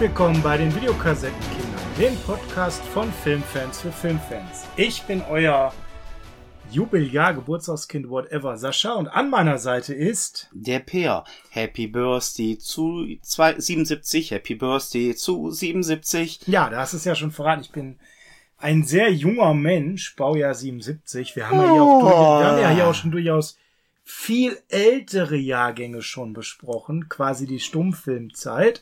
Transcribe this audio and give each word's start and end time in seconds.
Willkommen 0.00 0.42
bei 0.42 0.56
den 0.56 0.74
Videokassettenkindern, 0.74 1.82
dem 1.98 2.16
Podcast 2.20 2.82
von 2.86 3.12
Filmfans 3.12 3.82
für 3.82 3.92
Filmfans. 3.92 4.66
Ich 4.74 5.02
bin 5.02 5.20
euer 5.28 5.74
Jubeljahre, 6.70 7.34
Geburtstagskind, 7.34 8.08
whatever, 8.08 8.56
Sascha. 8.56 8.94
Und 8.94 9.08
an 9.08 9.28
meiner 9.28 9.58
Seite 9.58 9.92
ist 9.92 10.48
der 10.52 10.78
Peer. 10.78 11.24
Happy 11.50 11.86
Birthday 11.86 12.56
zu 12.56 13.06
77, 13.20 14.30
Happy 14.30 14.54
Birthday 14.54 15.14
zu 15.14 15.50
77. 15.50 16.46
Ja, 16.46 16.70
da 16.70 16.78
hast 16.78 16.94
du 16.94 16.96
es 16.96 17.04
ja 17.04 17.14
schon 17.14 17.30
verraten. 17.30 17.60
Ich 17.60 17.70
bin 17.70 17.98
ein 18.56 18.84
sehr 18.84 19.12
junger 19.12 19.52
Mensch, 19.52 20.16
Baujahr 20.16 20.54
77. 20.54 21.36
Wir 21.36 21.50
haben, 21.50 21.58
ja, 21.58 21.72
hier 21.72 21.82
auch, 21.82 22.40
wir 22.40 22.46
haben 22.46 22.62
ja 22.62 22.70
hier 22.70 22.86
auch 22.86 22.94
schon 22.94 23.10
durchaus 23.10 23.58
viel 24.02 24.56
ältere 24.70 25.36
Jahrgänge 25.36 26.00
schon 26.00 26.32
besprochen, 26.32 27.10
quasi 27.10 27.46
die 27.46 27.60
Stummfilmzeit. 27.60 28.80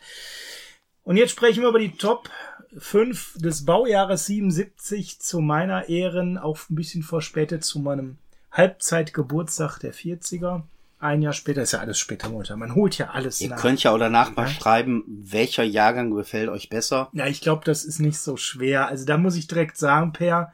Und 1.09 1.17
jetzt 1.17 1.31
sprechen 1.31 1.63
wir 1.63 1.71
über 1.71 1.79
die 1.79 1.97
Top 1.97 2.29
5 2.77 3.39
des 3.39 3.65
Baujahres 3.65 4.27
77 4.27 5.19
zu 5.19 5.41
meiner 5.41 5.89
Ehren, 5.89 6.37
auch 6.37 6.59
ein 6.69 6.75
bisschen 6.75 7.03
verspätet 7.03 7.65
zu 7.65 7.79
meinem 7.79 8.19
Halbzeitgeburtstag 8.53 9.79
der 9.79 9.95
40er. 9.95 10.65
Ein 11.01 11.23
Jahr 11.23 11.33
später 11.33 11.63
ist 11.63 11.73
ja 11.73 11.79
alles 11.79 11.99
später 11.99 12.29
Mutter. 12.29 12.59
Man 12.59 12.75
holt 12.75 12.99
ja 12.99 13.09
alles 13.09 13.41
Ihr 13.41 13.49
nach. 13.49 13.57
könnt 13.57 13.83
ja 13.83 13.93
auch 13.93 13.99
danach 13.99 14.37
mal 14.37 14.49
schreiben, 14.49 15.03
welcher 15.07 15.63
Jahrgang 15.63 16.11
gefällt 16.11 16.51
euch 16.51 16.69
besser. 16.69 17.09
Ja, 17.15 17.27
ich 17.27 17.41
glaube, 17.41 17.65
das 17.65 17.87
ist 17.87 18.01
nicht 18.01 18.19
so 18.19 18.37
schwer. 18.37 18.89
Also 18.89 19.07
da 19.07 19.17
muss 19.17 19.37
ich 19.37 19.47
direkt 19.47 19.79
sagen, 19.79 20.13
Per, 20.13 20.53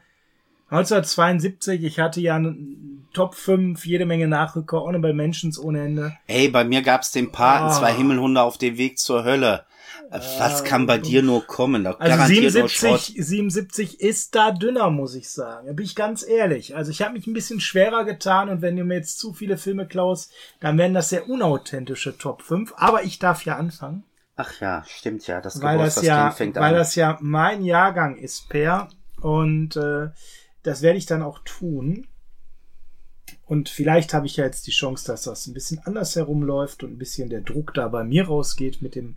1972, 0.69 1.83
ich 1.83 1.99
hatte 1.99 2.21
ja 2.21 2.41
Top 3.11 3.35
5, 3.35 3.85
jede 3.85 4.05
Menge 4.05 4.29
Nachrücker, 4.29 4.81
Honorable 4.81 5.13
Mentions 5.13 5.59
ohne 5.59 5.83
Ende. 5.83 6.17
Ey, 6.27 6.47
bei 6.47 6.63
mir 6.63 6.81
gab's 6.81 7.11
den 7.11 7.33
Paten, 7.33 7.75
oh. 7.75 7.77
zwei 7.77 7.91
Himmelhunde 7.91 8.41
auf 8.41 8.57
dem 8.57 8.77
Weg 8.77 8.99
zur 8.99 9.25
Hölle. 9.25 9.65
Was 10.11 10.63
kann 10.63 10.85
bei 10.85 10.97
dir 10.97 11.21
nur 11.23 11.45
kommen? 11.45 11.83
Da 11.83 11.91
also 11.91 12.25
77, 12.25 13.15
77 13.17 14.01
ist 14.01 14.35
da 14.35 14.51
dünner, 14.51 14.89
muss 14.89 15.15
ich 15.15 15.29
sagen. 15.29 15.67
Da 15.67 15.73
bin 15.73 15.85
ich 15.85 15.95
ganz 15.95 16.27
ehrlich. 16.27 16.75
Also 16.75 16.91
ich 16.91 17.01
habe 17.01 17.13
mich 17.13 17.27
ein 17.27 17.33
bisschen 17.33 17.59
schwerer 17.59 18.05
getan 18.05 18.49
und 18.49 18.61
wenn 18.61 18.75
du 18.75 18.83
mir 18.83 18.95
jetzt 18.95 19.19
zu 19.19 19.33
viele 19.33 19.57
Filme 19.57 19.87
klaust, 19.87 20.31
dann 20.59 20.77
werden 20.77 20.93
das 20.93 21.09
sehr 21.09 21.29
unauthentische 21.29 22.17
Top 22.17 22.41
5. 22.41 22.73
Aber 22.77 23.03
ich 23.03 23.19
darf 23.19 23.45
ja 23.45 23.57
anfangen. 23.57 24.03
Ach 24.35 24.59
ja, 24.59 24.83
stimmt 24.85 25.25
ja. 25.27 25.41
Das 25.41 25.61
weil 25.61 25.77
das 25.77 26.01
ja, 26.01 26.31
fängt 26.31 26.55
weil 26.55 26.73
an. 26.73 26.75
das 26.75 26.95
ja 26.95 27.17
mein 27.21 27.63
Jahrgang 27.63 28.17
ist, 28.17 28.49
Per. 28.49 28.89
Und 29.21 29.75
äh, 29.75 30.09
das 30.63 30.81
werde 30.81 30.97
ich 30.97 31.05
dann 31.05 31.23
auch 31.23 31.39
tun. 31.45 32.07
Und 33.45 33.69
vielleicht 33.69 34.13
habe 34.13 34.25
ich 34.25 34.37
ja 34.37 34.45
jetzt 34.45 34.67
die 34.67 34.71
Chance, 34.71 35.05
dass 35.07 35.23
das 35.23 35.47
ein 35.47 35.53
bisschen 35.53 35.79
anders 35.85 36.15
herumläuft 36.15 36.83
und 36.83 36.93
ein 36.93 36.97
bisschen 36.97 37.29
der 37.29 37.41
Druck 37.41 37.73
da 37.73 37.87
bei 37.87 38.03
mir 38.03 38.27
rausgeht 38.27 38.81
mit 38.81 38.95
dem 38.95 39.15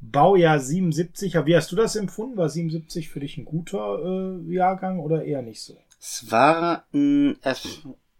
Baujahr 0.00 0.58
77. 0.58 1.34
Wie 1.44 1.56
hast 1.56 1.70
du 1.72 1.76
das 1.76 1.96
empfunden? 1.96 2.36
War 2.36 2.48
77 2.48 3.08
für 3.08 3.20
dich 3.20 3.36
ein 3.36 3.44
guter 3.44 4.00
äh, 4.02 4.52
Jahrgang 4.52 4.98
oder 4.98 5.24
eher 5.24 5.42
nicht 5.42 5.62
so? 5.62 5.76
Es 6.00 6.30
war 6.30 6.86
ein 6.94 7.38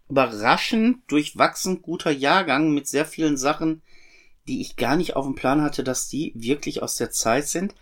überraschend 0.08 0.98
durchwachsen 1.06 1.82
guter 1.82 2.10
Jahrgang 2.10 2.74
mit 2.74 2.86
sehr 2.88 3.06
vielen 3.06 3.36
Sachen, 3.36 3.80
die 4.48 4.60
ich 4.60 4.76
gar 4.76 4.96
nicht 4.96 5.16
auf 5.16 5.24
dem 5.24 5.34
Plan 5.34 5.62
hatte, 5.62 5.84
dass 5.84 6.08
die 6.08 6.32
wirklich 6.34 6.82
aus 6.82 6.96
der 6.96 7.10
Zeit 7.10 7.46
sind. 7.46 7.74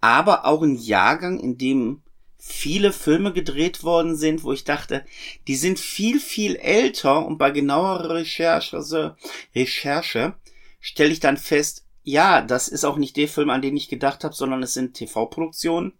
Aber 0.00 0.44
auch 0.44 0.62
ein 0.62 0.76
Jahrgang, 0.76 1.38
in 1.40 1.56
dem 1.56 2.02
viele 2.38 2.92
Filme 2.92 3.32
gedreht 3.32 3.84
worden 3.84 4.16
sind, 4.16 4.42
wo 4.42 4.52
ich 4.52 4.64
dachte, 4.64 5.04
die 5.48 5.56
sind 5.56 5.78
viel, 5.78 6.20
viel 6.20 6.56
älter 6.56 7.24
und 7.24 7.38
bei 7.38 7.50
genauerer 7.50 8.10
Recherche, 8.10 8.76
also 8.76 9.12
Recherche 9.54 10.34
stelle 10.80 11.10
ich 11.10 11.20
dann 11.20 11.38
fest, 11.38 11.83
ja, 12.04 12.42
das 12.42 12.68
ist 12.68 12.84
auch 12.84 12.96
nicht 12.96 13.16
der 13.16 13.28
Film, 13.28 13.50
an 13.50 13.62
den 13.62 13.76
ich 13.76 13.88
gedacht 13.88 14.24
habe, 14.24 14.34
sondern 14.34 14.62
es 14.62 14.74
sind 14.74 14.94
TV-Produktionen. 14.94 15.94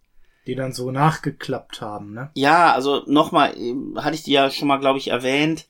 Die 0.47 0.55
dann 0.55 0.75
so 0.75 0.91
nachgeklappt 0.91 1.81
haben, 1.81 2.13
ne? 2.13 2.31
Ja, 2.35 2.75
also 2.75 3.03
nochmal, 3.07 3.57
ähm, 3.57 3.99
hatte 3.99 4.15
ich 4.15 4.23
dir 4.23 4.35
ja 4.35 4.51
schon 4.51 4.69
mal, 4.69 4.79
glaube 4.79 4.99
ich, 4.99 5.09
erwähnt. 5.09 5.67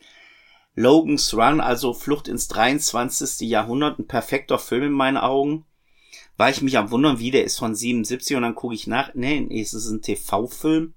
Logan's 0.74 1.32
Run, 1.34 1.60
also 1.60 1.94
Flucht 1.94 2.26
ins 2.26 2.48
23. 2.48 3.48
Jahrhundert, 3.48 4.00
ein 4.00 4.08
perfekter 4.08 4.58
Film 4.58 4.82
in 4.82 4.92
meinen 4.92 5.16
Augen. 5.16 5.64
War 6.36 6.50
ich 6.50 6.62
mich 6.62 6.76
am 6.76 6.90
wundern, 6.90 7.20
wie 7.20 7.30
der 7.30 7.44
ist 7.44 7.58
von 7.58 7.76
77 7.76 8.36
und 8.36 8.42
dann 8.42 8.56
gucke 8.56 8.74
ich 8.74 8.88
nach. 8.88 9.14
Nee, 9.14 9.46
es 9.60 9.72
ist 9.72 9.88
ein 9.88 10.02
TV-Film. 10.02 10.94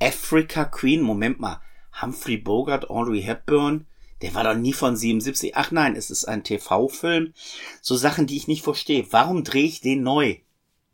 Africa 0.00 0.64
Queen, 0.64 1.02
Moment 1.02 1.40
mal. 1.40 1.60
Humphrey 2.00 2.36
Bogart, 2.36 2.88
Audrey 2.88 3.22
Hepburn, 3.22 3.86
der 4.22 4.34
war 4.34 4.44
doch 4.44 4.54
nie 4.54 4.72
von 4.72 4.96
77. 4.96 5.56
Ach 5.56 5.70
nein, 5.70 5.96
es 5.96 6.10
ist 6.10 6.24
ein 6.24 6.44
TV-Film. 6.44 7.32
So 7.80 7.96
Sachen, 7.96 8.26
die 8.26 8.36
ich 8.36 8.48
nicht 8.48 8.62
verstehe. 8.62 9.06
Warum 9.10 9.44
drehe 9.44 9.64
ich 9.64 9.80
den 9.80 10.02
neu? 10.02 10.36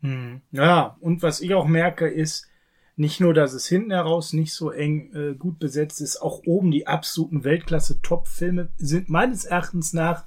Hm. 0.01 0.41
Ja, 0.51 0.97
und 0.99 1.21
was 1.21 1.41
ich 1.41 1.53
auch 1.53 1.67
merke, 1.67 2.07
ist 2.07 2.47
nicht 2.95 3.21
nur, 3.21 3.33
dass 3.33 3.53
es 3.53 3.65
hinten 3.67 3.91
heraus 3.91 4.33
nicht 4.33 4.53
so 4.53 4.71
eng 4.71 5.13
äh, 5.13 5.33
gut 5.33 5.57
besetzt 5.59 6.01
ist, 6.01 6.21
auch 6.21 6.41
oben 6.45 6.69
die 6.69 6.85
absoluten 6.85 7.45
Weltklasse-Top-Filme 7.45 8.69
sind 8.77 9.09
meines 9.09 9.45
Erachtens 9.45 9.93
nach 9.93 10.25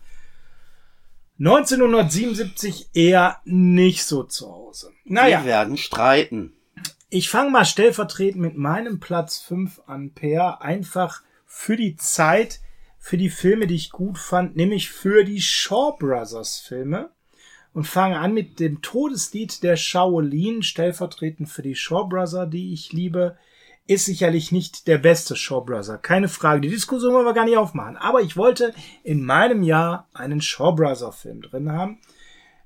1977 1.38 2.90
eher 2.94 3.40
nicht 3.44 4.04
so 4.04 4.22
zu 4.22 4.50
Hause. 4.50 4.90
Naja. 5.04 5.40
Wir 5.40 5.46
werden 5.46 5.76
streiten. 5.76 6.54
Ich 7.10 7.28
fange 7.28 7.50
mal 7.50 7.66
stellvertretend 7.66 8.40
mit 8.40 8.56
meinem 8.56 9.00
Platz 9.00 9.38
5 9.40 9.82
an, 9.86 10.12
Per. 10.12 10.62
Einfach 10.62 11.22
für 11.44 11.76
die 11.76 11.96
Zeit, 11.96 12.60
für 13.02 13.18
die 13.18 13.30
Filme, 13.30 13.66
die 13.66 13.74
ich 13.74 13.90
gut 13.90 14.16
fand, 14.16 14.54
nämlich 14.54 14.88
für 14.88 15.24
die 15.24 15.40
Shaw 15.40 15.96
Brothers 15.98 16.60
Filme 16.60 17.10
und 17.72 17.84
fange 17.84 18.20
an 18.20 18.32
mit 18.32 18.60
dem 18.60 18.80
Todeslied 18.80 19.64
der 19.64 19.76
Shaolin, 19.76 20.62
stellvertretend 20.62 21.48
für 21.48 21.62
die 21.62 21.74
Shaw 21.74 22.06
Brothers, 22.08 22.48
die 22.48 22.72
ich 22.72 22.92
liebe, 22.92 23.36
ist 23.88 24.04
sicherlich 24.04 24.52
nicht 24.52 24.86
der 24.86 24.98
beste 24.98 25.34
Shaw 25.34 25.62
Brother, 25.62 25.98
keine 25.98 26.28
Frage. 26.28 26.60
Die 26.60 26.68
Diskussion 26.68 27.12
wollen 27.12 27.26
wir 27.26 27.34
gar 27.34 27.44
nicht 27.44 27.56
aufmachen. 27.56 27.96
Aber 27.96 28.20
ich 28.20 28.36
wollte 28.36 28.72
in 29.02 29.24
meinem 29.24 29.64
Jahr 29.64 30.08
einen 30.14 30.40
Shaw 30.40 30.72
Brother 30.72 31.10
Film 31.10 31.42
drin 31.42 31.72
haben. 31.72 31.98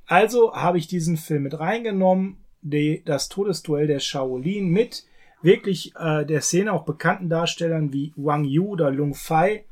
Also 0.05 0.55
habe 0.55 0.77
ich 0.77 0.87
diesen 0.87 1.17
Film 1.17 1.45
mit 1.45 1.59
reingenommen, 1.59 2.45
die, 2.61 3.03
das 3.07 3.31
Todesduell 3.31 3.87
der 3.87 4.01
Shaolin 4.01 4.69
mit 4.69 5.07
wirklich 5.41 5.95
äh, 5.97 6.27
der 6.27 6.43
Szene 6.43 6.75
auch 6.75 6.85
bekannten 6.85 7.31
Darstellern 7.31 7.95
wie 7.95 8.13
Wang 8.17 8.45
Yu 8.45 8.67
oder 8.67 8.91
Lung 8.91 9.15
Fei 9.15 9.65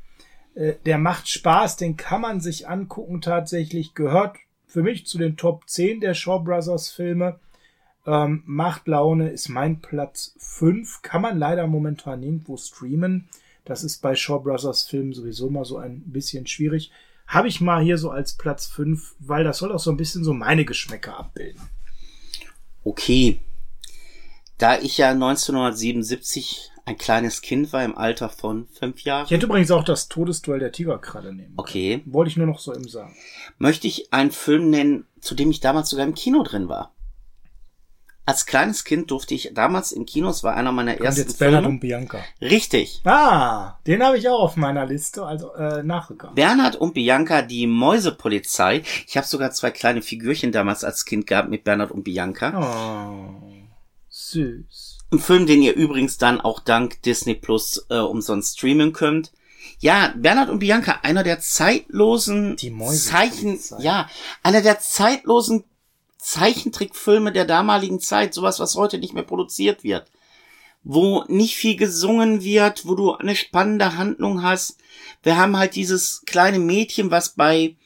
der 0.55 0.97
macht 0.97 1.29
Spaß, 1.29 1.77
den 1.77 1.97
kann 1.97 2.21
man 2.21 2.39
sich 2.39 2.67
angucken 2.67 3.21
tatsächlich, 3.21 3.93
gehört 3.93 4.37
für 4.67 4.83
mich 4.83 5.05
zu 5.05 5.17
den 5.17 5.37
Top 5.37 5.69
10 5.69 6.01
der 6.01 6.13
Shaw 6.13 6.39
Brothers 6.43 6.89
Filme. 6.89 7.39
Ähm, 8.07 8.43
macht 8.45 8.87
Laune, 8.87 9.29
ist 9.29 9.49
mein 9.49 9.79
Platz 9.81 10.35
5, 10.37 11.01
kann 11.01 11.21
man 11.21 11.39
leider 11.39 11.65
momentan 11.65 12.19
nirgendwo 12.19 12.55
streamen. 12.55 13.27
Das 13.65 13.83
ist 13.83 14.01
bei 14.01 14.15
Shaw 14.15 14.39
Brothers 14.39 14.83
Filmen 14.83 15.13
sowieso 15.13 15.49
mal 15.49 15.65
so 15.65 15.77
ein 15.77 16.03
bisschen 16.05 16.45
schwierig. 16.45 16.91
Habe 17.25 17.47
ich 17.47 17.61
mal 17.61 17.83
hier 17.83 17.97
so 17.97 18.11
als 18.11 18.33
Platz 18.33 18.67
5, 18.67 19.15
weil 19.19 19.43
das 19.43 19.57
soll 19.57 19.71
auch 19.71 19.79
so 19.79 19.89
ein 19.89 19.97
bisschen 19.97 20.23
so 20.23 20.33
meine 20.33 20.65
Geschmäcker 20.65 21.17
abbilden. 21.17 21.61
Okay. 22.83 23.39
Da 24.57 24.77
ich 24.77 24.97
ja 24.99 25.09
1977 25.09 26.71
ein 26.85 26.97
kleines 26.97 27.41
Kind 27.41 27.73
war 27.73 27.83
im 27.83 27.97
Alter 27.97 28.29
von 28.29 28.67
fünf 28.67 29.01
Jahren. 29.01 29.25
Ich 29.25 29.31
hätte 29.31 29.47
übrigens 29.47 29.71
auch 29.71 29.83
das 29.83 30.07
Todesduell 30.07 30.59
der 30.59 30.71
Tigerkralle 30.71 31.33
nehmen. 31.33 31.53
Okay. 31.57 32.03
Wollte 32.05 32.29
ich 32.29 32.37
nur 32.37 32.45
noch 32.45 32.59
so 32.59 32.73
im 32.73 32.87
sagen. 32.87 33.15
Möchte 33.57 33.87
ich 33.87 34.13
einen 34.13 34.31
Film 34.31 34.69
nennen, 34.69 35.07
zu 35.19 35.33
dem 35.33 35.49
ich 35.49 35.59
damals 35.59 35.89
sogar 35.89 36.05
im 36.05 36.13
Kino 36.13 36.43
drin 36.43 36.69
war. 36.69 36.93
Als 38.27 38.47
kleines 38.47 38.83
Kind 38.83 39.11
durfte 39.11 39.35
ich 39.35 39.51
damals 39.53 39.91
im 39.91 40.07
Kino, 40.07 40.29
es 40.29 40.43
war 40.43 40.55
einer 40.55 40.71
meiner 40.71 40.93
Kommt 40.93 41.05
ersten 41.05 41.21
jetzt 41.21 41.37
Bernhard 41.37 41.65
und 41.67 41.79
Bianca. 41.79 42.23
Richtig. 42.41 43.01
Ah, 43.03 43.75
den 43.85 44.03
habe 44.03 44.17
ich 44.17 44.27
auch 44.27 44.39
auf 44.39 44.55
meiner 44.55 44.85
Liste, 44.87 45.23
also 45.23 45.53
äh, 45.53 45.83
Nachrücker. 45.83 46.31
Bernhard 46.33 46.75
und 46.75 46.95
Bianca, 46.95 47.43
die 47.43 47.67
Mäusepolizei. 47.67 48.81
Ich 49.05 49.15
habe 49.15 49.27
sogar 49.27 49.51
zwei 49.51 49.69
kleine 49.69 50.01
Figürchen 50.01 50.51
damals 50.51 50.83
als 50.83 51.05
Kind 51.05 51.27
gehabt 51.27 51.49
mit 51.49 51.63
Bernhard 51.63 51.91
und 51.91 52.03
Bianca. 52.03 52.59
Oh, 52.59 53.43
süß. 54.09 54.94
Ein 55.15 55.19
Film, 55.19 55.45
den 55.45 55.61
ihr 55.61 55.73
übrigens 55.75 56.17
dann 56.17 56.41
auch 56.41 56.59
dank 56.59 57.01
Disney 57.03 57.35
Plus 57.35 57.85
äh, 57.89 57.99
umsonst 57.99 58.57
streamen 58.57 58.91
könnt. 58.91 59.31
Ja, 59.79 60.13
Bernhard 60.17 60.49
und 60.49 60.59
Bianca, 60.59 60.99
einer 61.03 61.23
der 61.23 61.39
zeitlosen 61.39 62.57
Zeichen, 62.57 63.57
ja, 63.79 64.09
einer 64.43 64.61
der 64.61 64.79
zeitlosen 64.79 65.63
Zeichentrickfilme 66.17 67.31
der 67.31 67.45
damaligen 67.45 68.01
Zeit, 68.01 68.33
sowas, 68.33 68.59
was 68.59 68.75
heute 68.75 68.97
nicht 68.97 69.13
mehr 69.13 69.23
produziert 69.23 69.85
wird. 69.85 70.11
Wo 70.83 71.23
nicht 71.29 71.55
viel 71.55 71.77
gesungen 71.77 72.43
wird, 72.43 72.85
wo 72.85 72.95
du 72.95 73.13
eine 73.13 73.37
spannende 73.37 73.95
Handlung 73.97 74.43
hast. 74.43 74.79
Wir 75.23 75.37
haben 75.37 75.55
halt 75.57 75.75
dieses 75.75 76.23
kleine 76.25 76.59
Mädchen, 76.59 77.09
was 77.09 77.29
bei 77.29 77.77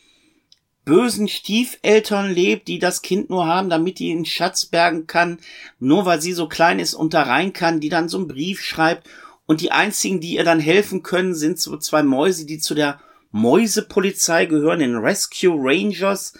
bösen 0.89 1.27
Stiefeltern 1.27 2.31
lebt, 2.31 2.67
die 2.67 2.79
das 2.79 3.03
Kind 3.03 3.29
nur 3.29 3.45
haben, 3.45 3.69
damit 3.69 3.99
die 3.99 4.11
einen 4.11 4.25
Schatz 4.25 4.65
bergen 4.65 5.05
kann, 5.05 5.37
nur 5.79 6.05
weil 6.05 6.19
sie 6.19 6.33
so 6.33 6.47
klein 6.47 6.79
ist 6.79 6.95
und 6.95 7.13
da 7.13 7.21
rein 7.21 7.53
kann, 7.53 7.79
die 7.79 7.89
dann 7.89 8.09
so 8.09 8.17
einen 8.17 8.27
Brief 8.27 8.63
schreibt 8.63 9.07
und 9.45 9.61
die 9.61 9.71
einzigen, 9.71 10.19
die 10.19 10.33
ihr 10.33 10.43
dann 10.43 10.59
helfen 10.59 11.03
können, 11.03 11.35
sind 11.35 11.59
so 11.59 11.77
zwei 11.77 12.01
Mäuse, 12.01 12.47
die 12.47 12.57
zu 12.57 12.73
der 12.73 12.99
Mäusepolizei 13.31 14.47
gehören, 14.47 14.79
den 14.79 14.95
Rescue 14.95 15.55
Rangers. 15.55 16.33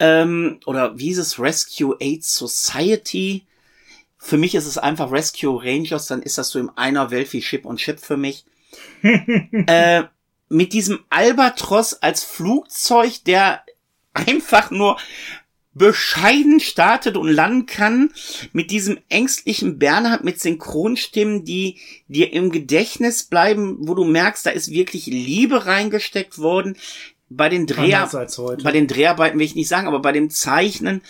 Ähm, 0.00 0.58
oder 0.66 0.98
wie 0.98 1.06
hieß 1.06 1.18
es? 1.18 1.38
Rescue 1.38 1.96
Aid 2.00 2.24
Society. 2.24 3.46
Für 4.18 4.38
mich 4.38 4.56
ist 4.56 4.66
es 4.66 4.76
einfach 4.76 5.12
Rescue 5.12 5.62
Rangers, 5.62 6.06
dann 6.06 6.22
ist 6.22 6.36
das 6.36 6.50
so 6.50 6.58
in 6.58 6.70
einer 6.70 7.12
Welt 7.12 7.32
wie 7.32 7.40
Chip 7.40 7.64
und 7.64 7.76
Chip 7.76 8.00
für 8.00 8.16
mich. 8.16 8.44
äh, 9.02 10.02
mit 10.48 10.72
diesem 10.72 11.04
Albatros 11.10 11.94
als 11.94 12.24
Flugzeug, 12.24 13.22
der 13.24 13.62
einfach 14.14 14.70
nur 14.70 14.98
bescheiden 15.78 16.60
startet 16.60 17.16
und 17.16 17.28
landen 17.28 17.66
kann, 17.66 18.10
mit 18.52 18.70
diesem 18.70 18.98
ängstlichen 19.08 19.78
Bernhard 19.78 20.24
mit 20.24 20.40
Synchronstimmen, 20.40 21.44
die 21.44 21.78
dir 22.08 22.32
im 22.32 22.50
Gedächtnis 22.50 23.24
bleiben, 23.24 23.76
wo 23.80 23.94
du 23.94 24.04
merkst, 24.04 24.44
da 24.44 24.50
ist 24.50 24.70
wirklich 24.70 25.06
Liebe 25.06 25.66
reingesteckt 25.66 26.38
worden. 26.38 26.76
Bei 27.30 27.48
den, 27.50 27.66
Dreher 27.66 28.08
bei 28.62 28.72
den 28.72 28.86
Dreharbeiten 28.86 29.38
will 29.38 29.44
ich 29.44 29.54
nicht 29.54 29.68
sagen, 29.68 29.86
aber 29.86 30.00
bei 30.00 30.12
dem 30.12 30.30
Zeichnen, 30.30 31.02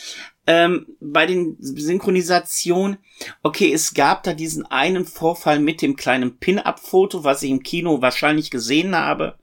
ähm, 0.49 0.87
bei 1.01 1.27
den 1.27 1.57
Synchronisationen, 1.61 2.99
okay, 3.43 3.73
es 3.73 3.95
gab 3.95 4.25
da 4.25 4.35
diesen 4.35 4.67
einen 4.67 5.05
Vorfall 5.05 5.61
mit 5.61 5.81
dem 5.81 5.95
kleinen 5.95 6.39
Pin-Up-Foto, 6.39 7.23
was 7.23 7.43
ich 7.45 7.51
im 7.51 7.63
Kino 7.63 8.03
wahrscheinlich 8.03 8.51
gesehen 8.51 8.97
habe, 8.97 9.39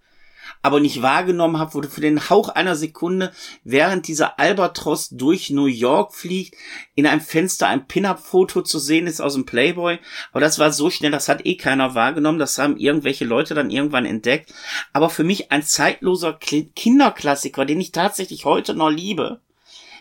aber 0.66 0.80
nicht 0.80 1.04
wahrgenommen 1.04 1.60
habe, 1.60 1.76
wo 1.76 1.82
du 1.82 1.88
für 1.88 2.02
den 2.02 2.28
Hauch 2.28 2.50
einer 2.50 2.76
Sekunde, 2.76 3.32
während 3.64 4.08
dieser 4.08 4.40
Albatros 4.40 5.10
durch 5.10 5.52
New 5.52 5.68
York 5.68 6.16
fliegt, 6.16 6.56
in 6.96 7.06
einem 7.06 7.22
Fenster 7.22 7.68
ein 7.68 7.86
Pin-Up-Foto 7.86 8.64
zu 8.64 8.80
sehen 8.80 9.06
ist 9.06 9.22
aus 9.22 9.36
dem 9.36 9.46
Playboy. 9.46 10.00
Aber 10.32 10.40
das 10.40 10.58
war 10.58 10.72
so 10.72 10.90
schnell, 10.90 11.12
das 11.12 11.30
hat 11.30 11.46
eh 11.46 11.56
keiner 11.56 11.94
wahrgenommen. 11.94 12.40
Das 12.40 12.58
haben 12.58 12.78
irgendwelche 12.78 13.26
Leute 13.26 13.54
dann 13.54 13.70
irgendwann 13.70 14.08
entdeckt. 14.08 14.56
Aber 14.92 15.12
für 15.12 15.24
mich 15.24 15.52
ein 15.52 15.62
zeitloser 15.62 16.34
Kinderklassiker, 16.34 17.64
den 17.66 17.80
ich 17.80 17.92
tatsächlich 17.92 18.46
heute 18.46 18.74
noch 18.74 18.90
liebe. 18.90 19.42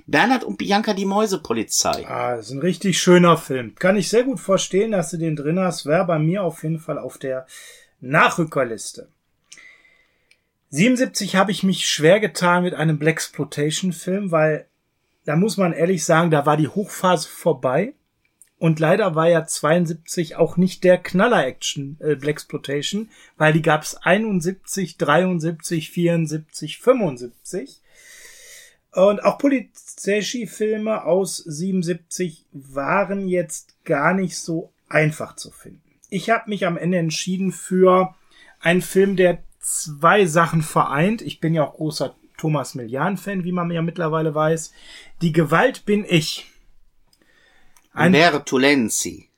Bernhard 0.07 0.45
und 0.45 0.57
Bianca 0.57 0.95
die 0.95 1.05
Mäusepolizei. 1.05 2.07
Ah, 2.09 2.37
ist 2.37 2.51
ein 2.51 2.61
richtig 2.61 2.99
schöner 2.99 3.37
Film. 3.37 3.75
Kann 3.75 3.99
ich 3.99 4.09
sehr 4.09 4.25
gut 4.25 4.41
verstehen, 4.41 4.93
dass 4.93 5.11
du 5.11 5.19
den 5.19 5.37
drin 5.37 5.61
hast. 5.61 5.85
Wäre 5.85 6.07
bei 6.07 6.19
mir 6.19 6.43
auf 6.43 6.63
jeden 6.63 6.79
Fall 6.79 6.99
auf 6.99 7.19
der 7.19 7.47
Nachrückerliste. 8.01 9.09
77 10.75 11.37
habe 11.37 11.53
ich 11.53 11.63
mich 11.63 11.87
schwer 11.87 12.19
getan 12.19 12.65
mit 12.65 12.75
einem 12.75 12.99
Black 12.99 13.15
Exploitation 13.15 13.93
Film, 13.93 14.33
weil 14.33 14.67
da 15.25 15.37
muss 15.37 15.57
man 15.57 15.73
ehrlich 15.73 16.05
sagen, 16.05 16.33
da 16.33 16.47
war 16.47 16.57
die 16.57 16.67
Hochphase 16.67 17.29
vorbei. 17.29 17.95
Und 18.59 18.81
leider 18.81 19.15
war 19.15 19.29
ja 19.29 19.47
72 19.47 20.35
auch 20.35 20.57
nicht 20.57 20.83
der 20.83 20.99
Knaller-Action 20.99 21.99
äh, 22.01 22.17
Black 22.17 22.37
Exploitation, 22.37 23.09
weil 23.37 23.53
die 23.53 23.63
gab's 23.63 23.95
71, 23.95 24.97
73, 24.97 25.91
74, 25.91 26.79
75. 26.79 27.81
Und 28.91 29.23
auch 29.23 29.39
Polizei-Filme 29.39 31.05
aus 31.05 31.37
77 31.37 32.47
waren 32.51 33.29
jetzt 33.29 33.77
gar 33.85 34.13
nicht 34.13 34.37
so 34.39 34.73
einfach 34.89 35.37
zu 35.37 35.53
finden. 35.53 35.83
Ich 36.11 36.31
habe 36.31 36.51
mich 36.51 36.67
am 36.67 36.77
Ende 36.77 36.99
entschieden 36.99 37.53
für 37.53 38.17
einen 38.59 38.83
Film, 38.83 39.15
der 39.15 39.39
zwei 39.65 40.27
Sachen 40.27 40.63
vereint. 40.63 41.23
Ich 41.23 41.41
bin 41.41 41.55
ja 41.55 41.65
auch 41.65 41.75
großer 41.75 42.15
Thomas 42.37 42.75
Millian-Fan, 42.75 43.45
wie 43.45 43.53
man 43.53 43.71
ja 43.71 43.83
mittlerweile 43.83 44.35
weiß. 44.35 44.73
Die 45.23 45.33
Gewalt 45.33 45.87
bin 45.87 46.05
ich. 46.07 46.51
Ein 47.93 48.15
Umberto 48.15 48.59
Lenzi. 48.59 49.29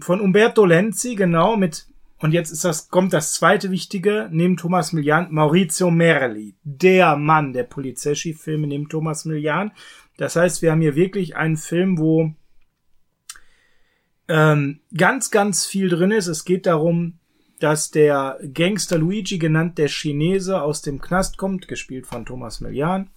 Von 0.00 0.20
Umberto 0.20 0.64
Lenzi, 0.64 1.14
genau, 1.14 1.56
mit 1.56 1.86
und 2.20 2.32
jetzt 2.32 2.50
ist 2.50 2.64
das, 2.64 2.88
kommt 2.88 3.12
das 3.12 3.34
zweite 3.34 3.70
Wichtige, 3.70 4.28
neben 4.32 4.56
Thomas 4.56 4.92
Millian, 4.92 5.28
Maurizio 5.30 5.90
Merli. 5.90 6.56
Der 6.64 7.14
Mann 7.16 7.52
der 7.52 7.62
Polizeschi-Filme 7.62 8.66
neben 8.66 8.88
Thomas 8.88 9.24
Millian. 9.24 9.70
Das 10.16 10.34
heißt, 10.34 10.60
wir 10.60 10.72
haben 10.72 10.80
hier 10.80 10.96
wirklich 10.96 11.36
einen 11.36 11.56
Film, 11.56 11.96
wo 11.96 12.32
ähm, 14.26 14.80
ganz, 14.96 15.30
ganz 15.30 15.64
viel 15.64 15.88
drin 15.88 16.10
ist. 16.10 16.26
Es 16.26 16.44
geht 16.44 16.66
darum, 16.66 17.17
dass 17.58 17.90
der 17.90 18.38
Gangster 18.54 18.98
Luigi, 18.98 19.38
genannt 19.38 19.78
der 19.78 19.88
Chinese, 19.88 20.62
aus 20.62 20.82
dem 20.82 21.00
Knast 21.00 21.38
kommt, 21.38 21.68
gespielt 21.68 22.06
von 22.06 22.26
Thomas 22.26 22.60
Millian. 22.60 23.10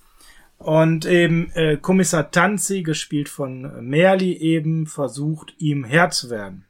Und 0.58 1.06
eben 1.06 1.52
äh, 1.56 1.78
Kommissar 1.78 2.30
Tanzi, 2.32 2.84
gespielt 2.84 3.30
von 3.30 3.88
Merli, 3.88 4.34
eben 4.34 4.86
versucht, 4.86 5.56
ihm 5.58 5.84
Herr 5.84 6.12
zu 6.12 6.30
werden 6.30 6.66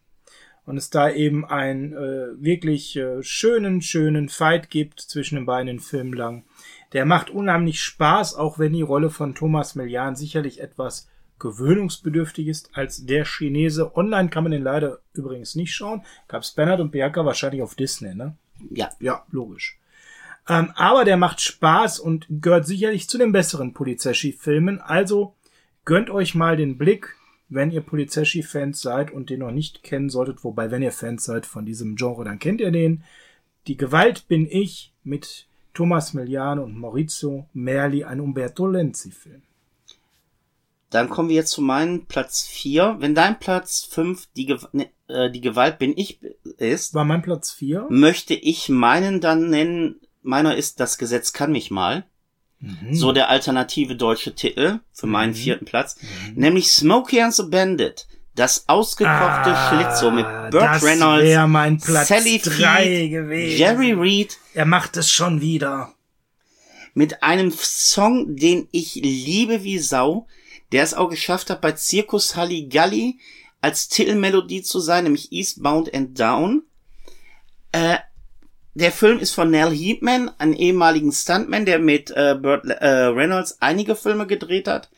und 0.65 0.77
es 0.77 0.89
da 0.89 1.11
eben 1.11 1.43
einen 1.45 1.93
äh, 1.93 2.41
wirklich 2.41 2.95
äh, 2.95 3.21
schönen, 3.23 3.81
schönen 3.81 4.29
Fight 4.29 4.69
gibt 4.69 5.01
zwischen 5.01 5.35
den 5.35 5.45
beiden 5.45 5.79
Filmen 5.79 6.13
lang. 6.13 6.45
Der 6.93 7.05
macht 7.05 7.29
unheimlich 7.29 7.81
Spaß, 7.81 8.35
auch 8.35 8.57
wenn 8.57 8.73
die 8.73 8.81
Rolle 8.81 9.09
von 9.09 9.35
Thomas 9.35 9.75
Millian 9.75 10.15
sicherlich 10.15 10.61
etwas 10.61 11.09
gewöhnungsbedürftig 11.41 12.47
ist 12.47 12.69
als 12.73 13.05
der 13.05 13.25
Chinese. 13.25 13.95
Online 13.95 14.29
kann 14.29 14.43
man 14.43 14.51
den 14.51 14.63
leider 14.63 14.99
übrigens 15.13 15.55
nicht 15.55 15.73
schauen. 15.73 16.03
Gab's 16.27 16.51
Bernhard 16.51 16.79
und 16.79 16.91
Bianca 16.91 17.25
wahrscheinlich 17.25 17.61
auf 17.61 17.75
Disney, 17.75 18.15
ne? 18.15 18.35
Ja. 18.69 18.89
Ja, 18.99 19.25
logisch. 19.31 19.79
Ähm, 20.47 20.71
aber 20.75 21.03
der 21.03 21.17
macht 21.17 21.41
Spaß 21.41 21.99
und 21.99 22.27
gehört 22.29 22.65
sicherlich 22.65 23.09
zu 23.09 23.17
den 23.17 23.31
besseren 23.31 23.73
Polizei-Filmen. 23.73 24.79
Also 24.79 25.35
gönnt 25.83 26.09
euch 26.09 26.35
mal 26.35 26.55
den 26.55 26.77
Blick 26.77 27.15
wenn 27.51 27.69
ihr 27.69 27.81
Polizeschi-Fans 27.81 28.81
seid 28.81 29.11
und 29.11 29.29
den 29.29 29.39
noch 29.39 29.51
nicht 29.51 29.83
kennen 29.83 30.09
solltet, 30.09 30.43
wobei, 30.45 30.71
wenn 30.71 30.81
ihr 30.81 30.93
Fans 30.93 31.25
seid 31.25 31.45
von 31.45 31.65
diesem 31.65 31.97
Genre, 31.97 32.23
dann 32.23 32.39
kennt 32.39 32.61
ihr 32.61 32.71
den. 32.71 33.03
Die 33.67 33.75
Gewalt 33.75 34.27
bin 34.29 34.47
ich 34.49 34.93
mit 35.03 35.47
Thomas 35.73 36.13
Miliano 36.13 36.63
und 36.63 36.77
Maurizio 36.77 37.47
Merli, 37.53 38.05
ein 38.05 38.21
Umberto 38.21 38.67
Lenzi-Film. 38.67 39.41
Dann 40.91 41.09
kommen 41.09 41.29
wir 41.29 41.37
jetzt 41.37 41.51
zu 41.51 41.61
meinem 41.61 42.05
Platz 42.05 42.43
4. 42.43 42.97
Wenn 42.99 43.15
dein 43.15 43.39
Platz 43.39 43.87
5 43.89 44.27
die, 44.35 44.45
Ge 44.45 44.59
ne, 44.73 44.89
äh, 45.07 45.31
die 45.31 45.41
Gewalt 45.41 45.79
bin 45.79 45.97
ich 45.97 46.19
ist. 46.57 46.93
War 46.93 47.05
mein 47.05 47.21
Platz 47.21 47.51
4? 47.51 47.87
Möchte 47.89 48.33
ich 48.33 48.69
meinen 48.69 49.21
dann 49.21 49.49
nennen, 49.49 50.01
meiner 50.21 50.55
ist 50.55 50.79
Das 50.79 50.97
Gesetz 50.97 51.31
kann 51.31 51.53
mich 51.53 51.71
mal. 51.71 52.05
Mhm. 52.59 52.93
So 52.93 53.13
der 53.13 53.29
alternative 53.29 53.95
deutsche 53.95 54.35
Titel 54.35 54.79
für 54.91 55.07
meinen 55.07 55.31
mhm. 55.31 55.35
vierten 55.35 55.65
Platz. 55.65 55.95
Mhm. 56.01 56.41
Nämlich 56.41 56.71
Smokey 56.71 57.21
and 57.21 57.33
the 57.33 57.43
Bandit. 57.43 58.07
Das 58.35 58.67
ausgekochte 58.67 59.55
ah, 59.55 59.69
Schlitzo 59.69 60.11
mit 60.11 60.25
Burt 60.51 60.83
Reynolds, 60.83 61.47
mein 61.47 61.79
Platz 61.79 62.09
Sally 62.09 62.39
Field. 62.39 63.57
Jerry 63.57 63.93
Reed. 63.93 64.37
Er 64.53 64.65
macht 64.65 64.97
es 64.97 65.09
schon 65.09 65.41
wieder. 65.41 65.93
Mit 66.93 67.23
einem 67.23 67.51
Song, 67.51 68.35
den 68.35 68.67
ich 68.71 68.95
liebe 68.95 69.63
wie 69.63 69.79
Sau, 69.79 70.27
der 70.71 70.83
es 70.83 70.93
auch 70.93 71.09
geschafft 71.09 71.49
hat, 71.49 71.61
bei 71.61 71.75
Circus 71.75 72.35
Halligalli 72.35 73.19
als 73.61 73.89
Titelmelodie 73.89 74.63
zu 74.63 74.79
sein, 74.79 75.03
nämlich 75.03 75.31
Eastbound 75.31 75.93
and 75.93 76.19
Down. 76.19 76.63
Äh, 77.71 77.97
der 78.73 78.91
Film 78.91 79.19
ist 79.19 79.33
von 79.33 79.51
Nell 79.51 79.75
Heapman, 79.75 80.31
einem 80.37 80.53
ehemaligen 80.53 81.11
Stuntman, 81.11 81.65
der 81.65 81.79
mit 81.79 82.11
äh, 82.11 82.35
Burt 82.41 82.65
äh, 82.65 82.87
Reynolds 82.87 83.61
einige 83.61 83.95
Filme 83.95 84.27
gedreht 84.27 84.67
hat. 84.67 84.89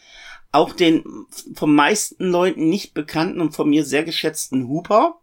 Auch 0.52 0.74
den 0.74 1.04
von 1.56 1.74
meisten 1.74 2.30
Leuten 2.30 2.70
nicht 2.70 2.94
bekannten 2.94 3.42
und 3.42 3.56
von 3.56 3.68
mir 3.70 3.84
sehr 3.84 4.04
geschätzten 4.04 4.68
Hooper. 4.68 5.20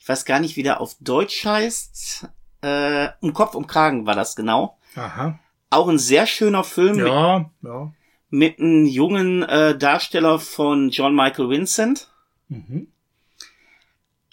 Ich 0.00 0.08
weiß 0.08 0.24
gar 0.24 0.40
nicht, 0.40 0.56
wie 0.56 0.64
der 0.64 0.80
auf 0.80 0.96
Deutsch 1.00 1.44
heißt. 1.44 2.28
Äh, 2.62 3.08
um 3.20 3.32
Kopf 3.32 3.54
um 3.54 3.68
Kragen 3.68 4.06
war 4.06 4.16
das 4.16 4.34
genau. 4.34 4.76
Aha. 4.96 5.38
Auch 5.70 5.88
ein 5.88 5.98
sehr 5.98 6.26
schöner 6.26 6.64
Film. 6.64 6.98
Ja, 6.98 7.50
ja. 7.62 7.92
Mit 8.34 8.58
einem 8.58 8.84
jungen 8.84 9.44
äh, 9.44 9.78
Darsteller 9.78 10.40
von 10.40 10.90
John 10.90 11.14
Michael 11.14 11.50
Vincent. 11.50 12.08
Mhm. 12.48 12.88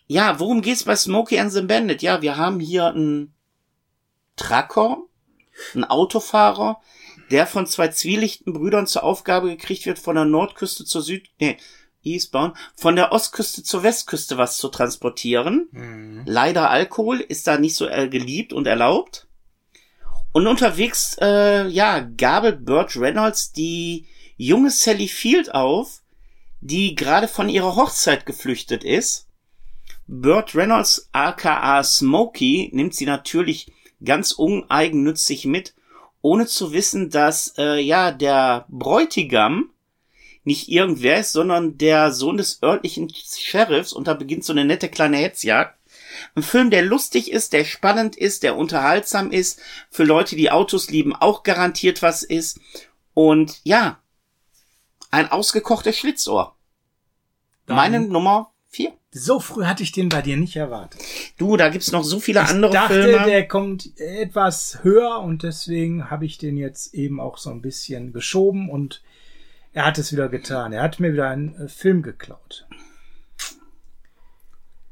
Ja, 0.08 0.40
worum 0.40 0.64
geht's 0.64 0.86
bei 0.86 0.96
Smokey 0.96 1.38
and 1.38 1.52
the 1.52 1.62
Bandit? 1.62 2.02
Ja, 2.02 2.24
wir 2.24 2.36
haben 2.36 2.60
hier 2.60 2.88
einen 2.88 3.32
Tracker, 4.38 5.04
einen 5.76 5.84
Autofahrer, 5.84 6.82
der 7.30 7.46
von 7.46 7.68
zwei 7.68 7.90
zwielichten 7.90 8.54
Brüdern 8.54 8.88
zur 8.88 9.04
Aufgabe 9.04 9.50
gekriegt 9.50 9.86
wird, 9.86 10.00
von 10.00 10.16
der 10.16 10.26
Nordküste 10.26 10.84
zur 10.84 11.04
Süd, 11.04 11.30
nee, 11.40 11.58
Eastbound, 12.02 12.58
von 12.76 12.96
der 12.96 13.12
Ostküste 13.12 13.62
zur 13.62 13.84
Westküste 13.84 14.40
was 14.40 14.58
zu 14.58 14.70
transportieren. 14.70 15.70
Mhm. 15.74 16.24
Leider 16.26 16.72
Alkohol 16.72 17.20
ist 17.20 17.46
da 17.46 17.60
nicht 17.60 17.76
so 17.76 17.86
äh, 17.86 18.10
geliebt 18.10 18.52
und 18.52 18.66
erlaubt. 18.66 19.28
Und 20.34 20.48
unterwegs, 20.48 21.18
äh, 21.22 21.68
ja, 21.68 22.00
gabelt 22.00 22.66
Burt 22.66 22.96
Reynolds 22.96 23.52
die 23.52 24.08
junge 24.38 24.72
Sally 24.72 25.08
Field 25.08 25.54
auf, 25.54 26.02
die 26.62 26.96
gerade 26.96 27.28
von 27.28 27.50
ihrer 27.50 27.76
Hochzeit 27.76 28.26
geflüchtet 28.26 28.84
ist 28.84 29.28
Burt 30.14 30.54
Reynolds 30.56 31.08
aka 31.14 31.82
Smokey 31.84 32.70
nimmt 32.74 32.94
sie 32.94 33.06
natürlich 33.06 33.72
ganz 34.04 34.34
uneigennützig 34.34 35.46
mit, 35.46 35.74
ohne 36.22 36.48
zu 36.48 36.74
wissen, 36.74 37.10
dass 37.10 37.54
äh, 37.58 37.80
ja 37.80 38.12
der 38.12 38.66
Bräutigam 38.68 39.70
nicht 40.44 40.68
irgendwer 40.68 41.20
ist, 41.20 41.32
sondern 41.32 41.78
der 41.78 42.12
Sohn 42.12 42.36
des 42.36 42.62
örtlichen 42.62 43.10
Sheriffs 43.10 43.94
und 43.94 44.08
da 44.08 44.14
beginnt 44.14 44.44
so 44.44 44.52
eine 44.52 44.66
nette 44.66 44.90
kleine 44.90 45.16
Hetzjagd. 45.16 45.78
Ein 46.36 46.44
Film, 46.44 46.70
der 46.70 46.84
lustig 46.84 47.32
ist, 47.32 47.54
der 47.54 47.66
spannend 47.66 48.16
ist, 48.16 48.44
der 48.44 48.58
unterhaltsam 48.58 49.32
ist, 49.32 49.60
für 49.90 50.04
Leute, 50.04 50.36
die 50.36 50.52
Autos 50.52 50.90
lieben, 50.90 51.16
auch 51.16 51.44
garantiert 51.44 52.02
was 52.02 52.24
ist 52.24 52.60
Und 53.14 53.60
ja, 53.64 54.00
ein 55.12 55.30
ausgekochtes 55.30 55.98
Schlitzohr. 55.98 56.56
Dann 57.66 57.76
Meine 57.76 58.00
Nummer 58.00 58.54
vier. 58.70 58.94
So 59.14 59.42
früh 59.42 59.66
hatte 59.66 59.84
ich 59.84 59.92
den 59.92 60.08
bei 60.08 60.22
dir 60.22 60.38
nicht 60.38 60.56
erwartet. 60.56 61.02
Du, 61.38 61.58
da 61.58 61.68
gibt's 61.68 61.92
noch 61.92 62.04
so 62.04 62.22
viele 62.22 62.42
ich 62.42 62.48
andere 62.48 62.72
dachte, 62.72 62.94
Filme. 62.94 63.26
Der 63.26 63.46
kommt 63.48 63.92
etwas 64.00 64.80
höher 64.84 65.20
und 65.20 65.44
deswegen 65.44 66.10
habe 66.10 66.26
ich 66.26 66.38
den 66.38 66.56
jetzt 66.56 66.94
eben 66.94 67.20
auch 67.20 67.38
so 67.38 67.50
ein 67.50 67.62
bisschen 67.62 68.14
geschoben 68.14 68.70
und 68.70 69.04
er 69.74 69.86
hat 69.86 69.98
es 69.98 70.14
wieder 70.14 70.30
getan. 70.30 70.72
Er 70.72 70.82
hat 70.82 71.00
mir 71.02 71.12
wieder 71.12 71.30
einen 71.30 71.56
äh, 71.56 71.68
Film 71.68 72.02
geklaut. 72.02 72.66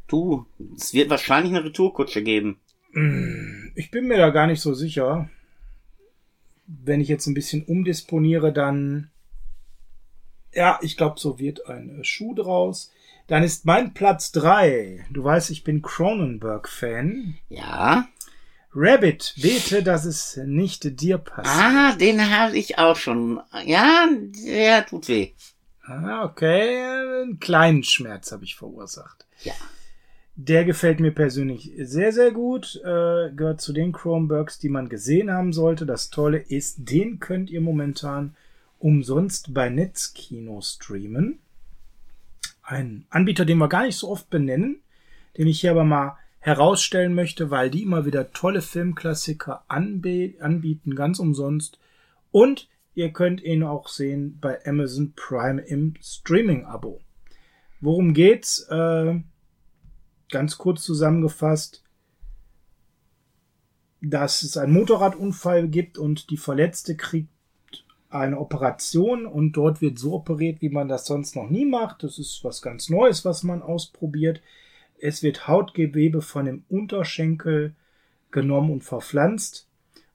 Du, 0.10 0.46
es 0.76 0.94
wird 0.94 1.10
wahrscheinlich 1.10 1.54
eine 1.54 1.64
Retourkutsche 1.64 2.24
geben. 2.24 2.60
Ich 3.76 3.92
bin 3.92 4.08
mir 4.08 4.18
da 4.18 4.30
gar 4.30 4.48
nicht 4.48 4.62
so 4.62 4.74
sicher. 4.74 5.30
Wenn 6.66 7.02
ich 7.02 7.08
jetzt 7.08 7.28
ein 7.28 7.34
bisschen 7.34 7.64
umdisponiere, 7.64 8.52
dann 8.52 9.10
ja, 10.54 10.80
ich 10.82 10.98
glaube, 10.98 11.20
so 11.20 11.40
wird 11.40 11.68
ein 11.68 12.00
äh, 12.00 12.04
Schuh 12.04 12.34
draus. 12.34 12.92
Dann 13.28 13.44
ist 13.44 13.66
mein 13.66 13.94
Platz 13.94 14.32
drei. 14.32 15.06
Du 15.12 15.24
weißt, 15.24 15.52
ich 15.52 15.64
bin 15.64 15.82
Cronenberg-Fan. 15.82 17.38
Ja. 17.50 18.08
Rabbit, 18.74 19.36
bete, 19.38 19.84
dass 19.84 20.06
es 20.06 20.38
nicht 20.46 21.00
dir 21.02 21.18
passiert. 21.18 21.56
Ah, 21.56 21.96
den 21.96 22.30
habe 22.30 22.58
ich 22.58 22.78
auch 22.78 22.96
schon. 22.96 23.40
Ja, 23.66 24.08
der 24.12 24.86
tut 24.86 25.08
weh. 25.08 25.34
Ah, 25.84 26.24
okay. 26.24 27.22
Einen 27.22 27.40
kleinen 27.40 27.84
Schmerz 27.84 28.32
habe 28.32 28.46
ich 28.46 28.56
verursacht. 28.56 29.26
Ja. 29.44 29.54
Der 30.42 30.64
gefällt 30.64 31.02
mir 31.02 31.12
persönlich 31.12 31.74
sehr, 31.80 32.14
sehr 32.14 32.32
gut. 32.32 32.78
Äh, 32.78 33.30
gehört 33.36 33.60
zu 33.60 33.74
den 33.74 33.92
Cronenbergs, 33.92 34.58
die 34.58 34.70
man 34.70 34.88
gesehen 34.88 35.30
haben 35.30 35.52
sollte. 35.52 35.86
Das 35.86 36.12
Tolle 36.12 36.38
ist, 36.38 36.90
den 36.90 37.20
könnt 37.20 37.50
ihr 37.50 37.60
momentan 37.60 38.38
umsonst 38.78 39.54
bei 39.54 39.68
Netzkino 39.68 40.62
streamen. 40.62 41.40
Ein 42.64 43.04
Anbieter, 43.10 43.44
den 43.44 43.58
wir 43.58 43.68
gar 43.68 43.84
nicht 43.84 43.98
so 43.98 44.10
oft 44.10 44.30
benennen, 44.30 44.80
den 45.38 45.48
ich 45.48 45.60
hier 45.60 45.72
aber 45.72 45.84
mal 45.84 46.16
herausstellen 46.40 47.14
möchte, 47.14 47.52
weil 47.52 47.70
die 47.70 47.84
immer 47.84 48.06
wieder 48.06 48.32
tolle 48.32 48.62
Filmklassiker 48.62 49.66
anbieten, 49.68 50.96
ganz 50.96 51.20
umsonst. 51.20 51.80
Und 52.32 52.70
ihr 52.96 53.12
könnt 53.12 53.44
ihn 53.44 53.64
auch 53.64 53.90
sehen 53.90 54.38
bei 54.40 54.66
Amazon 54.66 55.12
Prime 55.18 55.62
im 55.62 55.96
Streaming-Abo. 56.02 57.02
Worum 57.82 58.14
geht's? 58.14 58.66
Äh, 58.70 59.20
ganz 60.30 60.58
kurz 60.58 60.84
zusammengefasst, 60.84 61.84
dass 64.02 64.44
es 64.44 64.58
einen 64.58 64.74
Motorradunfall 64.74 65.68
gibt 65.68 65.98
und 65.98 66.30
die 66.30 66.38
Verletzte 66.38 66.96
kriegt 66.96 67.30
eine 68.10 68.40
Operation 68.40 69.26
und 69.26 69.54
dort 69.54 69.82
wird 69.82 70.00
so 70.00 70.14
operiert, 70.14 70.62
wie 70.62 70.70
man 70.70 70.88
das 70.88 71.06
sonst 71.06 71.36
noch 71.36 71.50
nie 71.50 71.66
macht. 71.66 72.04
Das 72.04 72.18
ist 72.18 72.44
was 72.44 72.62
ganz 72.62 72.90
Neues, 72.90 73.26
was 73.26 73.44
man 73.44 73.62
ausprobiert. 73.62 74.42
Es 75.00 75.22
wird 75.22 75.48
Hautgewebe 75.48 76.22
von 76.22 76.46
dem 76.46 76.64
Unterschenkel 76.70 77.76
genommen 78.32 78.72
und 78.72 78.84
verpflanzt 78.84 79.68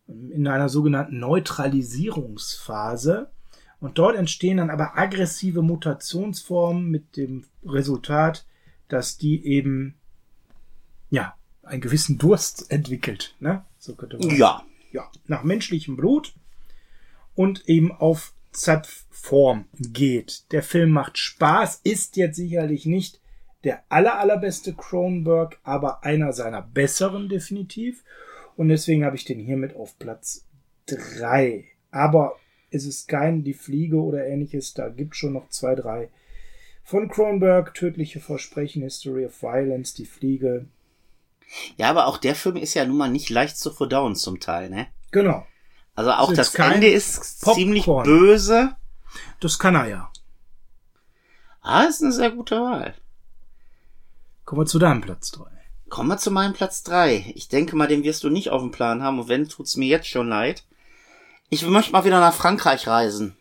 in 0.06 0.46
einer 0.48 0.68
sogenannten 0.68 1.18
Neutralisierungsphase. 1.18 3.30
Und 3.80 3.98
dort 3.98 4.14
entstehen 4.16 4.58
dann 4.58 4.70
aber 4.70 4.96
aggressive 4.98 5.62
Mutationsformen 5.62 6.90
mit 6.90 7.16
dem 7.16 7.44
Resultat, 7.64 8.44
dass 8.88 9.16
die 9.18 9.46
eben, 9.46 9.94
ja, 11.14 11.34
einen 11.62 11.80
gewissen 11.80 12.18
Durst 12.18 12.70
entwickelt. 12.70 13.34
Ne? 13.40 13.64
So 13.78 13.94
könnte 13.94 14.18
man 14.18 14.36
ja. 14.36 14.64
ja, 14.92 15.10
nach 15.26 15.44
menschlichem 15.44 15.96
Blut 15.96 16.34
und 17.34 17.68
eben 17.68 17.92
auf 17.92 18.34
Zapfform 18.52 19.66
geht. 19.78 20.52
Der 20.52 20.62
Film 20.62 20.90
macht 20.90 21.18
Spaß, 21.18 21.80
ist 21.84 22.16
jetzt 22.16 22.36
sicherlich 22.36 22.86
nicht 22.86 23.20
der 23.64 23.82
aller, 23.88 24.18
allerbeste 24.18 24.74
Cronenberg, 24.74 25.58
aber 25.62 26.04
einer 26.04 26.32
seiner 26.32 26.62
besseren 26.62 27.28
definitiv. 27.28 28.04
Und 28.56 28.68
deswegen 28.68 29.04
habe 29.04 29.16
ich 29.16 29.24
den 29.24 29.40
hiermit 29.40 29.74
auf 29.74 29.98
Platz 29.98 30.44
drei. 30.86 31.64
Aber 31.90 32.36
es 32.70 32.84
ist 32.84 33.08
kein 33.08 33.42
Die 33.42 33.54
Fliege 33.54 33.96
oder 33.96 34.26
ähnliches. 34.26 34.74
Da 34.74 34.88
gibt 34.88 35.16
schon 35.16 35.32
noch 35.32 35.48
zwei, 35.48 35.74
drei 35.74 36.10
von 36.82 37.08
Cronenberg. 37.08 37.72
Tödliche 37.74 38.20
Versprechen, 38.20 38.82
History 38.82 39.24
of 39.24 39.42
Violence, 39.42 39.94
Die 39.94 40.04
Fliege. 40.04 40.66
Ja, 41.76 41.90
aber 41.90 42.06
auch 42.06 42.18
der 42.18 42.34
Film 42.34 42.56
ist 42.56 42.74
ja 42.74 42.84
nun 42.84 42.96
mal 42.96 43.10
nicht 43.10 43.30
leicht 43.30 43.58
zu 43.58 43.72
verdauen 43.72 44.16
zum 44.16 44.40
Teil, 44.40 44.70
ne? 44.70 44.88
Genau. 45.10 45.46
Also 45.94 46.10
auch 46.12 46.32
das, 46.32 46.52
das 46.52 46.72
Ende 46.72 46.88
ist 46.88 47.40
Popcorn. 47.40 47.56
ziemlich 47.56 47.86
böse. 47.86 48.76
Das 49.40 49.58
kann 49.58 49.76
er 49.76 49.86
ja. 49.86 50.12
Ah, 51.62 51.82
ist 51.84 52.02
eine 52.02 52.12
sehr 52.12 52.30
gute 52.30 52.60
Wahl. 52.60 52.94
Kommen 54.44 54.62
wir 54.62 54.66
zu 54.66 54.78
deinem 54.78 55.00
Platz 55.00 55.30
3. 55.30 55.44
Kommen 55.88 56.08
wir 56.08 56.18
zu 56.18 56.30
meinem 56.30 56.52
Platz 56.52 56.82
3. 56.82 57.32
Ich 57.34 57.48
denke 57.48 57.76
mal, 57.76 57.86
den 57.86 58.02
wirst 58.02 58.24
du 58.24 58.30
nicht 58.30 58.50
auf 58.50 58.60
dem 58.60 58.72
Plan 58.72 59.02
haben 59.02 59.20
und 59.20 59.28
wenn, 59.28 59.48
tut's 59.48 59.76
mir 59.76 59.88
jetzt 59.88 60.08
schon 60.08 60.28
leid. 60.28 60.64
Ich 61.50 61.64
möchte 61.66 61.92
mal 61.92 62.04
wieder 62.04 62.20
nach 62.20 62.34
Frankreich 62.34 62.86
reisen. 62.86 63.36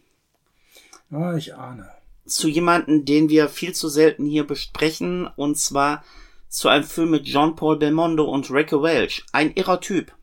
Ja, 1.09 1.35
ich 1.35 1.55
ahne. 1.55 1.89
Zu 2.25 2.47
jemanden, 2.47 3.05
den 3.05 3.29
wir 3.29 3.49
viel 3.49 3.73
zu 3.73 3.89
selten 3.89 4.25
hier 4.25 4.45
besprechen, 4.45 5.27
und 5.35 5.57
zwar 5.57 6.03
zu 6.53 6.69
einem 6.69 6.83
Film 6.83 7.09
mit 7.09 7.25
Jean-Paul 7.25 7.77
Belmondo 7.77 8.25
und 8.25 8.49
Rebecca 8.51 8.81
Welch. 8.81 9.25
Ein 9.31 9.53
irrer 9.55 9.81
Typ. 9.81 10.13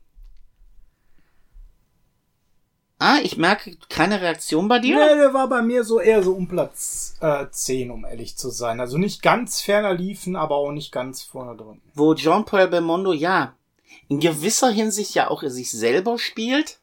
Ah, 3.01 3.19
ich 3.23 3.37
merke 3.37 3.77
keine 3.89 4.21
Reaktion 4.21 4.69
bei 4.69 4.79
dir. 4.79 4.95
Nee, 4.95 5.17
der 5.17 5.35
war 5.35 5.49
bei 5.49 5.61
mir 5.61 5.83
so 5.83 5.99
eher 5.99 6.23
so 6.23 6.35
um 6.35 6.47
Platz 6.47 7.17
äh, 7.21 7.47
10, 7.51 7.91
um 7.91 8.05
ehrlich 8.05 8.37
zu 8.37 8.51
sein. 8.51 8.79
Also 8.79 8.97
nicht 8.97 9.23
ganz 9.23 9.61
ferner 9.61 9.95
liefen, 9.95 10.37
aber 10.37 10.55
auch 10.55 10.71
nicht 10.71 10.93
ganz 10.93 11.23
vorne 11.23 11.57
drin. 11.57 11.81
Wo 11.95 12.15
Jean-Paul 12.15 12.69
Belmondo, 12.69 13.13
ja, 13.13 13.57
in 14.09 14.21
gewisser 14.21 14.71
Hinsicht 14.71 15.15
ja 15.15 15.31
auch 15.31 15.43
sich 15.43 15.73
selber 15.73 16.17
spielt, 16.19 16.79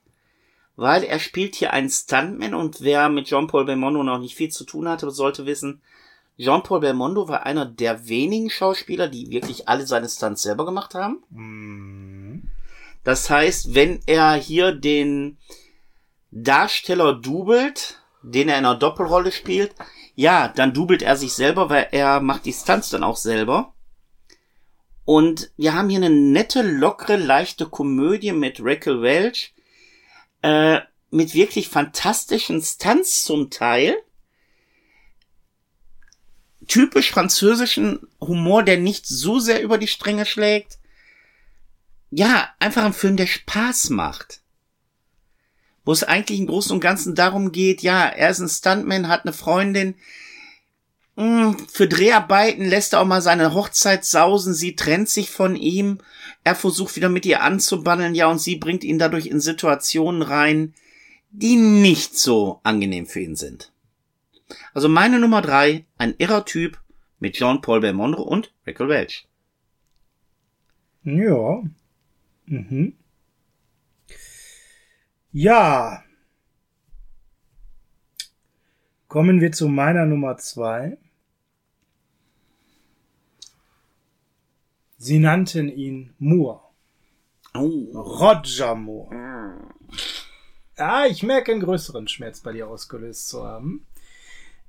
weil 0.76 1.04
er 1.04 1.20
spielt 1.20 1.56
hier 1.56 1.72
einen 1.72 1.90
Stuntman 1.90 2.54
und 2.54 2.82
wer 2.82 3.08
mit 3.08 3.28
Jean-Paul 3.28 3.64
Belmondo 3.64 4.04
noch 4.04 4.20
nicht 4.20 4.36
viel 4.36 4.50
zu 4.50 4.66
tun 4.66 4.90
hatte, 4.90 5.10
sollte 5.10 5.46
wissen, 5.46 5.82
Jean-Paul 6.38 6.82
Belmondo 6.82 7.28
war 7.28 7.46
einer 7.46 7.66
der 7.66 8.08
wenigen 8.08 8.50
Schauspieler, 8.50 9.08
die 9.08 9.32
wirklich 9.32 9.68
alle 9.68 9.88
seine 9.88 10.08
Stunts 10.08 10.44
selber 10.44 10.66
gemacht 10.66 10.94
haben. 10.94 11.24
Mhm. 11.30 12.50
Das 13.04 13.30
heißt, 13.30 13.74
wenn 13.74 14.02
er 14.06 14.34
hier 14.34 14.72
den 14.72 15.38
Darsteller 16.32 17.14
dubelt, 17.14 18.00
den 18.22 18.50
er 18.50 18.60
in 18.60 18.66
einer 18.66 18.76
Doppelrolle 18.76 19.32
spielt, 19.32 19.74
ja, 20.16 20.48
dann 20.50 20.74
dubelt 20.74 21.02
er 21.02 21.16
sich 21.16 21.34
selber, 21.34 21.70
weil 21.70 21.88
er 21.92 22.20
macht 22.20 22.46
die 22.46 22.54
Stunts 22.54 22.90
dann 22.90 23.04
auch 23.04 23.18
selber. 23.18 23.74
Und 25.06 25.52
wir 25.56 25.74
haben 25.74 25.90
hier 25.90 26.00
eine 26.04 26.10
nette, 26.10 26.62
lockere, 26.62 27.16
leichte 27.16 27.68
Komödie 27.68 28.34
mit 28.34 28.60
Raquel 28.62 29.02
Welch, 29.02 29.54
äh, 30.42 30.80
mit 31.12 31.34
wirklich 31.34 31.70
fantastischen 31.70 32.62
Stunts 32.62 33.24
zum 33.24 33.50
Teil. 33.50 33.96
Typisch 36.68 37.12
französischen 37.12 38.08
Humor, 38.20 38.64
der 38.64 38.78
nicht 38.78 39.08
so 39.08 39.40
sehr 39.40 39.62
über 39.62 39.78
die 39.78 39.88
Stränge 39.88 40.26
schlägt. 40.26 40.80
Ja, 42.10 42.50
einfach 42.60 42.84
ein 42.84 42.94
Film, 42.94 43.18
der 43.18 43.28
Spaß 43.28 43.90
macht. 43.90 44.42
Wo 45.86 45.92
es 45.92 46.04
eigentlich 46.04 46.40
im 46.40 46.48
Großen 46.48 46.74
und 46.74 46.82
Ganzen 46.82 47.16
darum 47.16 47.52
geht, 47.52 47.82
ja, 47.82 48.06
er 48.06 48.30
ist 48.30 48.40
ein 48.40 48.50
Stuntman, 48.50 49.08
hat 49.08 49.24
eine 49.24 49.34
Freundin, 49.34 49.96
hm, 51.18 51.58
für 51.68 51.88
Dreharbeiten 51.88 52.64
lässt 52.64 52.94
er 52.94 53.02
auch 53.02 53.06
mal 53.06 53.24
seine 53.24 53.54
Hochzeit 53.54 54.06
sausen, 54.06 54.54
sie 54.54 54.76
trennt 54.76 55.10
sich 55.10 55.32
von 55.32 55.56
ihm, 55.56 55.98
er 56.44 56.54
versucht 56.54 56.96
wieder 56.96 57.10
mit 57.10 57.26
ihr 57.26 57.42
anzubandeln, 57.42 58.14
ja, 58.14 58.28
und 58.28 58.40
sie 58.40 58.56
bringt 58.56 58.84
ihn 58.84 59.00
dadurch 59.00 59.26
in 59.26 59.40
Situationen 59.40 60.22
rein, 60.22 60.76
die 61.32 61.56
nicht 61.56 62.20
so 62.20 62.60
angenehm 62.64 63.08
für 63.08 63.22
ihn 63.22 63.36
sind. 63.36 63.72
Also 64.74 64.88
meine 64.90 65.20
Nummer 65.20 65.42
drei, 65.42 65.86
ein 65.98 66.16
irrer 66.18 66.46
Typ 66.46 66.82
mit 67.20 67.36
Jean-Paul 67.36 67.82
Belmondo 67.82 68.22
und 68.22 68.54
Rachel 68.66 68.90
Welch. 68.90 69.28
Ja. 71.04 71.64
Mhm. 72.46 72.94
Ja. 75.32 76.04
Kommen 79.08 79.40
wir 79.40 79.52
zu 79.52 79.68
meiner 79.68 80.06
Nummer 80.06 80.38
zwei. 80.38 80.98
Sie 84.98 85.20
nannten 85.20 85.70
ihn 85.70 86.14
Moore. 86.18 86.62
Oh. 87.54 87.92
Roger 87.94 88.76
Moore. 88.76 89.16
Ja, 90.78 91.06
ich 91.06 91.24
merke 91.24 91.52
einen 91.52 91.62
größeren 91.62 92.08
Schmerz 92.08 92.42
bei 92.42 92.52
dir 92.52 92.68
ausgelöst 92.68 93.30
zu 93.30 93.44
haben. 93.44 93.86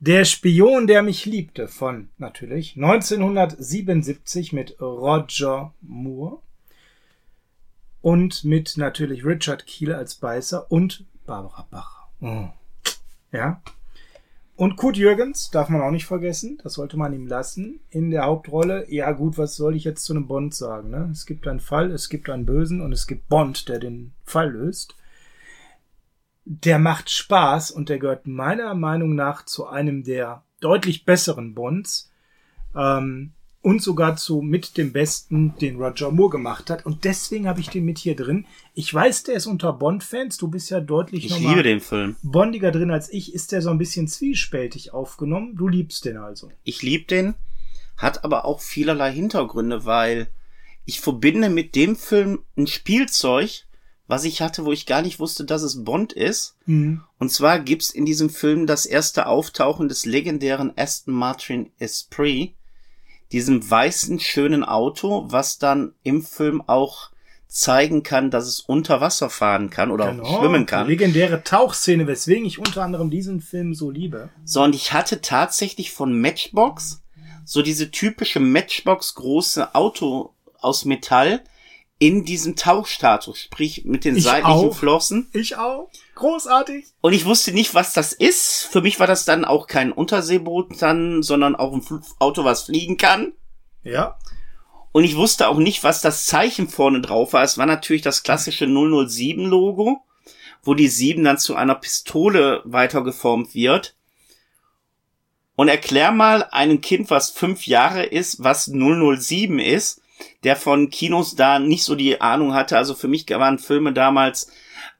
Der 0.00 0.24
Spion, 0.24 0.86
der 0.86 1.02
mich 1.02 1.26
liebte, 1.26 1.66
von 1.66 2.08
natürlich 2.18 2.76
1977 2.76 4.52
mit 4.52 4.80
Roger 4.80 5.74
Moore 5.80 6.38
und 8.00 8.44
mit 8.44 8.76
natürlich 8.76 9.24
Richard 9.24 9.66
Kiel 9.66 9.92
als 9.92 10.14
Beißer 10.14 10.70
und 10.70 11.04
Barbara 11.26 11.66
Bach. 11.68 12.06
Oh. 12.20 12.48
Ja. 13.32 13.60
Und 14.54 14.76
Kurt 14.76 14.96
Jürgens 14.96 15.50
darf 15.50 15.68
man 15.68 15.82
auch 15.82 15.90
nicht 15.90 16.06
vergessen, 16.06 16.60
das 16.62 16.74
sollte 16.74 16.96
man 16.96 17.12
ihm 17.12 17.26
lassen, 17.26 17.80
in 17.90 18.10
der 18.10 18.24
Hauptrolle. 18.24 18.86
Ja 18.88 19.10
gut, 19.10 19.36
was 19.36 19.56
soll 19.56 19.74
ich 19.74 19.82
jetzt 19.82 20.04
zu 20.04 20.12
einem 20.12 20.28
Bond 20.28 20.54
sagen? 20.54 20.90
Ne? 20.90 21.08
Es 21.10 21.26
gibt 21.26 21.48
einen 21.48 21.60
Fall, 21.60 21.90
es 21.90 22.08
gibt 22.08 22.30
einen 22.30 22.46
Bösen 22.46 22.80
und 22.80 22.92
es 22.92 23.08
gibt 23.08 23.28
Bond, 23.28 23.68
der 23.68 23.80
den 23.80 24.12
Fall 24.24 24.52
löst. 24.52 24.94
Der 26.50 26.78
macht 26.78 27.10
Spaß 27.10 27.70
und 27.70 27.90
der 27.90 27.98
gehört 27.98 28.26
meiner 28.26 28.74
Meinung 28.74 29.14
nach 29.14 29.44
zu 29.44 29.66
einem 29.66 30.02
der 30.02 30.44
deutlich 30.60 31.04
besseren 31.04 31.54
Bonds. 31.54 32.10
Ähm, 32.74 33.32
und 33.60 33.82
sogar 33.82 34.16
zu 34.16 34.40
mit 34.40 34.78
dem 34.78 34.92
besten, 34.92 35.54
den 35.60 35.76
Roger 35.76 36.10
Moore 36.10 36.30
gemacht 36.30 36.70
hat. 36.70 36.86
Und 36.86 37.04
deswegen 37.04 37.46
habe 37.46 37.60
ich 37.60 37.68
den 37.68 37.84
mit 37.84 37.98
hier 37.98 38.16
drin. 38.16 38.46
Ich 38.72 38.92
weiß, 38.92 39.24
der 39.24 39.34
ist 39.34 39.46
unter 39.46 39.74
Bond-Fans. 39.74 40.38
Du 40.38 40.48
bist 40.48 40.70
ja 40.70 40.80
deutlich 40.80 41.26
ich 41.26 41.38
liebe 41.38 41.62
den 41.62 41.80
Film. 41.80 42.16
Bondiger 42.22 42.70
drin 42.70 42.90
als 42.90 43.12
ich. 43.12 43.34
Ist 43.34 43.52
der 43.52 43.60
so 43.60 43.68
ein 43.68 43.76
bisschen 43.76 44.08
zwiespältig 44.08 44.94
aufgenommen? 44.94 45.54
Du 45.56 45.68
liebst 45.68 46.04
den 46.06 46.16
also. 46.16 46.50
Ich 46.64 46.82
liebe 46.82 47.04
den, 47.04 47.34
hat 47.98 48.24
aber 48.24 48.46
auch 48.46 48.60
vielerlei 48.60 49.12
Hintergründe, 49.12 49.84
weil 49.84 50.28
ich 50.86 51.00
verbinde 51.00 51.50
mit 51.50 51.74
dem 51.74 51.96
Film 51.96 52.38
ein 52.56 52.66
Spielzeug, 52.66 53.66
was 54.08 54.24
ich 54.24 54.42
hatte, 54.42 54.64
wo 54.64 54.72
ich 54.72 54.86
gar 54.86 55.02
nicht 55.02 55.20
wusste, 55.20 55.44
dass 55.44 55.62
es 55.62 55.84
Bond 55.84 56.12
ist. 56.12 56.56
Mhm. 56.66 57.02
Und 57.18 57.30
zwar 57.30 57.60
gibt's 57.60 57.90
in 57.90 58.06
diesem 58.06 58.30
Film 58.30 58.66
das 58.66 58.86
erste 58.86 59.26
Auftauchen 59.26 59.88
des 59.88 60.06
legendären 60.06 60.72
Aston 60.76 61.14
Martin 61.14 61.70
Esprit 61.78 62.54
diesem 63.32 63.68
weißen, 63.68 64.20
schönen 64.20 64.64
Auto, 64.64 65.26
was 65.28 65.58
dann 65.58 65.92
im 66.02 66.22
Film 66.22 66.62
auch 66.66 67.10
zeigen 67.46 68.02
kann, 68.02 68.30
dass 68.30 68.46
es 68.46 68.60
unter 68.60 69.00
Wasser 69.00 69.30
fahren 69.30 69.70
kann 69.70 69.90
oder 69.90 70.10
genau, 70.10 70.38
schwimmen 70.38 70.66
kann. 70.66 70.86
legendäre 70.86 71.42
Tauchszene, 71.44 72.06
weswegen 72.06 72.46
ich 72.46 72.58
unter 72.58 72.82
anderem 72.82 73.10
diesen 73.10 73.40
Film 73.40 73.74
so 73.74 73.90
liebe. 73.90 74.28
So, 74.44 74.62
und 74.62 74.74
ich 74.74 74.92
hatte 74.92 75.20
tatsächlich 75.20 75.92
von 75.92 76.18
Matchbox 76.18 77.02
so 77.44 77.62
diese 77.62 77.90
typische 77.90 78.40
Matchbox 78.40 79.14
große 79.14 79.74
Auto 79.74 80.34
aus 80.60 80.84
Metall 80.84 81.40
in 81.98 82.24
diesem 82.24 82.54
Tauchstatus, 82.54 83.40
sprich 83.40 83.84
mit 83.84 84.04
den 84.04 84.16
ich 84.16 84.24
seitlichen 84.24 84.70
auch. 84.70 84.76
Flossen. 84.76 85.28
Ich 85.32 85.56
auch. 85.56 85.90
Großartig. 86.14 86.86
Und 87.00 87.12
ich 87.12 87.24
wusste 87.24 87.52
nicht, 87.52 87.74
was 87.74 87.92
das 87.92 88.12
ist. 88.12 88.68
Für 88.70 88.80
mich 88.80 89.00
war 89.00 89.06
das 89.06 89.24
dann 89.24 89.44
auch 89.44 89.66
kein 89.66 89.92
Unterseeboot 89.92 90.80
dann, 90.80 91.22
sondern 91.22 91.56
auch 91.56 91.72
ein 91.72 91.82
Auto, 92.18 92.44
was 92.44 92.64
fliegen 92.64 92.96
kann. 92.96 93.32
Ja. 93.82 94.16
Und 94.92 95.04
ich 95.04 95.16
wusste 95.16 95.48
auch 95.48 95.58
nicht, 95.58 95.82
was 95.84 96.00
das 96.00 96.26
Zeichen 96.26 96.68
vorne 96.68 97.00
drauf 97.00 97.32
war. 97.32 97.42
Es 97.42 97.58
war 97.58 97.66
natürlich 97.66 98.02
das 98.02 98.22
klassische 98.22 98.66
007 98.66 99.44
Logo, 99.44 100.00
wo 100.62 100.74
die 100.74 100.88
7 100.88 101.24
dann 101.24 101.38
zu 101.38 101.56
einer 101.56 101.74
Pistole 101.74 102.62
weitergeformt 102.64 103.54
wird. 103.54 103.96
Und 105.56 105.66
erklär 105.66 106.12
mal 106.12 106.44
einem 106.44 106.80
Kind, 106.80 107.10
was 107.10 107.30
fünf 107.30 107.66
Jahre 107.66 108.04
ist, 108.04 108.42
was 108.44 108.66
007 108.66 109.58
ist, 109.58 110.00
der 110.44 110.56
von 110.56 110.90
Kinos 110.90 111.36
da 111.36 111.58
nicht 111.58 111.84
so 111.84 111.94
die 111.94 112.20
Ahnung 112.20 112.54
hatte. 112.54 112.76
Also 112.76 112.94
für 112.94 113.08
mich 113.08 113.28
waren 113.28 113.58
Filme 113.58 113.92
damals 113.92 114.50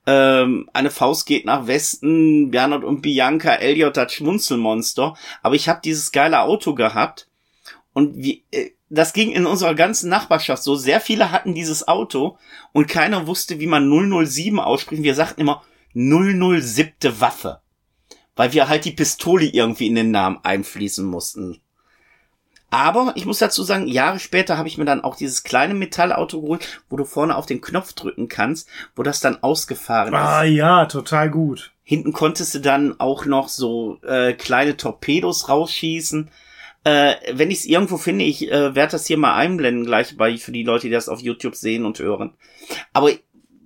ähm, 0.07 0.71
eine 0.73 0.91
Faust 0.91 1.27
geht 1.27 1.45
nach 1.45 1.67
Westen, 1.67 2.51
Bernhard 2.51 2.83
und 2.83 3.03
Bianca, 3.03 3.55
Elliot 3.55 3.97
das 3.97 4.13
Schmunzelmonster. 4.13 5.15
Aber 5.43 5.55
ich 5.55 5.69
habe 5.69 5.81
dieses 5.85 6.13
geile 6.13 6.41
Auto 6.41 6.75
gehabt 6.75 7.29
und 7.93 8.17
wie, 8.17 8.45
äh, 8.51 8.71
das 8.91 9.13
ging 9.13 9.33
in 9.33 9.45
unserer 9.45 9.75
ganzen 9.75 10.09
Nachbarschaft 10.09 10.63
so. 10.63 10.77
Sehr 10.77 11.01
viele 11.01 11.31
hatten 11.31 11.55
dieses 11.55 11.89
Auto 11.89 12.39
und 12.73 12.89
keiner 12.89 13.27
wusste, 13.27 13.61
wie 13.61 13.67
man 13.67 13.89
007 13.89 14.59
ausspricht. 14.59 15.03
Wir 15.03 15.15
sagten 15.15 15.43
immer 15.43 15.63
007. 15.95 17.21
Waffe. 17.21 17.61
Weil 18.35 18.53
wir 18.53 18.69
halt 18.69 18.85
die 18.85 18.93
Pistole 18.93 19.47
irgendwie 19.47 19.89
in 19.89 19.95
den 19.95 20.11
Namen 20.11 20.39
einfließen 20.43 21.05
mussten. 21.05 21.61
Aber 22.71 23.13
ich 23.15 23.25
muss 23.25 23.39
dazu 23.39 23.63
sagen, 23.63 23.87
Jahre 23.87 24.19
später 24.19 24.59
habe 24.59 24.69
ich 24.69 24.77
mir 24.77 24.85
dann 24.85 25.03
auch 25.03 25.17
dieses 25.17 25.43
kleine 25.43 25.75
Metallauto 25.75 26.43
geholt, 26.43 26.83
wo 26.91 26.97
du 26.97 27.05
vorne 27.05 27.37
auf 27.37 27.47
den 27.47 27.63
Knopf 27.63 27.95
drücken 27.95 28.29
kannst, 28.29 28.69
wo 28.95 29.03
das 29.03 29.21
dann 29.21 29.43
ausgefahren 29.43 30.15
ah, 30.15 30.19
ist. 30.19 30.27
Ah 30.27 30.45
ja, 30.45 30.87
total 30.87 31.31
gut. 31.31 31.73
Hinten 31.83 32.13
konntest 32.13 32.55
du 32.55 32.59
dann 32.59 33.01
auch 33.01 33.25
noch 33.25 33.49
so 33.49 33.99
äh, 34.03 34.35
kleine 34.35 34.77
Torpedos 34.77 35.49
rausschießen. 35.49 36.31
Äh, 36.85 37.15
wenn 37.33 37.51
ich 37.51 37.61
es 37.61 37.65
irgendwo 37.65 37.97
finde, 37.97 38.27
ich 38.27 38.51
äh, 38.51 38.75
werde 38.75 38.93
das 38.93 39.07
hier 39.07 39.17
mal 39.17 39.35
einblenden 39.35 39.87
gleich 39.87 40.17
bei 40.17 40.37
für 40.37 40.53
die 40.53 40.63
Leute, 40.63 40.89
die 40.89 40.93
das 40.93 41.09
auf 41.09 41.21
YouTube 41.21 41.57
sehen 41.57 41.87
und 41.87 41.99
hören. 41.99 42.35
Aber 42.93 43.11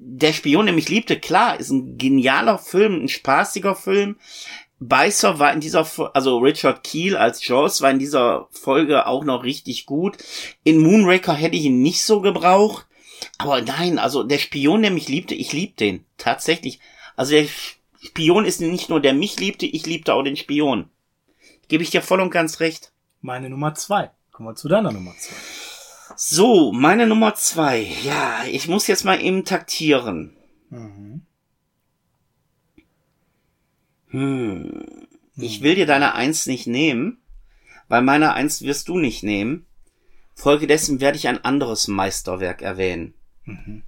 der 0.05 0.33
Spion, 0.33 0.67
der 0.67 0.75
mich 0.75 0.89
liebte, 0.89 1.19
klar, 1.19 1.59
ist 1.61 1.71
ein 1.71 1.99
genialer 1.99 2.59
Film, 2.59 3.05
ein 3.05 3.09
spaßiger 3.09 3.75
Film. 3.75 4.17
Beißer 4.89 5.39
war 5.39 5.53
in 5.53 5.61
dieser, 5.61 5.87
also 6.15 6.39
Richard 6.39 6.83
Keel 6.83 7.17
als 7.17 7.47
Jaws 7.47 7.83
war 7.83 7.91
in 7.91 7.99
dieser 7.99 8.49
Folge 8.51 9.07
auch 9.07 9.25
noch 9.25 9.45
richtig 9.45 9.87
gut. 9.87 10.19
In 10.65 10.81
Moonraker 10.81 11.35
hätte 11.35 11.57
ich 11.57 11.65
ihn 11.65 11.83
nicht 11.83 12.03
so 12.03 12.21
gebraucht. 12.21 12.87
Aber 13.39 13.63
nein, 13.63 13.99
also 13.99 14.25
der 14.25 14.39
Spion, 14.39 14.83
der 14.83 14.91
mich 14.91 15.09
liebte, 15.09 15.35
ich 15.35 15.53
lieb 15.53 15.77
den. 15.77 16.05
Tatsächlich. 16.19 16.81
Also 17.17 17.33
der 17.33 17.47
Spion 18.01 18.45
ist 18.45 18.61
nicht 18.61 18.89
nur 18.89 19.01
der 19.01 19.13
mich 19.13 19.39
liebte, 19.39 19.67
ich 19.67 19.87
liebte 19.87 20.15
auch 20.15 20.23
den 20.23 20.37
Spion. 20.37 20.91
Gebe 21.69 21.83
ich 21.83 21.91
dir 21.91 22.03
voll 22.03 22.21
und 22.21 22.31
ganz 22.31 22.61
recht. 22.61 22.93
Meine 23.21 23.49
Nummer 23.49 23.75
zwei. 23.75 24.11
Kommen 24.33 24.49
wir 24.49 24.57
zu 24.57 24.69
deiner 24.69 24.91
Nummer 24.91 25.15
zwei. 25.19 25.37
So, 26.17 26.73
meine 26.73 27.07
Nummer 27.07 27.35
zwei. 27.35 27.87
Ja, 28.05 28.45
ich 28.51 28.67
muss 28.67 28.87
jetzt 28.87 29.05
mal 29.05 29.23
eben 29.23 29.45
taktieren. 29.45 30.37
Mhm. 30.71 31.27
Hm. 34.13 35.09
Ich 35.37 35.63
will 35.63 35.75
dir 35.75 35.87
deine 35.87 36.15
Eins 36.15 36.47
nicht 36.47 36.67
nehmen, 36.67 37.19
weil 37.89 38.03
meine 38.03 38.35
Eins 38.35 38.63
wirst 38.63 38.89
du 38.89 38.99
nicht 38.99 39.23
nehmen. 39.23 39.67
Folgedessen 40.35 41.01
werde 41.01 41.19
ich 41.19 41.29
ein 41.29 41.45
anderes 41.45 41.89
Meisterwerk 41.89 42.63
erwähnen. 42.63 43.15
Mhm. 43.45 43.83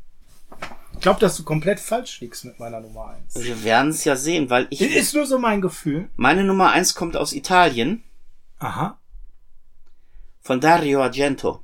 Ich 0.94 1.00
glaube, 1.00 1.20
dass 1.20 1.37
du 1.37 1.44
komplett 1.44 1.80
falsch 1.80 2.20
liegst 2.20 2.44
mit 2.44 2.58
meiner 2.58 2.80
Nummer 2.80 3.08
eins. 3.08 3.34
Wir 3.34 3.64
werden 3.64 3.90
es 3.90 4.04
ja 4.04 4.16
sehen, 4.16 4.48
weil 4.48 4.66
ich. 4.70 4.80
Ist 4.80 5.14
nur 5.14 5.26
so 5.26 5.38
mein 5.38 5.60
Gefühl. 5.60 6.08
Meine 6.16 6.44
Nummer 6.44 6.70
eins 6.70 6.94
kommt 6.94 7.16
aus 7.16 7.32
Italien. 7.32 8.02
Aha. 8.58 8.98
Von 10.40 10.60
Dario 10.60 11.02
Argento. 11.02 11.62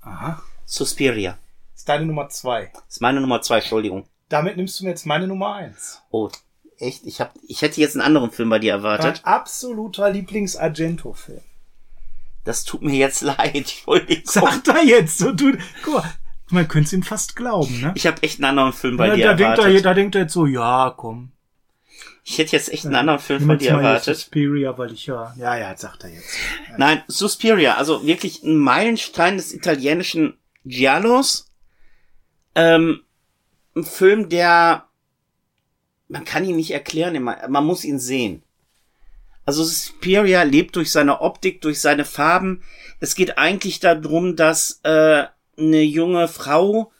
Aha. 0.00 0.42
Suspiria. 0.64 1.38
Ist 1.74 1.88
deine 1.88 2.06
Nummer 2.06 2.28
zwei. 2.28 2.72
Ist 2.88 3.00
meine 3.00 3.20
Nummer 3.20 3.40
zwei, 3.40 3.58
Entschuldigung. 3.58 4.06
Damit 4.28 4.56
nimmst 4.56 4.80
du 4.80 4.84
mir 4.84 4.90
jetzt 4.90 5.06
meine 5.06 5.26
Nummer 5.26 5.54
eins. 5.54 6.02
Oh, 6.10 6.28
Echt? 6.78 7.04
Ich, 7.06 7.20
hab, 7.20 7.34
ich 7.46 7.62
hätte 7.62 7.80
jetzt 7.80 7.96
einen 7.96 8.06
anderen 8.06 8.30
Film 8.30 8.48
bei 8.48 8.58
dir 8.58 8.72
erwartet. 8.72 9.22
Mein 9.24 9.34
absoluter 9.34 10.10
Lieblings-Argento-Film. 10.10 11.40
Das 12.44 12.64
tut 12.64 12.82
mir 12.82 12.94
jetzt 12.94 13.20
leid. 13.22 13.84
Sagt 14.24 14.68
er 14.68 14.84
jetzt 14.84 15.18
so. 15.18 15.32
Du, 15.32 15.56
guck 15.82 15.94
mal, 15.94 16.14
man 16.50 16.68
könnte 16.68 16.86
es 16.86 16.92
ihm 16.92 17.02
fast 17.02 17.36
glauben, 17.36 17.80
ne? 17.80 17.92
Ich 17.94 18.06
habe 18.06 18.22
echt 18.22 18.38
einen 18.38 18.50
anderen 18.50 18.72
Film 18.72 18.96
bei 18.96 19.08
ja, 19.08 19.14
dir 19.14 19.24
da 19.24 19.30
erwartet. 19.32 19.64
Denkt 19.64 19.76
er, 19.76 19.82
da 19.82 19.94
denkt 19.94 20.14
er 20.14 20.22
jetzt 20.22 20.32
so, 20.32 20.46
ja, 20.46 20.94
komm. 20.96 21.32
Ich 22.24 22.38
hätte 22.38 22.52
jetzt 22.52 22.70
echt 22.70 22.84
einen 22.84 22.94
anderen 22.94 23.18
Film 23.18 23.46
bei 23.46 23.56
dir 23.56 23.70
erwartet. 23.70 24.16
Suspiria, 24.16 24.76
weil 24.76 24.92
ich 24.92 25.06
ja, 25.06 25.34
ja, 25.38 25.56
ja, 25.56 25.74
sagt 25.76 26.04
er 26.04 26.10
jetzt. 26.10 26.36
Ja. 26.68 26.74
Nein, 26.76 27.02
Suspiria, 27.08 27.76
also 27.76 28.06
wirklich 28.06 28.42
ein 28.42 28.58
Meilenstein 28.58 29.38
des 29.38 29.54
italienischen 29.54 30.36
Giallos. 30.64 31.50
Ähm, 32.54 33.00
ein 33.74 33.84
Film, 33.84 34.28
der 34.28 34.87
man 36.08 36.24
kann 36.24 36.44
ihn 36.44 36.56
nicht 36.56 36.70
erklären, 36.70 37.22
man 37.22 37.66
muss 37.66 37.84
ihn 37.84 37.98
sehen. 37.98 38.42
Also 39.44 39.64
Suspiria 39.64 40.42
lebt 40.42 40.76
durch 40.76 40.92
seine 40.92 41.22
Optik, 41.22 41.62
durch 41.62 41.80
seine 41.80 42.04
Farben. 42.04 42.62
Es 43.00 43.14
geht 43.14 43.38
eigentlich 43.38 43.80
darum, 43.80 44.36
dass 44.36 44.80
äh, 44.82 45.24
eine 45.56 45.82
junge 45.82 46.28
Frau 46.28 46.92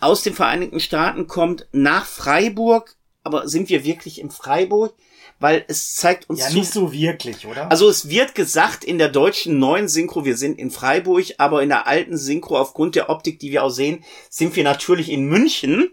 aus 0.00 0.22
den 0.22 0.34
Vereinigten 0.34 0.80
Staaten 0.80 1.28
kommt 1.28 1.68
nach 1.70 2.06
Freiburg. 2.06 2.96
Aber 3.22 3.46
sind 3.48 3.68
wir 3.68 3.84
wirklich 3.84 4.20
in 4.20 4.30
Freiburg? 4.30 4.94
Weil 5.38 5.64
es 5.68 5.94
zeigt 5.94 6.28
uns. 6.28 6.40
Ja, 6.40 6.48
zu, 6.48 6.58
nicht 6.58 6.72
so 6.72 6.92
wirklich, 6.92 7.46
oder? 7.46 7.70
Also 7.70 7.88
es 7.88 8.08
wird 8.08 8.34
gesagt 8.34 8.82
in 8.82 8.98
der 8.98 9.08
deutschen 9.08 9.60
neuen 9.60 9.86
Synchro, 9.86 10.24
wir 10.24 10.36
sind 10.36 10.58
in 10.58 10.72
Freiburg, 10.72 11.26
aber 11.38 11.62
in 11.62 11.68
der 11.68 11.86
alten 11.86 12.16
Synchro, 12.16 12.58
aufgrund 12.58 12.96
der 12.96 13.08
Optik, 13.08 13.38
die 13.38 13.52
wir 13.52 13.62
auch 13.62 13.70
sehen, 13.70 14.02
sind 14.28 14.56
wir 14.56 14.64
natürlich 14.64 15.10
in 15.10 15.26
München. 15.26 15.92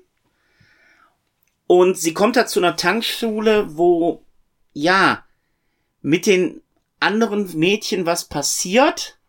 Und 1.72 2.00
sie 2.00 2.16
kommt 2.16 2.36
da 2.36 2.48
zu 2.48 2.60
einer 2.60 2.78
Tankschule, 2.78 3.78
wo, 3.78 4.26
ja, 4.74 5.24
mit 6.02 6.26
den 6.26 6.64
anderen 7.00 7.56
Mädchen 7.60 8.08
was 8.08 8.26
passiert. 8.26 9.20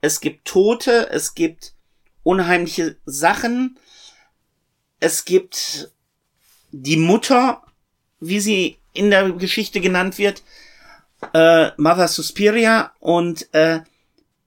Es 0.00 0.22
gibt 0.22 0.46
Tote, 0.46 1.10
es 1.10 1.34
gibt 1.34 1.74
unheimliche 2.22 2.96
Sachen. 3.04 3.78
Es 4.98 5.26
gibt 5.26 5.92
die 6.70 6.96
Mutter, 6.96 7.62
wie 8.18 8.40
sie 8.40 8.78
in 8.94 9.10
der 9.10 9.32
Geschichte 9.32 9.82
genannt 9.82 10.16
wird, 10.16 10.42
äh, 11.34 11.72
Mother 11.76 12.08
Suspiria. 12.08 12.94
Und 13.00 13.52
äh, 13.52 13.80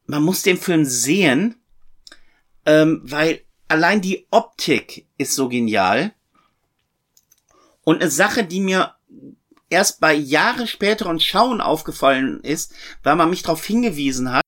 man 0.08 0.24
muss 0.24 0.42
den 0.42 0.58
Film 0.58 0.86
sehen, 0.86 1.62
ähm, 2.66 3.02
weil 3.04 3.42
allein 3.68 4.02
die 4.02 4.26
Optik 4.32 5.06
ist 5.20 5.36
so 5.36 5.50
genial. 5.50 6.16
Und 7.84 8.02
eine 8.02 8.10
Sache, 8.10 8.46
die 8.46 8.60
mir 8.60 8.96
erst 9.70 10.00
bei 10.00 10.14
Jahre 10.14 10.68
späteren 10.68 11.20
Schauen 11.20 11.62
aufgefallen 11.62 12.40
ist, 12.42 12.74
weil 13.04 13.16
man 13.16 13.30
mich 13.30 13.42
darauf 13.42 13.66
hingewiesen 13.66 14.32
hat. 14.32 14.44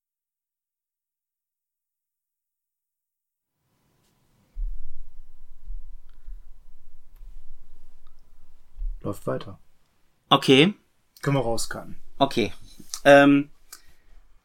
Läuft 9.00 9.26
weiter. 9.26 9.58
Okay. 10.30 10.74
Können 11.22 11.36
wir 11.36 11.42
rauskarten. 11.42 11.96
Okay. 12.18 12.52
Ähm, 13.04 13.50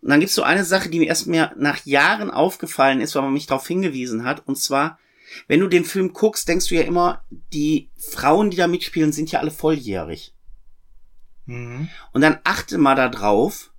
dann 0.01 0.19
gibt's 0.19 0.35
so 0.35 0.43
eine 0.43 0.65
Sache, 0.65 0.89
die 0.89 0.99
mir 0.99 1.07
erst 1.07 1.27
mir 1.27 1.51
nach 1.57 1.85
Jahren 1.85 2.31
aufgefallen 2.31 3.01
ist, 3.01 3.15
weil 3.15 3.23
man 3.23 3.33
mich 3.33 3.47
darauf 3.47 3.67
hingewiesen 3.67 4.23
hat. 4.23 4.47
Und 4.47 4.57
zwar, 4.57 4.99
wenn 5.47 5.59
du 5.59 5.67
den 5.67 5.85
Film 5.85 6.13
guckst, 6.13 6.47
denkst 6.47 6.67
du 6.67 6.75
ja 6.75 6.81
immer, 6.81 7.23
die 7.53 7.89
Frauen, 7.97 8.51
die 8.51 8.57
da 8.57 8.67
mitspielen, 8.67 9.11
sind 9.11 9.31
ja 9.31 9.39
alle 9.39 9.51
volljährig. 9.51 10.33
Mhm. 11.45 11.89
Und 12.13 12.21
dann 12.21 12.39
achte 12.43 12.77
mal 12.77 12.95
da 12.95 13.09
drauf, 13.09 13.71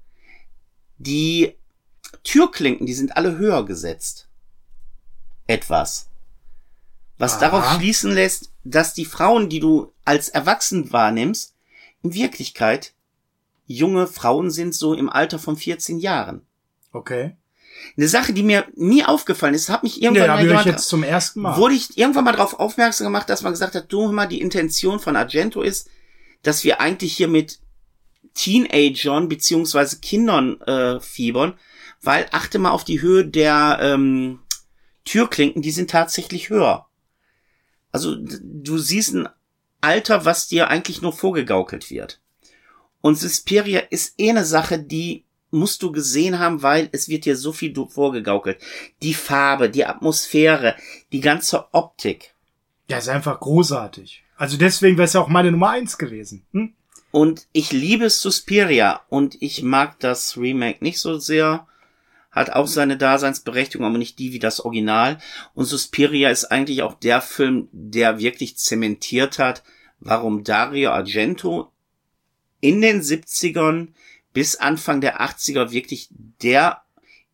die 0.99 1.55
Türklinken, 2.25 2.87
die 2.87 2.95
sind 2.95 3.17
alle 3.17 3.37
höher 3.37 3.65
gesetzt. 3.65 4.29
Etwas. 5.47 6.09
Was 7.19 7.35
Aha. 7.35 7.41
darauf 7.41 7.77
schließen 7.77 8.13
lässt, 8.13 8.53
dass 8.65 8.95
die 8.95 9.05
Frauen, 9.05 9.49
die 9.49 9.61
du 9.61 9.93
als 10.05 10.29
erwachsen 10.29 10.93
wahrnimmst, 10.93 11.55
in 12.03 12.15
Wirklichkeit 12.15 12.95
junge 13.67 14.07
Frauen 14.07 14.51
sind, 14.51 14.75
so 14.75 14.95
im 14.95 15.09
Alter 15.09 15.39
von 15.39 15.57
14 15.57 15.99
Jahren. 15.99 16.47
Okay. 16.93 17.37
Eine 17.97 18.09
Sache, 18.09 18.33
die 18.33 18.43
mir 18.43 18.67
nie 18.75 19.05
aufgefallen 19.05 19.55
ist, 19.55 19.69
hat 19.69 19.83
mich 19.83 20.03
irgendwann 20.03 20.27
ja, 20.27 20.35
mal 20.35 20.47
jemand, 20.47 20.67
jetzt 20.67 20.89
zum 20.89 21.03
ersten 21.03 21.41
Mal. 21.41 21.57
Wurde 21.57 21.75
ich 21.75 21.97
irgendwann 21.99 22.25
mal 22.25 22.33
darauf 22.33 22.59
aufmerksam 22.59 23.07
gemacht, 23.07 23.29
dass 23.29 23.43
man 23.43 23.53
gesagt 23.53 23.75
hat, 23.75 23.93
du 23.93 24.11
mal, 24.13 24.27
die 24.27 24.41
Intention 24.41 24.99
von 24.99 25.17
Argento 25.17 25.63
ist, 25.63 25.89
dass 26.43 26.65
wir 26.65 26.81
eigentlich 26.81 27.17
hier 27.17 27.29
mit 27.29 27.61
Teenagern 28.35 29.29
beziehungsweise 29.29 30.01
Kindern 30.01 30.61
äh, 30.63 31.01
fiebern, 31.01 31.55
weil 32.01 32.27
achte 32.33 32.59
mal 32.59 32.71
auf 32.71 32.85
die 32.85 33.03
Höhe 33.03 33.27
der 33.27 33.79
ähm, 33.81 34.41
Türklinken, 35.05 35.63
die 35.63 35.71
sind 35.71 35.91
tatsächlich 35.91 36.49
höher. 36.49 36.87
Also 37.91 38.17
du 38.17 38.79
siehst 38.79 39.15
ein 39.15 39.29
Alter, 39.81 40.25
was 40.25 40.49
dir 40.49 40.69
eigentlich 40.69 41.03
nur 41.03 41.13
vorgegaukelt 41.13 41.91
wird. 41.91 42.21
Und 43.01 43.19
Suspiria 43.19 43.81
ist 43.81 44.15
eh 44.19 44.31
eine 44.31 44.45
Sache, 44.45 44.79
die 44.79 45.25
musst 45.53 45.83
du 45.83 45.93
gesehen 45.93 46.39
haben, 46.39 46.63
weil 46.63 46.89
es 46.93 47.09
wird 47.09 47.25
dir 47.25 47.37
so 47.37 47.53
viel 47.53 47.75
vorgegaukelt. 47.89 48.59
Die 49.03 49.15
Farbe, 49.15 49.71
die 49.71 49.85
Atmosphäre, 49.85 50.77
die 51.13 51.21
ganze 51.21 51.73
Optik. 51.73 52.35
Ja, 52.89 52.99
ist 52.99 53.09
einfach 53.09 53.39
großartig. 53.39 54.25
Also 54.37 54.57
deswegen 54.57 54.97
wäre 54.97 55.07
es 55.07 55.13
ja 55.13 55.21
auch 55.21 55.29
meine 55.29 55.53
Nummer 55.53 55.71
eins 55.71 55.99
gewesen. 55.99 56.45
Hm? 56.53 56.73
Und 57.11 57.47
ich 57.53 57.73
liebe 57.73 58.09
Suspiria 58.09 59.03
und 59.09 59.41
ich 59.41 59.63
mag 59.63 60.01
das 60.01 60.37
Remake 60.37 60.83
nicht 60.83 60.99
so 60.99 61.19
sehr. 61.19 61.67
Hat 62.31 62.51
auch 62.51 62.67
seine 62.67 62.97
Daseinsberechtigung, 62.97 63.87
aber 63.87 63.99
nicht 63.99 64.19
die 64.19 64.33
wie 64.33 64.39
das 64.39 64.61
Original. 64.61 65.19
Und 65.53 65.67
Suspiria 65.67 66.31
ist 66.31 66.47
eigentlich 66.47 66.83
auch 66.83 66.95
der 66.95 67.21
Film, 67.21 67.69
der 67.73 68.19
wirklich 68.19 68.57
zementiert 68.57 69.39
hat, 69.39 69.63
warum 70.01 70.43
Dario 70.43 70.91
Argento 70.91 71.71
in 72.61 72.81
den 72.81 73.03
70ern 73.03 73.89
bis 74.33 74.57
Anfang 74.57 75.01
der 75.01 75.21
80er 75.21 75.71
wirklich 75.71 76.09
der 76.43 76.83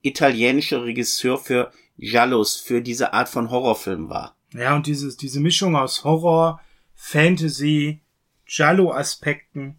italienische 0.02 0.82
Regisseur 0.82 1.38
für 1.38 1.72
Jallos, 1.96 2.56
für 2.56 2.80
diese 2.80 3.12
Art 3.12 3.28
von 3.28 3.50
Horrorfilm 3.50 4.08
war. 4.08 4.36
Ja, 4.52 4.74
und 4.76 4.86
dieses, 4.86 5.16
diese 5.16 5.40
Mischung 5.40 5.76
aus 5.76 6.04
Horror, 6.04 6.60
Fantasy, 6.94 8.00
Giallo-Aspekten. 8.46 9.78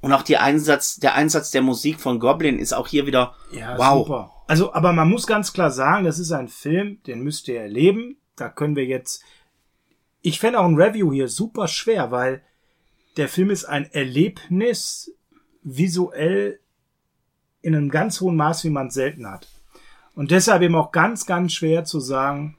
Und 0.00 0.12
auch 0.12 0.22
die 0.22 0.38
Einsatz, 0.38 0.96
der 0.96 1.14
Einsatz 1.14 1.50
der 1.50 1.62
Musik 1.62 2.00
von 2.00 2.18
Goblin 2.18 2.58
ist 2.58 2.72
auch 2.72 2.88
hier 2.88 3.06
wieder 3.06 3.34
ja, 3.52 3.76
wow. 3.76 4.06
Super. 4.06 4.32
Also, 4.46 4.72
aber 4.72 4.92
man 4.92 5.08
muss 5.08 5.26
ganz 5.26 5.52
klar 5.52 5.70
sagen, 5.70 6.04
das 6.04 6.18
ist 6.18 6.32
ein 6.32 6.48
Film, 6.48 7.02
den 7.06 7.20
müsst 7.20 7.46
ihr 7.48 7.60
erleben. 7.60 8.16
Da 8.36 8.48
können 8.48 8.74
wir 8.74 8.86
jetzt. 8.86 9.22
Ich 10.22 10.40
fände 10.40 10.58
auch 10.58 10.64
ein 10.64 10.76
Review 10.76 11.12
hier 11.12 11.28
super 11.28 11.68
schwer, 11.68 12.10
weil 12.10 12.42
der 13.16 13.28
Film 13.28 13.50
ist 13.50 13.64
ein 13.64 13.90
Erlebnis 13.92 15.12
visuell 15.62 16.60
in 17.62 17.74
einem 17.74 17.90
ganz 17.90 18.20
hohen 18.20 18.36
Maß, 18.36 18.64
wie 18.64 18.70
man 18.70 18.88
es 18.88 18.94
selten 18.94 19.26
hat. 19.28 19.48
Und 20.14 20.30
deshalb 20.30 20.62
eben 20.62 20.74
auch 20.74 20.92
ganz, 20.92 21.26
ganz 21.26 21.52
schwer 21.52 21.84
zu 21.84 22.00
sagen, 22.00 22.56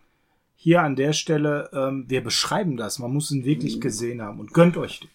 hier 0.56 0.82
an 0.84 0.96
der 0.96 1.14
Stelle, 1.14 1.70
ähm, 1.74 2.06
wir 2.08 2.24
beschreiben 2.24 2.78
das. 2.78 3.00
Man 3.00 3.12
muss 3.12 3.32
ihn 3.32 3.46
wirklich 3.46 3.78
mhm. 3.78 3.82
gesehen 3.82 4.22
haben 4.22 4.40
und 4.40 4.54
gönnt 4.54 4.78
euch 4.78 5.00
den. 5.00 5.10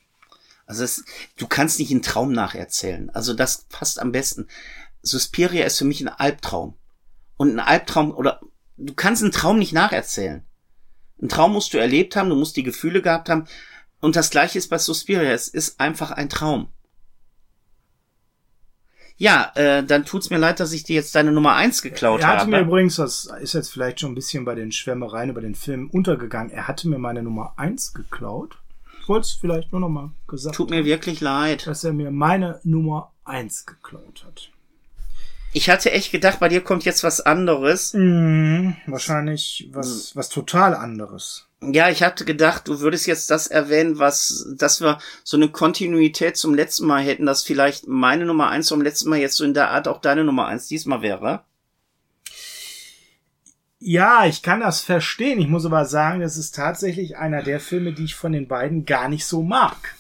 Also 0.67 0.83
es, 0.83 1.05
du 1.37 1.47
kannst 1.47 1.79
nicht 1.79 1.93
einen 1.93 2.03
Traum 2.03 2.33
nacherzählen. 2.33 3.11
Also 3.11 3.33
das 3.33 3.67
passt 3.69 4.01
am 4.01 4.11
besten. 4.11 4.49
Suspiria 5.03 5.65
ist 5.65 5.79
für 5.79 5.85
mich 5.85 6.01
ein 6.01 6.09
Albtraum. 6.09 6.75
Und 7.37 7.53
ein 7.53 7.61
Albtraum, 7.61 8.13
oder 8.13 8.41
du 8.77 8.93
kannst 8.95 9.23
einen 9.23 9.31
Traum 9.31 9.59
nicht 9.59 9.73
nacherzählen. 9.73 10.45
Ein 11.23 11.29
Traum 11.29 11.53
musst 11.53 11.73
du 11.73 11.79
erlebt 11.79 12.17
haben, 12.17 12.29
du 12.29 12.37
musst 12.37 12.57
die 12.57 12.65
Gefühle 12.65 13.01
gehabt 13.01 13.29
haben. 13.29 13.47
Und 14.01 14.17
das 14.17 14.31
gleiche 14.31 14.59
ist 14.59 14.69
bei 14.69 14.79
Suspiria. 14.79 15.31
Es 15.31 15.47
ist 15.47 15.79
einfach 15.79 16.11
ein 16.11 16.29
Traum. 16.29 16.73
Ja, 19.19 19.51
äh, 19.55 19.83
dann 19.83 20.05
tut's 20.05 20.29
mir 20.31 20.39
leid, 20.39 20.61
dass 20.61 20.73
ich 20.73 20.85
dir 20.85 20.97
jetzt 20.97 21.15
deine 21.15 21.33
Nummer 21.33 21.55
eins 21.55 21.81
geklaut 21.81 22.23
habe. 22.23 22.23
Er 22.23 22.29
hatte 22.29 22.41
habe. 22.43 22.51
mir 22.51 22.61
übrigens, 22.61 22.97
das 22.97 23.31
ist 23.41 23.55
jetzt 23.55 23.71
vielleicht 23.71 24.01
schon 24.01 24.13
ein 24.13 24.15
bisschen 24.15 24.45
bei 24.45 24.55
den 24.55 24.73
Schwärmereien 24.73 25.31
über 25.31 25.41
den 25.41 25.55
Film 25.55 25.89
untergegangen, 25.91 26.53
er 26.53 26.69
hatte 26.69 26.89
mir 26.89 26.99
meine 26.99 27.23
Nummer 27.23 27.55
eins 27.57 27.95
geklaut. 27.95 28.59
Ich 29.01 29.09
wollte 29.09 29.27
es 29.27 29.33
vielleicht 29.33 29.73
nur 29.73 29.81
noch 29.81 29.89
mal 29.89 30.11
gesagt 30.27 30.57
Tut 30.57 30.71
mir 30.71 30.85
wirklich 30.85 31.21
leid. 31.21 31.67
Dass 31.67 31.85
er 31.85 31.93
mir 31.93 32.11
meine 32.11 32.61
Nummer 32.65 33.13
eins 33.25 33.65
geklaut 33.65 34.25
hat. 34.27 34.51
Ich 35.53 35.71
hatte 35.71 35.91
echt 35.91 36.13
gedacht, 36.13 36.39
bei 36.41 36.49
dir 36.49 36.61
kommt 36.61 36.85
jetzt 36.85 37.03
was 37.03 37.21
anderes. 37.21 37.95
Mm, 37.95 38.73
wahrscheinlich 38.87 39.69
was, 39.73 40.15
was 40.15 40.29
total 40.29 40.75
anderes. 40.75 41.47
Ja, 41.63 41.89
ich 41.89 42.03
hatte 42.03 42.27
gedacht, 42.27 42.69
du 42.69 42.81
würdest 42.81 43.07
jetzt 43.07 43.31
das 43.31 43.47
erwähnen, 43.47 43.99
was, 43.99 44.47
dass 44.59 44.83
wir 44.83 44.99
so 45.25 45.39
eine 45.39 45.49
Kontinuität 45.49 46.37
zum 46.37 46.55
letzten 46.55 46.87
Mal 46.87 47.03
hätten, 47.03 47.25
dass 47.25 47.43
vielleicht 47.43 47.89
meine 47.89 48.27
Nummer 48.27 48.51
eins 48.51 48.67
zum 48.67 48.83
letzten 48.83 49.09
Mal 49.09 49.19
jetzt 49.19 49.37
so 49.37 49.45
in 49.45 49.55
der 49.55 49.71
Art 49.71 49.89
auch 49.89 50.01
deine 50.01 50.25
Nummer 50.25 50.47
eins 50.47 50.69
diesmal 50.69 51.01
wäre. 51.01 51.45
Ja, 53.79 54.27
ich 54.27 54.43
kann 54.43 54.61
das 54.61 54.83
verstehen. 54.83 55.41
Ich 55.41 55.49
muss 55.49 55.65
aber 55.65 55.87
sagen, 55.87 56.21
das 56.21 56.37
ist 56.37 56.55
tatsächlich 56.55 57.17
einer 57.17 57.43
der 57.43 57.61
Filme, 57.61 57.93
die 57.93 58.05
ich 58.05 58.15
von 58.15 58.33
den 58.33 58.49
beiden 58.49 58.85
gar 58.85 59.09
nicht 59.09 59.25
so 59.25 59.43
mag. 59.43 59.95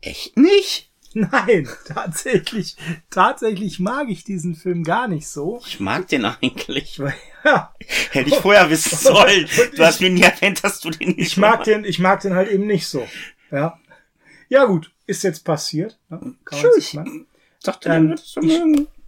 Echt 0.00 0.36
nicht? 0.36 0.91
Nein, 1.30 1.68
tatsächlich, 1.86 2.76
tatsächlich 3.10 3.78
mag 3.78 4.08
ich 4.08 4.24
diesen 4.24 4.54
Film 4.54 4.84
gar 4.84 5.08
nicht 5.08 5.28
so. 5.28 5.60
Ich 5.66 5.80
mag 5.80 6.08
den 6.08 6.24
eigentlich. 6.24 7.00
Ja. 7.44 7.74
Hätte 8.12 8.28
ich 8.28 8.36
vorher 8.36 8.70
wissen 8.70 8.96
sollen. 9.00 9.48
Du 9.74 9.84
hast 9.84 10.00
mir 10.00 10.10
nie 10.10 10.22
erwähnt, 10.22 10.62
dass 10.62 10.78
du 10.78 10.90
den 10.90 11.16
nicht 11.16 11.32
Ich 11.32 11.36
mag 11.36 11.64
den, 11.64 11.84
ich 11.84 11.98
mag 11.98 12.20
den 12.20 12.34
halt 12.34 12.48
eben 12.48 12.68
nicht 12.68 12.86
so. 12.86 13.04
Ja. 13.50 13.80
Ja, 14.48 14.64
gut. 14.64 14.92
Ist 15.08 15.24
jetzt 15.24 15.44
passiert. 15.44 15.98
Ja, 16.08 16.18
kann 16.44 16.62
man 16.62 16.72
sich 16.74 16.94
mal. 16.94 17.04
Dachte, 17.64 17.88
ähm, 17.88 18.14
ich, 18.14 18.36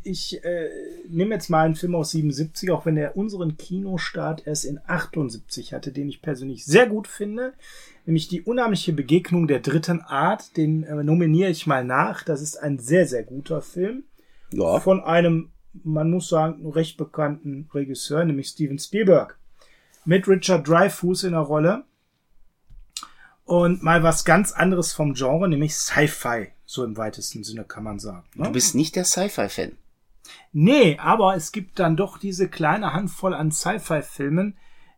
ich 0.05 0.45
äh, 0.45 0.69
nehme 1.09 1.35
jetzt 1.35 1.51
mal 1.51 1.65
einen 1.65 1.75
Film 1.75 1.95
aus 1.95 2.13
77, 2.13 2.71
auch 2.71 2.87
wenn 2.87 2.97
er 2.97 3.17
unseren 3.17 3.57
Kinostart 3.57 4.47
erst 4.47 4.65
in 4.65 4.81
78 4.87 5.73
hatte, 5.73 5.93
den 5.93 6.09
ich 6.09 6.23
persönlich 6.23 6.65
sehr 6.65 6.87
gut 6.87 7.09
finde 7.09 7.53
nämlich 8.07 8.29
die 8.29 8.43
unheimliche 8.43 8.93
Begegnung 8.93 9.47
der 9.47 9.61
dritten 9.61 10.01
Art. 10.03 10.57
Den 10.57 10.85
äh, 10.85 11.03
nominiere 11.03 11.51
ich 11.51 11.67
mal 11.67 11.85
nach. 11.85 12.23
Das 12.23 12.41
ist 12.41 12.57
ein 12.57 12.79
sehr, 12.79 13.07
sehr 13.07 13.23
guter 13.23 13.63
Film. 13.63 14.05
Ja. 14.53 14.81
Von 14.81 15.03
einem, 15.03 15.51
man 15.83 16.11
muss 16.11 16.29
sagen, 16.29 16.67
recht 16.71 16.97
bekannten 16.97 17.69
Regisseur, 17.73 18.25
nämlich 18.25 18.49
Steven 18.49 18.79
Spielberg. 18.79 19.39
Mit 20.05 20.29
Richard 20.29 20.69
Dreyfuss 20.69 21.25
in 21.25 21.33
der 21.33 21.41
Rolle. 21.41 21.85
Und 23.45 23.83
mal 23.83 24.03
was 24.03 24.25
ganz 24.25 24.53
anderes 24.53 24.93
vom 24.93 25.15
Genre, 25.15 25.49
nämlich 25.49 25.75
Sci-Fi. 25.75 26.49
So 26.65 26.85
im 26.85 26.97
weitesten 26.97 27.45
Sinne 27.45 27.65
kann 27.65 27.85
man 27.85 27.99
sagen. 27.99 28.25
Ne? 28.35 28.45
Du 28.45 28.53
bist 28.53 28.75
nicht 28.75 28.97
der 28.97 29.05
Sci-Fi-Fan. 29.05 29.73
Nee, 30.53 30.99
aber 30.99 31.35
es 31.37 31.53
gibt 31.53 31.79
dann 31.79 31.97
doch 31.97 32.19
diese 32.19 32.49
kleine 32.49 32.93
Handvoll 32.93 33.35
an 33.35 33.51
Sci-Fi-Filmen, 33.51 34.57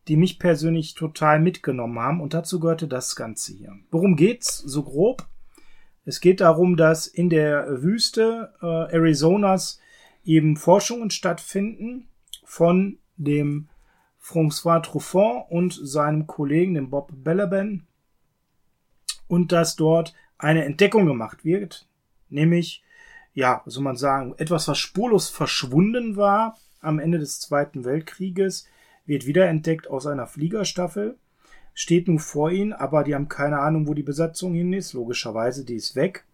die 0.08 0.16
mich 0.16 0.38
persönlich 0.38 0.94
total 0.94 1.40
mitgenommen 1.40 1.98
haben. 1.98 2.20
Und 2.20 2.34
dazu 2.34 2.60
gehörte 2.60 2.88
das 2.88 3.16
Ganze 3.16 3.52
hier. 3.52 3.72
Worum 3.90 4.16
geht's 4.16 4.58
so 4.58 4.82
grob? 4.84 5.26
Es 6.04 6.20
geht 6.20 6.40
darum, 6.40 6.76
dass 6.76 7.08
in 7.08 7.30
der 7.30 7.82
Wüste 7.82 8.52
äh, 8.62 8.66
Arizonas 8.66 9.80
eben 10.24 10.56
Forschungen 10.56 11.10
stattfinden 11.10 12.08
von 12.44 12.98
dem 13.16 13.68
François 14.22 14.82
Truffaut 14.82 15.46
und 15.50 15.72
seinem 15.72 16.26
Kollegen, 16.26 16.74
dem 16.74 16.90
Bob 16.90 17.10
Belleben, 17.12 17.86
und 19.28 19.52
dass 19.52 19.76
dort 19.76 20.14
eine 20.38 20.64
Entdeckung 20.64 21.06
gemacht 21.06 21.44
wird, 21.44 21.88
nämlich, 22.28 22.82
ja, 23.36 23.62
soll 23.66 23.84
man 23.84 23.96
sagen, 23.96 24.34
etwas, 24.38 24.66
was 24.66 24.78
spurlos 24.78 25.28
verschwunden 25.28 26.16
war 26.16 26.56
am 26.80 26.98
Ende 26.98 27.18
des 27.18 27.38
Zweiten 27.38 27.84
Weltkrieges, 27.84 28.66
wird 29.04 29.26
wiederentdeckt 29.26 29.88
aus 29.88 30.06
einer 30.06 30.26
Fliegerstaffel. 30.26 31.18
steht 31.74 32.08
nun 32.08 32.18
vor 32.18 32.50
ihnen, 32.50 32.72
aber 32.72 33.04
die 33.04 33.14
haben 33.14 33.28
keine 33.28 33.58
Ahnung, 33.58 33.86
wo 33.86 33.92
die 33.92 34.02
Besatzung 34.02 34.54
hin 34.54 34.72
ist. 34.72 34.94
Logischerweise, 34.94 35.66
die 35.66 35.74
ist 35.74 35.94
weg. 35.94 36.24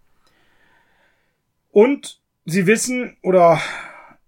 Und 1.72 2.20
sie 2.44 2.68
wissen, 2.68 3.16
oder 3.22 3.60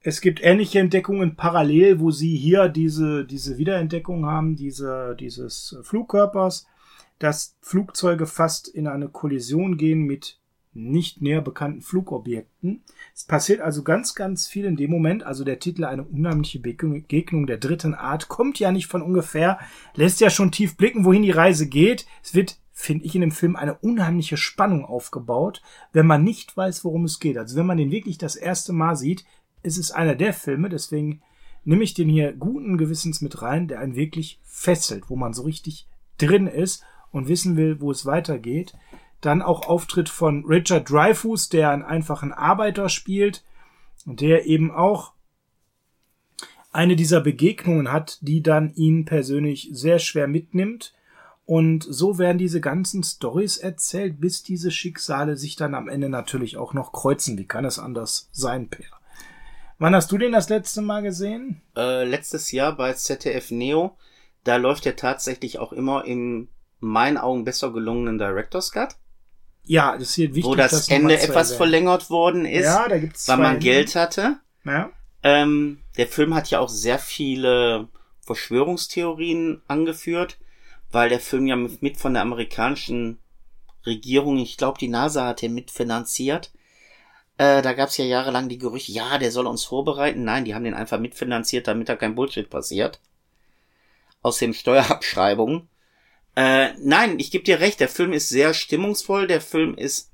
es 0.01 0.21
gibt 0.21 0.43
ähnliche 0.43 0.81
Entdeckungen 0.81 1.37
parallel, 1.37 2.01
wo 2.01 2.11
sie 2.11 2.37
hier 2.37 2.69
diese, 2.69 3.25
diese 3.25 3.57
Wiederentdeckung 3.57 4.27
haben, 4.27 4.57
diese, 4.57 5.15
dieses 5.21 5.77
Flugkörpers, 5.85 6.67
dass 7.21 7.57
Flugzeuge 7.61 8.27
fast 8.27 8.67
in 8.67 8.89
eine 8.89 9.09
Kollision 9.09 9.77
gehen 9.77 10.01
mit 10.01 10.41
nicht 10.75 11.23
näher 11.23 11.41
bekannten 11.41 11.81
Flugobjekten. 11.81 12.83
Es 13.15 13.25
passiert 13.25 13.61
also 13.61 13.83
ganz, 13.83 14.15
ganz 14.15 14.47
viel 14.47 14.65
in 14.65 14.77
dem 14.77 14.91
Moment. 14.91 15.23
Also 15.23 15.45
der 15.45 15.59
Titel 15.59 15.85
Eine 15.85 16.05
unheimliche 16.05 16.59
Begegnung 16.59 17.47
der 17.47 17.59
dritten 17.59 17.95
Art 17.95 18.29
kommt 18.29 18.59
ja 18.59 18.73
nicht 18.73 18.87
von 18.87 19.03
ungefähr, 19.03 19.59
lässt 19.95 20.21
ja 20.21 20.31
schon 20.31 20.51
tief 20.51 20.77
blicken, 20.77 21.05
wohin 21.05 21.23
die 21.23 21.31
Reise 21.31 21.69
geht. 21.69 22.07
Es 22.23 22.35
wird, 22.35 22.59
finde 22.73 23.05
ich, 23.05 23.15
in 23.15 23.21
dem 23.21 23.33
Film 23.33 23.57
eine 23.57 23.75
unheimliche 23.75 24.37
Spannung 24.37 24.85
aufgebaut, 24.85 25.63
wenn 25.93 26.07
man 26.07 26.25
nicht 26.25 26.57
weiß, 26.57 26.85
worum 26.85 27.05
es 27.05 27.21
geht. 27.21 27.39
Also 27.39 27.57
wenn 27.57 27.67
man 27.67 27.79
den 27.79 27.91
wirklich 27.91 28.19
das 28.19 28.37
erste 28.37 28.73
Mal 28.73 28.97
sieht, 28.97 29.25
ist 29.63 29.79
es 29.79 29.91
einer 29.91 30.15
der 30.15 30.35
Filme, 30.35 30.69
deswegen 30.69 31.23
nehme 31.65 31.85
ich 31.85 31.95
den 31.95 32.09
hier 32.09 32.33
guten 32.33 32.77
Gewissens 32.77 33.21
mit 33.21 33.43
rein, 33.43 33.69
der 33.69 33.81
einen 33.81 33.97
wirklich 33.97 34.41
fesselt, 34.45 35.09
wo 35.09 35.17
man 35.17 35.33
so 35.33 35.43
richtig 35.43 35.89
drin 36.19 36.47
ist 36.47 36.85
und 37.11 37.29
wissen 37.29 37.57
will, 37.57 37.81
wo 37.81 37.91
es 37.91 38.07
weitergeht. 38.07 38.75
Dann 39.25 39.41
auch 39.41 39.67
Auftritt 39.69 40.09
von 40.09 40.45
Richard 40.45 40.91
Dreyfuss, 40.91 41.49
der 41.49 41.71
einen 41.71 41.83
einfachen 41.83 42.33
Arbeiter 42.33 42.91
spielt 42.91 43.43
und 44.05 44.21
der 44.21 44.45
eben 44.45 44.71
auch 44.71 45.13
eine 46.73 46.95
dieser 46.95 47.21
Begegnungen 47.21 47.91
hat, 47.91 48.19
die 48.21 48.43
dann 48.43 48.75
ihn 48.75 49.07
persönlich 49.07 49.71
sehr 49.73 49.99
schwer 49.99 50.27
mitnimmt. 50.27 50.93
Und 51.47 51.87
so 51.89 52.19
werden 52.19 52.37
diese 52.37 52.61
ganzen 52.61 53.03
Stories 53.03 53.57
erzählt, 53.57 54.21
bis 54.21 54.43
diese 54.43 54.71
Schicksale 54.71 55.37
sich 55.37 55.57
dann 55.57 55.75
am 55.75 55.89
Ende 55.89 56.09
natürlich 56.11 56.57
auch 56.57 56.75
noch 56.75 56.93
kreuzen. 56.93 57.39
Wie 57.39 57.47
kann 57.47 57.65
es 57.65 57.79
anders 57.79 58.29
sein, 58.33 58.69
Per? 58.69 58.85
Wann 59.79 59.95
hast 59.95 60.13
du 60.13 60.19
den 60.19 60.33
das 60.33 60.51
letzte 60.51 60.83
Mal 60.83 61.03
gesehen? 61.03 61.63
Äh, 61.77 62.05
letztes 62.05 62.53
Jahr 62.53 62.77
bei 62.77 62.93
ZDF 62.93 63.51
Neo. 63.51 63.97
Da 64.43 64.57
läuft 64.57 64.85
er 64.85 64.97
tatsächlich 64.97 65.59
auch 65.59 65.73
immer 65.73 66.05
im 66.05 66.49
meinen 66.81 67.17
Augen 67.17 67.45
besser 67.45 67.73
gelungenen 67.73 68.19
Director's 68.19 68.71
Cut. 68.71 68.97
Ja, 69.67 69.93
das 69.93 70.11
ist 70.11 70.15
hier 70.15 70.35
wichtig. 70.35 70.45
Wo 70.45 70.55
das 70.55 70.89
Ende 70.89 71.15
etwas 71.15 71.51
erwähnen. 71.51 71.57
verlängert 71.57 72.11
worden 72.11 72.45
ist, 72.45 72.65
ja, 72.65 72.89
da 72.89 72.99
gibt's 72.99 73.29
weil 73.29 73.39
man 73.39 73.59
Geld 73.59 73.95
hatte. 73.95 74.37
Ja. 74.65 74.91
Ähm, 75.23 75.83
der 75.97 76.07
Film 76.07 76.35
hat 76.35 76.51
ja 76.51 76.61
auch 76.61 76.69
sehr 76.69 76.99
viele 76.99 77.89
Verschwörungstheorien 78.21 79.63
angeführt, 79.67 80.39
weil 80.91 81.09
der 81.09 81.21
Film 81.21 81.47
ja 81.47 81.57
mit 81.57 81.97
von 81.97 82.15
der 82.15 82.23
amerikanischen 82.23 83.19
Regierung, 83.87 84.39
ich 84.39 84.57
glaube, 84.57 84.79
die 84.79 84.89
NASA 84.89 85.27
hat 85.27 85.43
ihn 85.43 85.55
mitfinanziert. 85.55 86.53
Äh, 87.37 87.63
da 87.63 87.73
gab 87.73 87.89
es 87.89 87.97
ja 87.97 88.05
jahrelang 88.05 88.49
die 88.49 88.59
Gerüchte, 88.59 88.93
ja, 88.93 89.19
der 89.19 89.31
soll 89.31 89.47
uns 89.47 89.65
vorbereiten. 89.65 90.25
Nein, 90.25 90.45
die 90.45 90.55
haben 90.55 90.65
den 90.65 90.75
einfach 90.75 91.01
mitfinanziert, 91.01 91.67
damit 91.67 91.89
da 91.89 91.97
kein 91.97 92.15
Bullshit 92.15 92.49
passiert. 92.49 93.01
Aus 94.23 94.39
dem 94.39 94.55
Steuerabschreibungen. 94.55 95.69
Äh, 96.37 96.75
nein, 96.79 97.19
ich 97.19 97.31
gebe 97.31 97.45
dir 97.45 97.61
recht, 97.61 97.81
der 97.81 97.89
Film 97.89 98.13
ist 98.13 98.29
sehr 98.29 98.55
stimmungsvoll, 98.55 99.27
der 99.27 99.41
Film 99.41 99.77
ist 99.77 100.11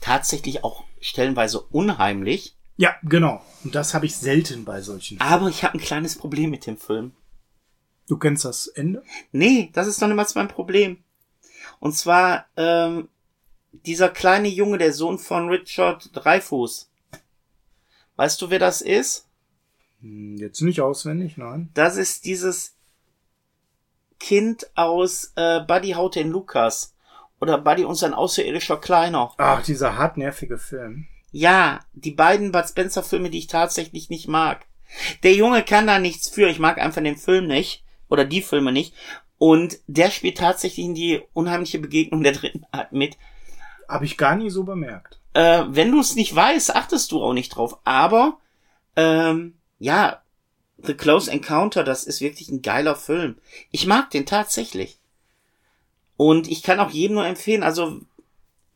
tatsächlich 0.00 0.62
auch 0.62 0.84
stellenweise 1.00 1.60
unheimlich. 1.60 2.56
Ja, 2.76 2.94
genau. 3.02 3.42
Und 3.62 3.74
das 3.74 3.94
habe 3.94 4.06
ich 4.06 4.16
selten 4.16 4.64
bei 4.64 4.80
solchen 4.80 5.18
Filmen. 5.18 5.32
Aber 5.32 5.48
ich 5.48 5.64
habe 5.64 5.78
ein 5.78 5.80
kleines 5.80 6.16
Problem 6.16 6.50
mit 6.50 6.66
dem 6.66 6.76
Film. 6.76 7.12
Du 8.08 8.18
kennst 8.18 8.44
das 8.44 8.66
Ende? 8.66 9.02
Nee, 9.32 9.70
das 9.72 9.86
ist 9.86 10.00
noch 10.00 10.08
niemals 10.08 10.34
mein 10.34 10.48
Problem. 10.48 10.98
Und 11.80 11.96
zwar, 11.96 12.46
ähm, 12.56 13.08
dieser 13.72 14.08
kleine 14.08 14.48
Junge, 14.48 14.78
der 14.78 14.92
Sohn 14.92 15.18
von 15.18 15.48
Richard 15.48 16.10
Dreyfuss. 16.14 16.90
Weißt 18.16 18.40
du, 18.40 18.50
wer 18.50 18.58
das 18.58 18.82
ist? 18.82 19.26
Hm, 20.00 20.36
jetzt 20.36 20.60
nicht 20.60 20.80
auswendig, 20.80 21.36
nein. 21.36 21.70
Das 21.74 21.96
ist 21.96 22.24
dieses 22.26 22.73
Kind 24.18 24.70
aus 24.74 25.32
äh, 25.36 25.60
Buddy 25.60 25.92
haut 25.92 26.14
den 26.14 26.30
Lukas. 26.30 26.94
Oder 27.40 27.58
Buddy 27.58 27.84
und 27.84 27.96
sein 27.96 28.14
außerirdischer 28.14 28.78
Kleiner. 28.78 29.32
Ach, 29.36 29.62
dieser 29.62 29.98
hartnervige 29.98 30.58
Film. 30.58 31.06
Ja, 31.30 31.80
die 31.92 32.12
beiden 32.12 32.52
Bud 32.52 32.66
Spencer 32.68 33.02
Filme, 33.02 33.28
die 33.28 33.38
ich 33.38 33.48
tatsächlich 33.48 34.08
nicht 34.08 34.28
mag. 34.28 34.66
Der 35.22 35.34
Junge 35.34 35.62
kann 35.62 35.86
da 35.86 35.98
nichts 35.98 36.28
für. 36.28 36.48
Ich 36.48 36.58
mag 36.58 36.78
einfach 36.78 37.02
den 37.02 37.16
Film 37.16 37.46
nicht. 37.46 37.84
Oder 38.08 38.24
die 38.24 38.42
Filme 38.42 38.72
nicht. 38.72 38.94
Und 39.38 39.78
der 39.88 40.10
spielt 40.10 40.38
tatsächlich 40.38 40.86
in 40.86 40.94
die 40.94 41.22
unheimliche 41.32 41.80
Begegnung 41.80 42.22
der 42.22 42.32
dritten 42.32 42.64
Art 42.70 42.92
mit. 42.92 43.18
Habe 43.88 44.04
ich 44.04 44.16
gar 44.16 44.36
nie 44.36 44.50
so 44.50 44.64
bemerkt. 44.64 45.20
Äh, 45.34 45.64
wenn 45.68 45.90
du 45.90 46.00
es 46.00 46.14
nicht 46.14 46.34
weißt, 46.34 46.74
achtest 46.74 47.12
du 47.12 47.22
auch 47.22 47.32
nicht 47.32 47.50
drauf. 47.50 47.78
Aber, 47.84 48.38
ähm, 48.96 49.58
ja, 49.78 50.22
The 50.78 50.94
Close 50.94 51.30
Encounter, 51.30 51.84
das 51.84 52.04
ist 52.04 52.20
wirklich 52.20 52.48
ein 52.48 52.62
geiler 52.62 52.96
Film. 52.96 53.36
Ich 53.70 53.86
mag 53.86 54.10
den 54.10 54.26
tatsächlich. 54.26 54.98
Und 56.16 56.48
ich 56.48 56.62
kann 56.62 56.80
auch 56.80 56.90
jedem 56.90 57.14
nur 57.14 57.26
empfehlen, 57.26 57.62
also 57.62 58.00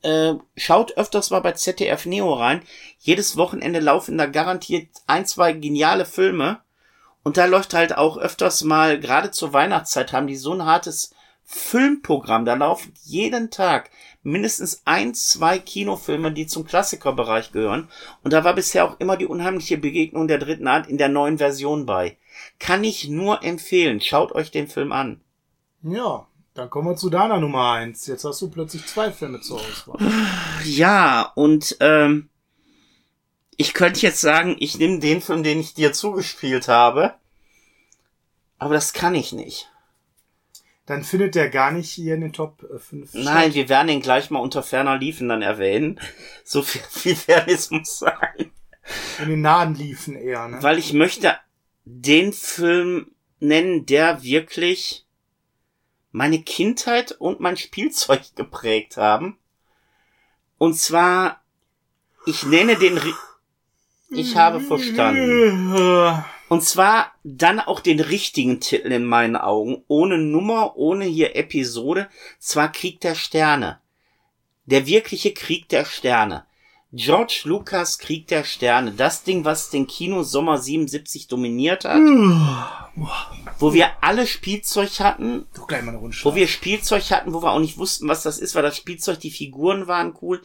äh, 0.02 0.34
schaut 0.56 0.96
öfters 0.96 1.30
mal 1.30 1.40
bei 1.40 1.52
ZDF 1.52 2.06
Neo 2.06 2.32
rein. 2.32 2.62
Jedes 2.98 3.36
Wochenende 3.36 3.80
laufen 3.80 4.18
da 4.18 4.26
garantiert 4.26 4.88
ein, 5.06 5.26
zwei 5.26 5.52
geniale 5.52 6.04
Filme. 6.04 6.60
Und 7.22 7.36
da 7.36 7.46
läuft 7.46 7.74
halt 7.74 7.96
auch 7.96 8.16
öfters 8.16 8.62
mal, 8.62 8.98
gerade 8.98 9.30
zur 9.30 9.52
Weihnachtszeit, 9.52 10.12
haben 10.12 10.28
die 10.28 10.36
so 10.36 10.52
ein 10.52 10.64
hartes 10.64 11.12
Filmprogramm. 11.50 12.44
Da 12.44 12.54
laufen 12.54 12.92
jeden 13.04 13.50
Tag 13.50 13.90
mindestens 14.22 14.82
ein, 14.84 15.14
zwei 15.14 15.58
Kinofilme, 15.58 16.30
die 16.30 16.46
zum 16.46 16.66
Klassikerbereich 16.66 17.52
gehören. 17.52 17.88
Und 18.22 18.34
da 18.34 18.44
war 18.44 18.54
bisher 18.54 18.84
auch 18.84 19.00
immer 19.00 19.16
die 19.16 19.24
unheimliche 19.24 19.78
Begegnung 19.78 20.28
der 20.28 20.36
dritten 20.36 20.68
Art 20.68 20.86
in 20.88 20.98
der 20.98 21.08
neuen 21.08 21.38
Version 21.38 21.86
bei. 21.86 22.18
Kann 22.58 22.84
ich 22.84 23.08
nur 23.08 23.42
empfehlen. 23.42 24.02
Schaut 24.02 24.32
euch 24.32 24.50
den 24.50 24.68
Film 24.68 24.92
an. 24.92 25.22
Ja, 25.82 26.26
dann 26.52 26.68
kommen 26.68 26.88
wir 26.88 26.96
zu 26.96 27.08
deiner 27.08 27.40
Nummer 27.40 27.72
eins. 27.72 28.06
Jetzt 28.06 28.24
hast 28.24 28.42
du 28.42 28.50
plötzlich 28.50 28.84
zwei 28.84 29.10
Filme 29.10 29.40
zur 29.40 29.58
Auswahl. 29.58 29.96
Ja, 30.64 31.32
und 31.34 31.78
ähm, 31.80 32.28
ich 33.56 33.72
könnte 33.72 34.00
jetzt 34.00 34.20
sagen, 34.20 34.56
ich 34.60 34.78
nehme 34.78 34.98
den 34.98 35.22
Film, 35.22 35.42
den 35.42 35.60
ich 35.60 35.72
dir 35.72 35.94
zugespielt 35.94 36.68
habe. 36.68 37.14
Aber 38.58 38.74
das 38.74 38.92
kann 38.92 39.14
ich 39.14 39.32
nicht 39.32 39.70
dann 40.88 41.04
findet 41.04 41.34
der 41.34 41.50
gar 41.50 41.70
nicht 41.70 41.90
hier 41.90 42.14
in 42.14 42.22
den 42.22 42.32
Top 42.32 42.66
5. 42.78 43.14
Äh, 43.14 43.18
Nein, 43.22 43.52
wir 43.52 43.68
werden 43.68 43.90
ihn 43.90 44.00
gleich 44.00 44.30
mal 44.30 44.38
unter 44.38 44.62
ferner 44.62 44.96
Liefen 44.96 45.28
dann 45.28 45.42
erwähnen. 45.42 46.00
So 46.44 46.62
viel, 46.62 46.80
viel 46.88 47.14
Fairness 47.14 47.70
muss 47.70 47.98
sein. 47.98 48.50
In 49.20 49.28
den 49.28 49.42
nahen 49.42 49.74
Liefen 49.74 50.16
eher, 50.16 50.48
ne? 50.48 50.62
Weil 50.62 50.78
ich 50.78 50.94
möchte 50.94 51.36
den 51.84 52.32
Film 52.32 53.12
nennen, 53.38 53.84
der 53.84 54.22
wirklich 54.22 55.04
meine 56.10 56.40
Kindheit 56.40 57.12
und 57.12 57.38
mein 57.38 57.58
Spielzeug 57.58 58.22
geprägt 58.34 58.96
haben. 58.96 59.36
Und 60.56 60.72
zwar, 60.74 61.42
ich 62.24 62.46
nenne 62.46 62.76
den, 62.76 62.98
ich 64.08 64.36
habe 64.36 64.60
verstanden. 64.60 66.24
Und 66.48 66.62
zwar 66.62 67.12
dann 67.24 67.60
auch 67.60 67.80
den 67.80 68.00
richtigen 68.00 68.60
Titel 68.60 68.90
in 68.90 69.04
meinen 69.04 69.36
Augen, 69.36 69.82
ohne 69.86 70.18
Nummer, 70.18 70.76
ohne 70.76 71.04
hier 71.04 71.36
Episode, 71.36 72.08
zwar 72.38 72.72
Krieg 72.72 73.00
der 73.00 73.14
Sterne. 73.14 73.80
Der 74.64 74.86
wirkliche 74.86 75.32
Krieg 75.32 75.68
der 75.68 75.84
Sterne. 75.84 76.44
George 76.90 77.42
Lucas 77.44 77.98
Krieg 77.98 78.28
der 78.28 78.44
Sterne, 78.44 78.92
das 78.92 79.22
Ding, 79.22 79.44
was 79.44 79.68
den 79.68 79.86
Kino 79.86 80.22
Sommer 80.22 80.56
77 80.56 81.28
dominiert 81.28 81.84
hat, 81.84 82.00
wo 83.58 83.74
wir 83.74 83.90
alle 84.00 84.26
Spielzeug 84.26 85.00
hatten, 85.00 85.46
wo 86.22 86.34
wir 86.34 86.48
Spielzeug 86.48 87.10
hatten, 87.10 87.34
wo 87.34 87.42
wir 87.42 87.52
auch 87.52 87.58
nicht 87.58 87.76
wussten, 87.76 88.08
was 88.08 88.22
das 88.22 88.38
ist, 88.38 88.54
weil 88.54 88.62
das 88.62 88.78
Spielzeug, 88.78 89.20
die 89.20 89.30
Figuren 89.30 89.86
waren 89.86 90.14
cool. 90.22 90.40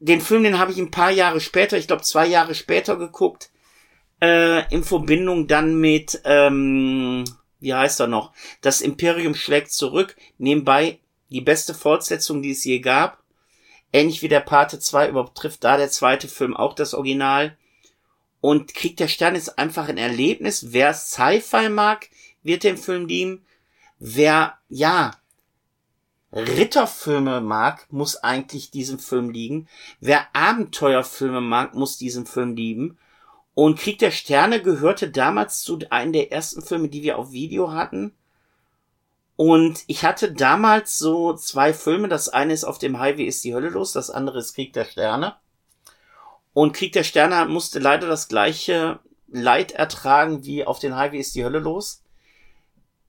Den 0.00 0.20
Film, 0.20 0.42
den 0.42 0.58
habe 0.58 0.72
ich 0.72 0.78
ein 0.78 0.90
paar 0.90 1.12
Jahre 1.12 1.40
später, 1.40 1.78
ich 1.78 1.86
glaube 1.86 2.02
zwei 2.02 2.26
Jahre 2.26 2.56
später 2.56 2.96
geguckt 2.96 3.51
äh, 4.22 4.72
in 4.72 4.84
Verbindung 4.84 5.48
dann 5.48 5.80
mit, 5.80 6.22
ähm, 6.24 7.24
wie 7.58 7.74
heißt 7.74 8.00
er 8.00 8.06
noch? 8.06 8.32
Das 8.60 8.80
Imperium 8.80 9.34
schlägt 9.34 9.72
zurück. 9.72 10.16
Nebenbei 10.38 11.00
die 11.30 11.40
beste 11.40 11.74
Fortsetzung, 11.74 12.40
die 12.40 12.52
es 12.52 12.64
je 12.64 12.78
gab. 12.78 13.18
Ähnlich 13.92 14.22
wie 14.22 14.28
der 14.28 14.40
Pate 14.40 14.78
2 14.78 15.08
übertrifft 15.08 15.64
da 15.64 15.76
der 15.76 15.90
zweite 15.90 16.28
Film 16.28 16.56
auch 16.56 16.74
das 16.74 16.94
Original. 16.94 17.58
Und 18.40 18.74
Krieg 18.74 18.96
der 18.96 19.08
Sterne 19.08 19.38
ist 19.38 19.58
einfach 19.58 19.88
ein 19.88 19.98
Erlebnis. 19.98 20.72
Wer 20.72 20.94
Sci-Fi 20.94 21.68
mag, 21.68 22.08
wird 22.42 22.62
den 22.64 22.76
Film 22.76 23.06
lieben. 23.06 23.44
Wer, 23.98 24.58
ja, 24.68 25.12
Ritterfilme 26.32 27.40
mag, 27.40 27.86
muss 27.92 28.16
eigentlich 28.16 28.70
diesen 28.70 28.98
Film 28.98 29.30
lieben. 29.30 29.68
Wer 30.00 30.34
Abenteuerfilme 30.34 31.40
mag, 31.40 31.74
muss 31.74 31.98
diesen 31.98 32.24
Film 32.24 32.56
lieben. 32.56 32.98
Und 33.54 33.78
Krieg 33.78 33.98
der 33.98 34.10
Sterne 34.10 34.62
gehörte 34.62 35.10
damals 35.10 35.62
zu 35.62 35.78
einem 35.90 36.12
der 36.12 36.32
ersten 36.32 36.62
Filme, 36.62 36.88
die 36.88 37.02
wir 37.02 37.18
auf 37.18 37.32
Video 37.32 37.72
hatten. 37.72 38.14
Und 39.36 39.84
ich 39.86 40.04
hatte 40.04 40.32
damals 40.32 40.98
so 40.98 41.34
zwei 41.34 41.74
Filme. 41.74 42.08
Das 42.08 42.28
eine 42.28 42.52
ist 42.52 42.64
auf 42.64 42.78
dem 42.78 42.98
Highway 42.98 43.24
ist 43.24 43.44
die 43.44 43.54
Hölle 43.54 43.68
los, 43.68 43.92
das 43.92 44.10
andere 44.10 44.38
ist 44.38 44.54
Krieg 44.54 44.72
der 44.72 44.84
Sterne. 44.84 45.36
Und 46.54 46.72
Krieg 46.72 46.92
der 46.92 47.04
Sterne 47.04 47.46
musste 47.46 47.78
leider 47.78 48.06
das 48.06 48.28
gleiche 48.28 49.00
Leid 49.28 49.72
ertragen 49.72 50.44
wie 50.44 50.64
auf 50.64 50.78
den 50.78 50.96
Highway 50.96 51.18
ist 51.18 51.34
die 51.34 51.44
Hölle 51.44 51.58
los. 51.58 52.02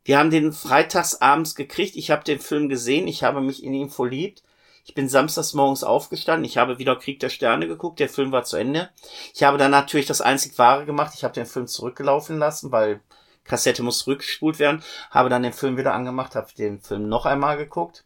Wir 0.05 0.17
haben 0.17 0.31
den 0.31 0.51
freitags 0.51 1.15
abends 1.15 1.55
gekriegt. 1.55 1.95
Ich 1.95 2.11
habe 2.11 2.23
den 2.23 2.39
Film 2.39 2.69
gesehen. 2.69 3.07
Ich 3.07 3.23
habe 3.23 3.41
mich 3.41 3.63
in 3.63 3.73
ihn 3.73 3.89
verliebt. 3.89 4.43
Ich 4.85 4.93
bin 4.93 5.07
samstags 5.07 5.53
morgens 5.53 5.83
aufgestanden. 5.83 6.43
Ich 6.45 6.57
habe 6.57 6.77
wieder 6.77 6.95
Krieg 6.97 7.19
der 7.19 7.29
Sterne 7.29 7.67
geguckt. 7.67 7.99
Der 7.99 8.09
Film 8.09 8.31
war 8.31 8.43
zu 8.43 8.57
Ende. 8.57 8.89
Ich 9.33 9.43
habe 9.43 9.57
dann 9.57 9.71
natürlich 9.71 10.07
das 10.07 10.21
einzig 10.21 10.57
Wahre 10.57 10.85
gemacht. 10.85 11.13
Ich 11.15 11.23
habe 11.23 11.33
den 11.33 11.45
Film 11.45 11.67
zurückgelaufen 11.67 12.37
lassen, 12.37 12.71
weil 12.71 12.99
Kassette 13.45 13.81
muss 13.81 13.99
zurückgespult 13.99 14.59
werden. 14.59 14.83
Habe 15.09 15.29
dann 15.29 15.43
den 15.43 15.53
Film 15.53 15.77
wieder 15.77 15.93
angemacht, 15.93 16.35
habe 16.35 16.47
den 16.57 16.81
Film 16.81 17.07
noch 17.07 17.25
einmal 17.25 17.57
geguckt. 17.57 18.03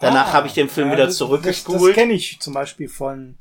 Danach 0.00 0.28
ah, 0.28 0.32
habe 0.32 0.46
ich 0.48 0.54
den 0.54 0.68
Film 0.68 0.88
ja, 0.88 0.94
wieder 0.94 1.10
zurückgespult. 1.10 1.80
Das, 1.80 1.86
das 1.86 1.94
kenne 1.94 2.12
ich 2.12 2.40
zum 2.40 2.54
Beispiel 2.54 2.88
von 2.88 3.38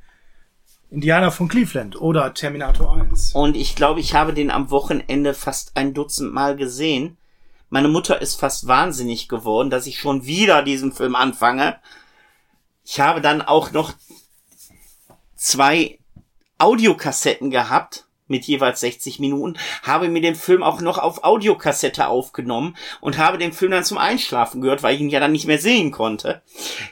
Indianer 0.90 1.32
von 1.32 1.48
Cleveland 1.48 2.00
oder 2.00 2.34
Terminator 2.34 2.96
1. 2.96 3.34
Und 3.34 3.58
ich 3.58 3.76
glaube, 3.76 4.00
ich 4.00 4.14
habe 4.14 4.34
den 4.34 4.52
am 4.52 4.70
Wochenende 4.70 5.34
fast 5.34 5.72
ein 5.76 5.94
Dutzend 5.94 6.34
Mal 6.34 6.56
gesehen. 6.56 7.18
Meine 7.70 7.88
Mutter 7.88 8.22
ist 8.22 8.40
fast 8.40 8.68
wahnsinnig 8.68 9.28
geworden, 9.28 9.70
dass 9.70 9.88
ich 9.88 10.00
schon 10.00 10.26
wieder 10.26 10.62
diesen 10.62 10.94
Film 10.94 11.16
anfange. 11.16 11.78
Ich 12.86 13.00
habe 13.00 13.20
dann 13.20 13.42
auch 13.42 13.72
noch 13.72 13.94
zwei 15.36 16.00
Audiokassetten 16.60 17.50
gehabt 17.50 18.06
mit 18.28 18.46
jeweils 18.46 18.80
60 18.80 19.20
Minuten, 19.20 19.58
habe 19.84 20.08
mir 20.08 20.22
den 20.22 20.36
Film 20.36 20.64
auch 20.64 20.82
noch 20.82 20.98
auf 20.98 21.24
Audiokassette 21.24 22.08
aufgenommen 22.08 22.76
und 23.02 23.18
habe 23.18 23.38
den 23.38 23.54
Film 23.54 23.72
dann 23.72 23.84
zum 23.84 23.98
Einschlafen 23.98 24.62
gehört, 24.62 24.84
weil 24.84 24.96
ich 24.96 25.02
ihn 25.02 25.10
ja 25.10 25.20
dann 25.20 25.32
nicht 25.32 25.46
mehr 25.46 25.60
sehen 25.60 25.92
konnte. 25.92 26.42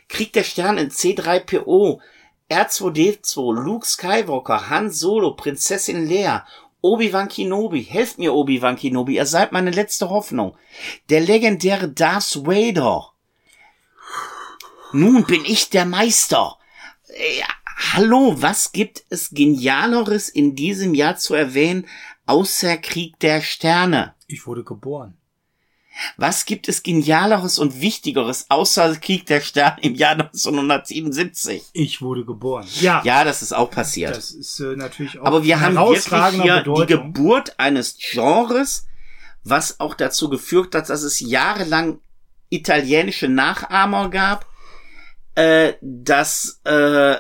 Krieg 0.10 0.34
der 0.34 0.44
Stern 0.44 0.78
in 0.78 0.90
C3PO, 0.90 2.00
R2D2, 2.52 3.54
Luke 3.54 3.86
Skywalker, 3.86 4.70
Han 4.70 4.92
Solo, 4.92 5.36
Prinzessin 5.36 6.08
Leia, 6.08 6.46
Obi-Wan 6.82 7.30
Kenobi, 7.30 7.84
helft 7.84 8.20
mir 8.20 8.34
Obi-Wan 8.34 8.76
Kenobi, 8.76 9.16
ihr 9.16 9.26
seid 9.26 9.54
meine 9.54 9.72
letzte 9.72 10.10
Hoffnung. 10.10 10.56
Der 11.10 11.22
legendäre 11.22 11.90
Darth 11.90 12.46
Vader. 12.46 13.13
Nun 14.94 15.26
bin 15.26 15.44
ich 15.44 15.70
der 15.70 15.86
Meister. 15.86 16.58
Ja, 17.40 17.48
hallo, 17.94 18.36
was 18.38 18.72
gibt 18.72 19.04
es 19.10 19.32
Genialeres 19.32 20.30
in 20.30 20.56
diesem 20.56 20.94
Jahr 20.94 21.18
zu 21.18 21.34
erwähnen, 21.34 21.88
außer 22.28 22.78
Krieg 22.78 23.20
der 23.20 23.42
Sterne? 23.42 24.14
Ich 24.28 24.46
wurde 24.46 24.64
geboren. 24.64 25.18
Was 26.18 26.46
gibt 26.46 26.68
es 26.70 26.82
Genialeres 26.84 27.60
und 27.60 27.82
Wichtigeres 27.82 28.48
außer 28.50 28.96
Krieg 28.96 29.26
der 29.26 29.42
Sterne 29.42 29.78
im 29.82 29.96
Jahr 29.96 30.14
1977? 30.14 31.64
Ich 31.74 32.02
wurde 32.02 32.26
geboren. 32.26 32.68
Ja. 32.80 33.02
Ja, 33.04 33.24
das 33.24 33.42
ist 33.42 33.54
auch 33.54 33.70
passiert. 33.70 34.16
Das 34.16 34.32
ist 34.32 34.60
äh, 34.60 34.76
natürlich 34.76 35.20
auch 35.20 35.26
Aber 35.26 35.44
wir 35.44 35.60
haben 35.60 35.76
wirklich 35.76 36.42
hier 36.42 36.58
Bedeutung. 36.58 36.88
die 36.88 36.94
Geburt 36.94 37.60
eines 37.60 37.98
Genres, 37.98 38.88
was 39.44 39.80
auch 39.80 39.94
dazu 39.96 40.30
geführt 40.30 40.74
hat, 40.74 40.90
dass 40.90 41.04
es 41.04 41.20
jahrelang 41.20 42.00
italienische 42.50 43.28
Nachahmer 43.28 44.10
gab, 44.10 44.48
äh, 45.36 45.74
dass 45.82 46.62
äh, 46.64 47.16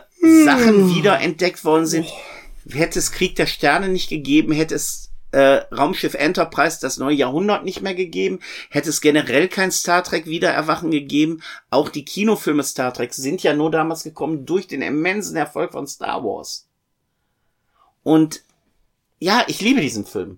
Sachen 0.45 0.76
hm. 0.76 0.95
wiederentdeckt 0.95 1.63
worden 1.65 1.86
sind. 1.86 2.08
Oh. 2.08 2.73
Hätte 2.73 2.99
es 2.99 3.12
Krieg 3.12 3.36
der 3.36 3.45
Sterne 3.45 3.89
nicht 3.89 4.10
gegeben, 4.10 4.54
hätte 4.54 4.76
es 4.76 5.12
äh, 5.32 5.65
Raumschiff 5.76 6.13
Enterprise 6.13 6.78
das 6.80 6.97
neue 6.97 7.15
Jahrhundert 7.15 7.65
nicht 7.65 7.82
mehr 7.82 7.95
gegeben, 7.95 8.39
hätte 8.69 8.89
es 8.89 9.02
generell 9.02 9.47
kein 9.47 9.71
Star 9.71 10.04
Trek 10.04 10.28
Wiedererwachen 10.28 10.91
gegeben. 10.91 11.41
Auch 11.69 11.89
die 11.89 12.06
Kinofilme 12.06 12.63
Star 12.63 12.93
Trek 12.93 13.13
sind 13.13 13.41
ja 13.43 13.54
nur 13.54 13.71
damals 13.71 14.04
gekommen 14.04 14.45
durch 14.45 14.67
den 14.67 14.82
immensen 14.82 15.36
Erfolg 15.36 15.71
von 15.73 15.88
Star 15.88 16.23
Wars. 16.23 16.67
Und 18.04 18.43
ja, 19.19 19.43
ich 19.47 19.60
liebe 19.62 19.82
diesen 19.82 20.06
Film. 20.06 20.38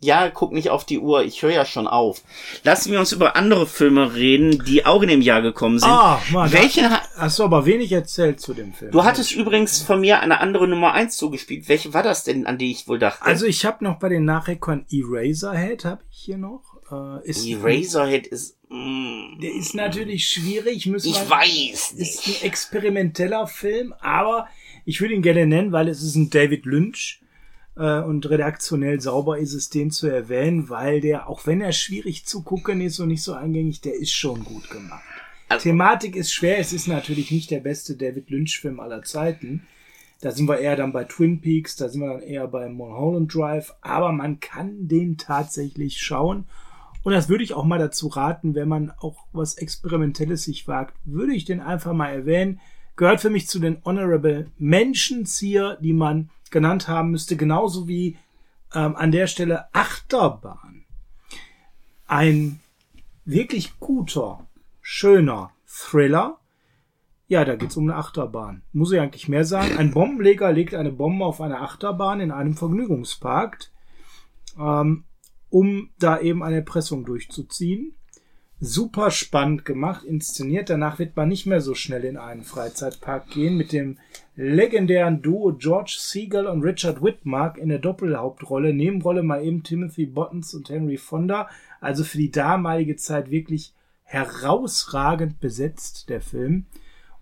Ja, 0.00 0.28
guck 0.28 0.52
nicht 0.52 0.68
auf 0.68 0.84
die 0.84 0.98
Uhr, 0.98 1.24
ich 1.24 1.42
höre 1.42 1.52
ja 1.52 1.64
schon 1.64 1.86
auf. 1.86 2.22
Lassen 2.64 2.92
wir 2.92 3.00
uns 3.00 3.12
über 3.12 3.34
andere 3.34 3.66
Filme 3.66 4.14
reden, 4.14 4.62
die 4.66 4.84
auch 4.84 5.00
in 5.00 5.08
dem 5.08 5.22
Jahr 5.22 5.40
gekommen 5.40 5.78
sind. 5.78 5.88
Ah, 5.88 6.20
Mann, 6.30 6.52
Welche 6.52 6.90
hast 7.16 7.38
du 7.38 7.44
aber 7.44 7.64
wenig 7.64 7.90
erzählt 7.92 8.38
zu 8.38 8.52
dem 8.52 8.74
Film. 8.74 8.92
Du 8.92 9.04
hattest 9.04 9.32
ja. 9.32 9.40
übrigens 9.40 9.80
von 9.80 10.02
mir 10.02 10.20
eine 10.20 10.40
andere 10.40 10.68
Nummer 10.68 10.92
eins 10.92 11.16
zugespielt. 11.16 11.70
Welche 11.70 11.94
war 11.94 12.02
das 12.02 12.24
denn, 12.24 12.46
an 12.46 12.58
die 12.58 12.72
ich 12.72 12.86
wohl 12.86 12.98
dachte? 12.98 13.24
Also 13.24 13.46
ich 13.46 13.64
habe 13.64 13.82
noch 13.84 13.98
bei 13.98 14.10
den 14.10 14.26
Nachrekern 14.26 14.84
Eraserhead, 14.90 15.86
habe 15.86 16.02
ich 16.10 16.18
hier 16.18 16.36
noch. 16.36 16.62
Äh, 16.92 17.26
ist 17.26 17.46
Eraserhead 17.46 18.26
ist... 18.26 18.58
Mm, 18.68 19.40
der 19.40 19.54
ist 19.54 19.74
natürlich 19.74 20.28
schwierig. 20.28 20.86
Müssen 20.86 21.08
ich 21.08 21.30
weiß 21.30 21.94
nicht. 21.94 22.00
Ist 22.02 22.28
ein 22.28 22.46
experimenteller 22.46 23.46
Film, 23.46 23.94
aber 24.00 24.46
ich 24.84 25.00
würde 25.00 25.14
ihn 25.14 25.22
gerne 25.22 25.46
nennen, 25.46 25.72
weil 25.72 25.88
es 25.88 26.02
ist 26.02 26.16
ein 26.16 26.28
David 26.28 26.66
Lynch 26.66 27.22
äh, 27.76 28.00
und 28.00 28.28
redaktionell 28.28 29.00
sauber 29.00 29.38
ist 29.38 29.54
es, 29.54 29.70
den 29.70 29.90
zu 29.90 30.06
erwähnen, 30.08 30.68
weil 30.68 31.00
der, 31.00 31.28
auch 31.28 31.46
wenn 31.46 31.60
er 31.60 31.72
schwierig 31.72 32.26
zu 32.26 32.42
gucken 32.42 32.80
ist 32.80 32.98
und 33.00 33.08
nicht 33.08 33.22
so 33.22 33.34
eingängig, 33.34 33.80
der 33.80 33.94
ist 33.94 34.12
schon 34.12 34.44
gut 34.44 34.70
gemacht. 34.70 35.02
Also, 35.48 35.64
Thematik 35.64 36.16
ist 36.16 36.32
schwer, 36.32 36.58
es 36.58 36.72
ist 36.72 36.88
natürlich 36.88 37.30
nicht 37.30 37.50
der 37.50 37.60
beste 37.60 37.96
David 37.96 38.30
Lynch-Film 38.30 38.80
aller 38.80 39.02
Zeiten. 39.02 39.66
Da 40.20 40.32
sind 40.32 40.48
wir 40.48 40.58
eher 40.58 40.76
dann 40.76 40.92
bei 40.92 41.04
Twin 41.04 41.40
Peaks, 41.40 41.76
da 41.76 41.88
sind 41.88 42.00
wir 42.00 42.14
dann 42.14 42.22
eher 42.22 42.48
bei 42.48 42.68
Mulholland 42.68 43.32
Drive, 43.32 43.74
aber 43.82 44.12
man 44.12 44.40
kann 44.40 44.88
den 44.88 45.18
tatsächlich 45.18 46.00
schauen. 46.00 46.46
Und 47.04 47.12
das 47.12 47.28
würde 47.28 47.44
ich 47.44 47.54
auch 47.54 47.64
mal 47.64 47.78
dazu 47.78 48.08
raten, 48.08 48.54
wenn 48.56 48.68
man 48.68 48.90
auch 48.90 49.26
was 49.32 49.54
Experimentelles 49.54 50.42
sich 50.42 50.66
wagt, 50.66 50.94
würde 51.04 51.34
ich 51.34 51.44
den 51.44 51.60
einfach 51.60 51.92
mal 51.92 52.08
erwähnen. 52.08 52.58
Gehört 52.96 53.20
für 53.20 53.30
mich 53.30 53.46
zu 53.46 53.58
den 53.58 53.84
Honorable 53.84 54.50
Mentions 54.58 55.38
hier, 55.38 55.76
die 55.82 55.92
man 55.92 56.30
genannt 56.50 56.88
haben 56.88 57.10
müsste, 57.10 57.36
genauso 57.36 57.86
wie 57.86 58.16
ähm, 58.74 58.96
an 58.96 59.12
der 59.12 59.26
Stelle 59.26 59.72
Achterbahn. 59.74 60.84
Ein 62.06 62.60
wirklich 63.26 63.78
guter, 63.78 64.46
schöner 64.80 65.50
Thriller. 65.66 66.38
Ja, 67.28 67.44
da 67.44 67.56
geht's 67.56 67.76
um 67.76 67.84
eine 67.84 67.96
Achterbahn. 67.96 68.62
Muss 68.72 68.92
ich 68.92 69.00
eigentlich 69.00 69.28
mehr 69.28 69.44
sagen. 69.44 69.76
Ein 69.76 69.90
Bombenleger 69.90 70.52
legt 70.52 70.74
eine 70.74 70.92
Bombe 70.92 71.26
auf 71.26 71.40
eine 71.40 71.60
Achterbahn 71.60 72.20
in 72.20 72.30
einem 72.30 72.54
Vergnügungspark, 72.54 73.70
ähm, 74.58 75.04
um 75.50 75.90
da 75.98 76.20
eben 76.20 76.42
eine 76.42 76.56
Erpressung 76.56 77.04
durchzuziehen 77.04 77.96
super 78.60 79.10
spannend 79.10 79.64
gemacht, 79.64 80.04
inszeniert. 80.04 80.70
Danach 80.70 80.98
wird 80.98 81.16
man 81.16 81.28
nicht 81.28 81.46
mehr 81.46 81.60
so 81.60 81.74
schnell 81.74 82.04
in 82.04 82.16
einen 82.16 82.42
Freizeitpark 82.42 83.30
gehen 83.30 83.56
mit 83.56 83.72
dem 83.72 83.98
legendären 84.34 85.22
Duo 85.22 85.52
George 85.52 85.96
Siegel 85.98 86.46
und 86.46 86.62
Richard 86.62 87.02
Whitmark 87.02 87.58
in 87.58 87.68
der 87.68 87.78
Doppelhauptrolle. 87.78 88.72
Nebenrolle 88.72 89.22
mal 89.22 89.44
eben 89.44 89.62
Timothy 89.62 90.06
Bottons 90.06 90.54
und 90.54 90.70
Henry 90.70 90.96
Fonda. 90.96 91.48
Also 91.80 92.04
für 92.04 92.18
die 92.18 92.30
damalige 92.30 92.96
Zeit 92.96 93.30
wirklich 93.30 93.74
herausragend 94.04 95.40
besetzt, 95.40 96.08
der 96.08 96.20
Film. 96.20 96.66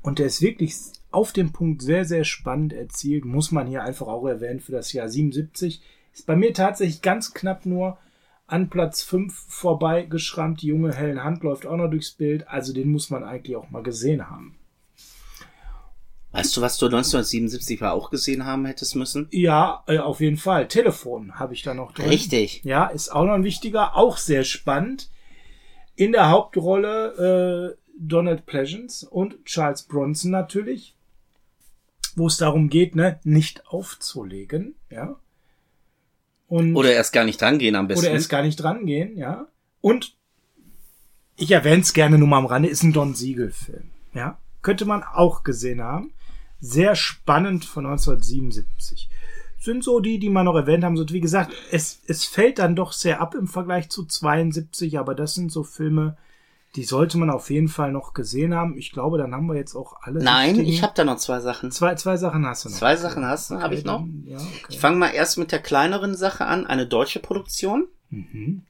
Und 0.02 0.18
der 0.18 0.26
ist 0.26 0.42
wirklich 0.42 0.76
auf 1.10 1.32
dem 1.32 1.52
Punkt 1.52 1.82
sehr, 1.82 2.04
sehr 2.04 2.24
spannend 2.24 2.72
erzielt. 2.72 3.24
Muss 3.24 3.52
man 3.52 3.66
hier 3.66 3.82
einfach 3.82 4.06
auch 4.06 4.26
erwähnen 4.26 4.60
für 4.60 4.72
das 4.72 4.92
Jahr 4.92 5.08
77. 5.08 5.80
Ist 6.12 6.26
bei 6.26 6.36
mir 6.36 6.52
tatsächlich 6.52 7.02
ganz 7.02 7.34
knapp 7.34 7.66
nur 7.66 7.98
an 8.46 8.70
Platz 8.70 9.02
5 9.02 9.34
vorbei 9.48 10.02
geschrammt. 10.02 10.62
Die 10.62 10.68
junge 10.68 10.94
Helen 10.94 11.22
Hand 11.22 11.42
läuft 11.42 11.66
auch 11.66 11.76
noch 11.76 11.90
durchs 11.90 12.12
Bild. 12.12 12.48
Also 12.48 12.72
den 12.72 12.90
muss 12.90 13.10
man 13.10 13.24
eigentlich 13.24 13.56
auch 13.56 13.70
mal 13.70 13.82
gesehen 13.82 14.28
haben. 14.30 14.58
Weißt 16.32 16.56
du, 16.56 16.62
was 16.62 16.78
du 16.78 16.86
1977 16.86 17.80
war 17.80 17.92
auch 17.92 18.10
gesehen 18.10 18.44
haben 18.44 18.66
hättest 18.66 18.96
müssen? 18.96 19.28
Ja, 19.30 19.84
äh, 19.86 19.98
auf 19.98 20.20
jeden 20.20 20.36
Fall. 20.36 20.66
Telefon 20.66 21.38
habe 21.38 21.54
ich 21.54 21.62
da 21.62 21.74
noch 21.74 21.92
drin. 21.92 22.08
Richtig. 22.08 22.64
Ja, 22.64 22.86
ist 22.86 23.10
auch 23.10 23.24
noch 23.24 23.34
ein 23.34 23.44
wichtiger, 23.44 23.96
auch 23.96 24.16
sehr 24.16 24.42
spannend. 24.42 25.10
In 25.94 26.10
der 26.10 26.30
Hauptrolle 26.30 27.76
äh, 27.76 27.84
Donald 27.96 28.46
Pleasance 28.46 29.08
und 29.08 29.44
Charles 29.44 29.84
Bronson 29.84 30.32
natürlich, 30.32 30.96
wo 32.16 32.26
es 32.26 32.36
darum 32.36 32.68
geht, 32.68 32.96
ne, 32.96 33.20
nicht 33.22 33.68
aufzulegen, 33.68 34.74
ja. 34.90 35.16
Und 36.48 36.76
oder 36.76 36.92
erst 36.92 37.12
gar 37.12 37.24
nicht 37.24 37.40
drangehen 37.40 37.74
am 37.74 37.88
besten. 37.88 38.06
Oder 38.06 38.14
erst 38.14 38.28
gar 38.28 38.42
nicht 38.42 38.56
drangehen, 38.56 39.16
ja. 39.16 39.46
Und 39.80 40.16
ich 41.36 41.50
erwähne 41.50 41.82
es 41.82 41.92
gerne 41.92 42.18
nur 42.18 42.28
mal 42.28 42.38
am 42.38 42.46
Rande, 42.46 42.68
ist 42.68 42.82
ein 42.82 42.92
Don 42.92 43.14
Siegel-Film. 43.14 43.90
Ja. 44.14 44.38
Könnte 44.62 44.84
man 44.84 45.02
auch 45.02 45.42
gesehen 45.42 45.82
haben. 45.82 46.12
Sehr 46.60 46.94
spannend 46.94 47.64
von 47.64 47.86
1977. 47.86 49.10
Sind 49.58 49.82
so 49.82 50.00
die, 50.00 50.18
die 50.18 50.30
man 50.30 50.44
noch 50.44 50.54
erwähnt 50.54 50.84
haben. 50.84 50.96
So, 50.96 51.08
wie 51.08 51.20
gesagt, 51.20 51.52
es, 51.70 52.00
es 52.06 52.24
fällt 52.24 52.58
dann 52.58 52.76
doch 52.76 52.92
sehr 52.92 53.20
ab 53.20 53.34
im 53.34 53.48
Vergleich 53.48 53.88
zu 53.90 54.04
72, 54.04 54.98
aber 54.98 55.14
das 55.14 55.34
sind 55.34 55.50
so 55.50 55.64
Filme, 55.64 56.16
die 56.76 56.84
sollte 56.84 57.18
man 57.18 57.30
auf 57.30 57.50
jeden 57.50 57.68
Fall 57.68 57.92
noch 57.92 58.14
gesehen 58.14 58.54
haben. 58.54 58.76
Ich 58.76 58.90
glaube, 58.90 59.18
dann 59.18 59.32
haben 59.32 59.46
wir 59.46 59.54
jetzt 59.54 59.76
auch 59.76 59.96
alle. 60.02 60.22
Nein, 60.22 60.58
ich 60.60 60.82
habe 60.82 60.92
da 60.96 61.04
noch 61.04 61.18
zwei 61.18 61.40
Sachen. 61.40 61.70
Zwei, 61.70 61.94
zwei 61.94 62.16
Sachen 62.16 62.44
hast 62.46 62.64
du 62.64 62.68
noch. 62.68 62.76
Zwei 62.76 62.96
Sachen 62.96 63.24
hast 63.24 63.50
du, 63.50 63.54
okay, 63.54 63.62
habe 63.62 63.74
ich 63.74 63.84
noch. 63.84 64.00
Dann, 64.00 64.24
ja, 64.26 64.38
okay. 64.38 64.66
Ich 64.68 64.80
fange 64.80 64.96
mal 64.96 65.10
erst 65.10 65.38
mit 65.38 65.52
der 65.52 65.60
kleineren 65.60 66.16
Sache 66.16 66.46
an. 66.46 66.66
Eine 66.66 66.86
deutsche 66.86 67.20
Produktion. 67.20 67.86
Mhm. 68.10 68.62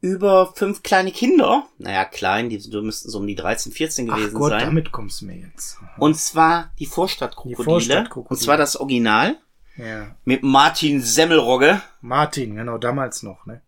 über 0.00 0.52
fünf 0.54 0.82
kleine 0.82 1.12
Kinder. 1.12 1.66
Naja, 1.78 2.04
klein, 2.04 2.50
die, 2.50 2.58
die 2.58 2.80
müssten 2.80 3.08
so 3.08 3.18
um 3.18 3.26
die 3.26 3.34
13, 3.34 3.72
14 3.72 4.06
gewesen 4.06 4.32
Ach 4.34 4.38
Gott, 4.38 4.50
sein. 4.50 4.66
damit 4.66 4.92
kommst 4.92 5.22
du 5.22 5.26
mir 5.26 5.36
jetzt. 5.36 5.78
Und 5.96 6.16
zwar 6.18 6.72
die 6.78 6.86
Vorstadtkrokodile. 6.86 7.56
Die 7.56 7.64
Vorstadtkrokodile. 7.64 8.28
Und 8.28 8.44
zwar 8.44 8.56
das 8.58 8.76
Original. 8.76 9.38
Ja. 9.76 10.14
Mit 10.24 10.42
Martin 10.42 11.00
Semmelrogge. 11.00 11.80
Martin, 12.00 12.54
genau, 12.54 12.78
damals 12.78 13.22
noch, 13.22 13.46
ne? 13.46 13.62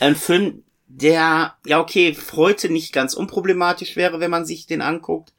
Ein 0.00 0.16
Film, 0.16 0.64
der, 0.86 1.54
ja 1.64 1.80
okay, 1.80 2.16
heute 2.36 2.70
nicht 2.70 2.92
ganz 2.92 3.14
unproblematisch 3.14 3.96
wäre, 3.96 4.20
wenn 4.20 4.30
man 4.30 4.44
sich 4.44 4.66
den 4.66 4.82
anguckt. 4.82 5.32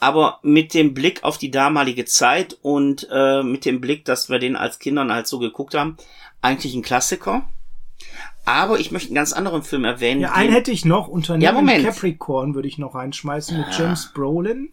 Aber 0.00 0.38
mit 0.42 0.74
dem 0.74 0.94
Blick 0.94 1.24
auf 1.24 1.38
die 1.38 1.50
damalige 1.50 2.04
Zeit 2.04 2.56
und 2.62 3.08
äh, 3.10 3.42
mit 3.42 3.64
dem 3.64 3.80
Blick, 3.80 4.04
dass 4.04 4.28
wir 4.28 4.38
den 4.38 4.54
als 4.54 4.78
Kindern 4.78 5.12
halt 5.12 5.26
so 5.26 5.40
geguckt 5.40 5.74
haben, 5.74 5.96
eigentlich 6.40 6.74
ein 6.74 6.82
Klassiker. 6.82 7.48
Aber 8.44 8.78
ich 8.78 8.92
möchte 8.92 9.08
einen 9.08 9.16
ganz 9.16 9.32
anderen 9.32 9.62
Film 9.62 9.84
erwähnen. 9.84 10.20
Ja, 10.20 10.32
einen 10.32 10.52
hätte 10.52 10.70
ich 10.70 10.84
noch. 10.84 11.08
Unternehmen 11.08 11.42
ja, 11.42 11.52
Moment. 11.52 11.84
Capricorn 11.84 12.54
würde 12.54 12.68
ich 12.68 12.78
noch 12.78 12.94
reinschmeißen 12.94 13.58
mit 13.58 13.66
James 13.76 14.12
Brolin. 14.14 14.70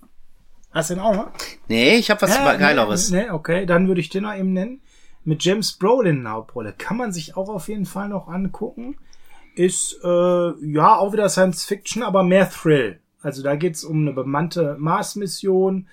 Hast 0.72 0.92
du 0.92 0.96
den 0.96 1.04
auch 1.04 1.16
noch? 1.16 1.32
Nee, 1.68 1.96
ich 1.96 2.12
habe 2.12 2.22
was 2.22 2.38
äh, 2.38 2.58
Geileres. 2.58 3.10
Nee, 3.10 3.24
nee, 3.24 3.30
okay, 3.32 3.66
dann 3.66 3.88
würde 3.88 4.02
ich 4.02 4.10
den 4.10 4.24
noch 4.24 4.36
eben 4.36 4.54
nennen. 4.54 4.82
Mit 5.24 5.44
James 5.44 5.74
Brolin 5.74 6.18
in 6.18 6.30
Hauptrolle. 6.30 6.74
Kann 6.78 6.98
man 6.98 7.12
sich 7.12 7.36
auch 7.36 7.50
auf 7.50 7.68
jeden 7.68 7.86
Fall 7.86 8.10
noch 8.10 8.28
angucken. 8.28 8.98
Ist, 9.56 10.00
äh, 10.04 10.08
ja, 10.08 10.98
auch 10.98 11.14
wieder 11.14 11.30
Science 11.30 11.64
Fiction, 11.64 12.04
aber 12.04 12.24
mehr 12.24 12.50
Thrill. 12.50 13.00
Also 13.22 13.42
da 13.42 13.56
geht's 13.56 13.84
um 13.84 14.02
eine 14.02 14.14
bemannte 14.14 14.76
Mars-Mission, 14.78 15.88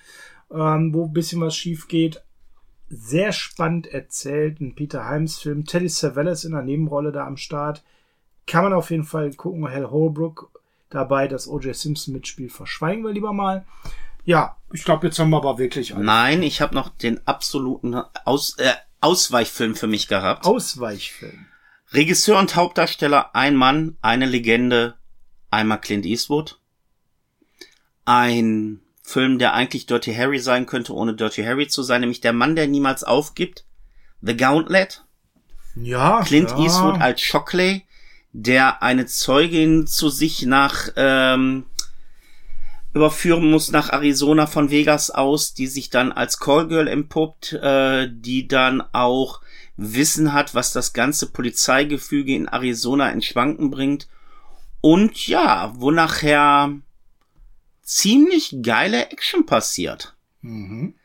ähm, 0.51 0.93
wo 0.93 1.05
ein 1.05 1.13
bisschen 1.13 1.41
was 1.41 1.55
schief 1.55 1.87
geht. 1.87 2.21
Sehr 2.89 3.31
spannend 3.31 3.87
erzählt. 3.87 4.59
Ein 4.59 4.75
Peter 4.75 5.09
Himes 5.09 5.39
Film. 5.39 5.65
Teddy 5.65 5.89
Savalas 5.89 6.43
in 6.43 6.51
der 6.51 6.61
Nebenrolle 6.61 7.11
da 7.11 7.25
am 7.25 7.37
Start. 7.37 7.83
Kann 8.45 8.65
man 8.65 8.73
auf 8.73 8.91
jeden 8.91 9.05
Fall 9.05 9.33
gucken. 9.33 9.67
Hal 9.67 9.89
Holbrook 9.89 10.51
dabei, 10.93 11.27
das 11.27 11.47
O.J. 11.47 11.75
Simpson 11.75 12.13
mitspielt, 12.13 12.51
verschweigen 12.51 13.03
wir 13.03 13.11
lieber 13.11 13.33
mal. 13.33 13.65
Ja, 14.25 14.57
ich 14.71 14.83
glaube, 14.83 15.07
jetzt 15.07 15.19
haben 15.19 15.31
wir 15.31 15.37
aber 15.37 15.57
wirklich 15.57 15.93
alles. 15.93 16.05
Nein, 16.05 16.43
ich 16.43 16.61
habe 16.61 16.75
noch 16.75 16.89
den 16.89 17.25
absoluten 17.27 17.95
Aus, 18.25 18.57
äh, 18.57 18.73
Ausweichfilm 19.01 19.75
für 19.75 19.87
mich 19.87 20.07
gehabt. 20.07 20.45
Ausweichfilm. 20.45 21.45
Regisseur 21.93 22.39
und 22.39 22.55
Hauptdarsteller, 22.55 23.35
ein 23.35 23.55
Mann, 23.55 23.97
eine 24.01 24.25
Legende, 24.25 24.95
einmal 25.51 25.79
Clint 25.79 26.05
Eastwood. 26.05 26.59
Ein 28.05 28.81
Film, 29.03 29.37
der 29.37 29.53
eigentlich 29.53 29.85
Dirty 29.85 30.13
Harry 30.13 30.39
sein 30.39 30.65
könnte, 30.65 30.93
ohne 30.93 31.13
Dirty 31.13 31.43
Harry 31.43 31.67
zu 31.67 31.83
sein, 31.83 32.01
nämlich 32.01 32.21
Der 32.21 32.33
Mann, 32.33 32.55
der 32.55 32.67
niemals 32.67 33.03
aufgibt. 33.03 33.65
The 34.21 34.35
Gauntlet. 34.35 35.03
Ja. 35.75 36.21
Clint 36.21 36.51
ja. 36.51 36.63
Eastwood 36.63 36.99
als 36.99 37.21
Shockley, 37.21 37.83
der 38.31 38.81
eine 38.81 39.05
Zeugin 39.05 39.85
zu 39.85 40.09
sich 40.09 40.43
nach 40.43 40.89
ähm, 40.95 41.65
überführen 42.93 43.49
muss 43.49 43.71
nach 43.71 43.91
Arizona 43.91 44.47
von 44.47 44.69
Vegas 44.69 45.09
aus, 45.11 45.53
die 45.53 45.67
sich 45.67 45.89
dann 45.89 46.11
als 46.11 46.39
Callgirl 46.39 46.87
empuppt, 46.87 47.53
äh, 47.53 48.07
die 48.11 48.47
dann 48.47 48.81
auch 48.93 49.41
Wissen 49.75 50.33
hat, 50.33 50.53
was 50.55 50.71
das 50.71 50.93
ganze 50.93 51.31
Polizeigefüge 51.31 52.35
in 52.35 52.47
Arizona 52.47 53.09
in 53.09 53.21
Schwanken 53.21 53.71
bringt. 53.71 54.07
Und 54.81 55.27
ja, 55.27 55.73
wo 55.77 55.91
nachher 55.91 56.73
ziemlich 57.81 58.57
geile 58.61 59.09
Action 59.09 59.45
passiert. 59.45 60.15
Mhm. 60.41 60.95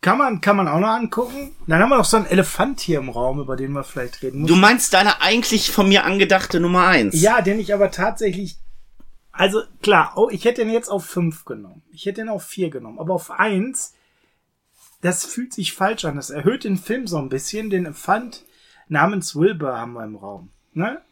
Kann 0.00 0.18
man, 0.18 0.40
kann 0.40 0.56
man 0.56 0.66
auch 0.66 0.80
noch 0.80 0.88
angucken. 0.88 1.54
Dann 1.66 1.80
haben 1.80 1.90
wir 1.90 1.96
noch 1.96 2.04
so 2.04 2.16
einen 2.16 2.26
Elefant 2.26 2.80
hier 2.80 2.98
im 2.98 3.08
Raum, 3.08 3.40
über 3.40 3.56
den 3.56 3.72
wir 3.72 3.84
vielleicht 3.84 4.22
reden 4.22 4.42
müssen. 4.42 4.54
Du 4.54 4.60
meinst 4.60 4.92
deine 4.94 5.20
eigentlich 5.20 5.70
von 5.70 5.88
mir 5.88 6.04
angedachte 6.04 6.58
Nummer 6.58 6.88
eins? 6.88 7.20
Ja, 7.20 7.40
den 7.40 7.60
ich 7.60 7.72
aber 7.72 7.90
tatsächlich 7.90 8.56
also 9.32 9.62
klar, 9.80 10.12
oh, 10.16 10.28
ich 10.30 10.44
hätte 10.44 10.62
ihn 10.62 10.70
jetzt 10.70 10.90
auf 10.90 11.06
fünf 11.06 11.46
genommen. 11.46 11.82
Ich 11.90 12.04
hätte 12.04 12.20
ihn 12.20 12.28
auf 12.28 12.44
vier 12.44 12.68
genommen. 12.68 12.98
Aber 12.98 13.14
auf 13.14 13.30
eins, 13.30 13.94
das 15.02 15.24
fühlt 15.24 15.52
sich 15.52 15.74
falsch 15.74 16.04
an. 16.04 16.16
Das 16.16 16.30
erhöht 16.30 16.64
den 16.64 16.78
Film 16.78 17.06
so 17.06 17.18
ein 17.18 17.28
bisschen. 17.28 17.70
Den 17.70 17.84
Elefant 17.84 18.44
namens 18.88 19.36
Wilbur 19.36 19.76
haben 19.76 19.92
wir 19.94 20.04
im 20.04 20.16
Raum. 20.16 20.50
Ne? 20.72 21.02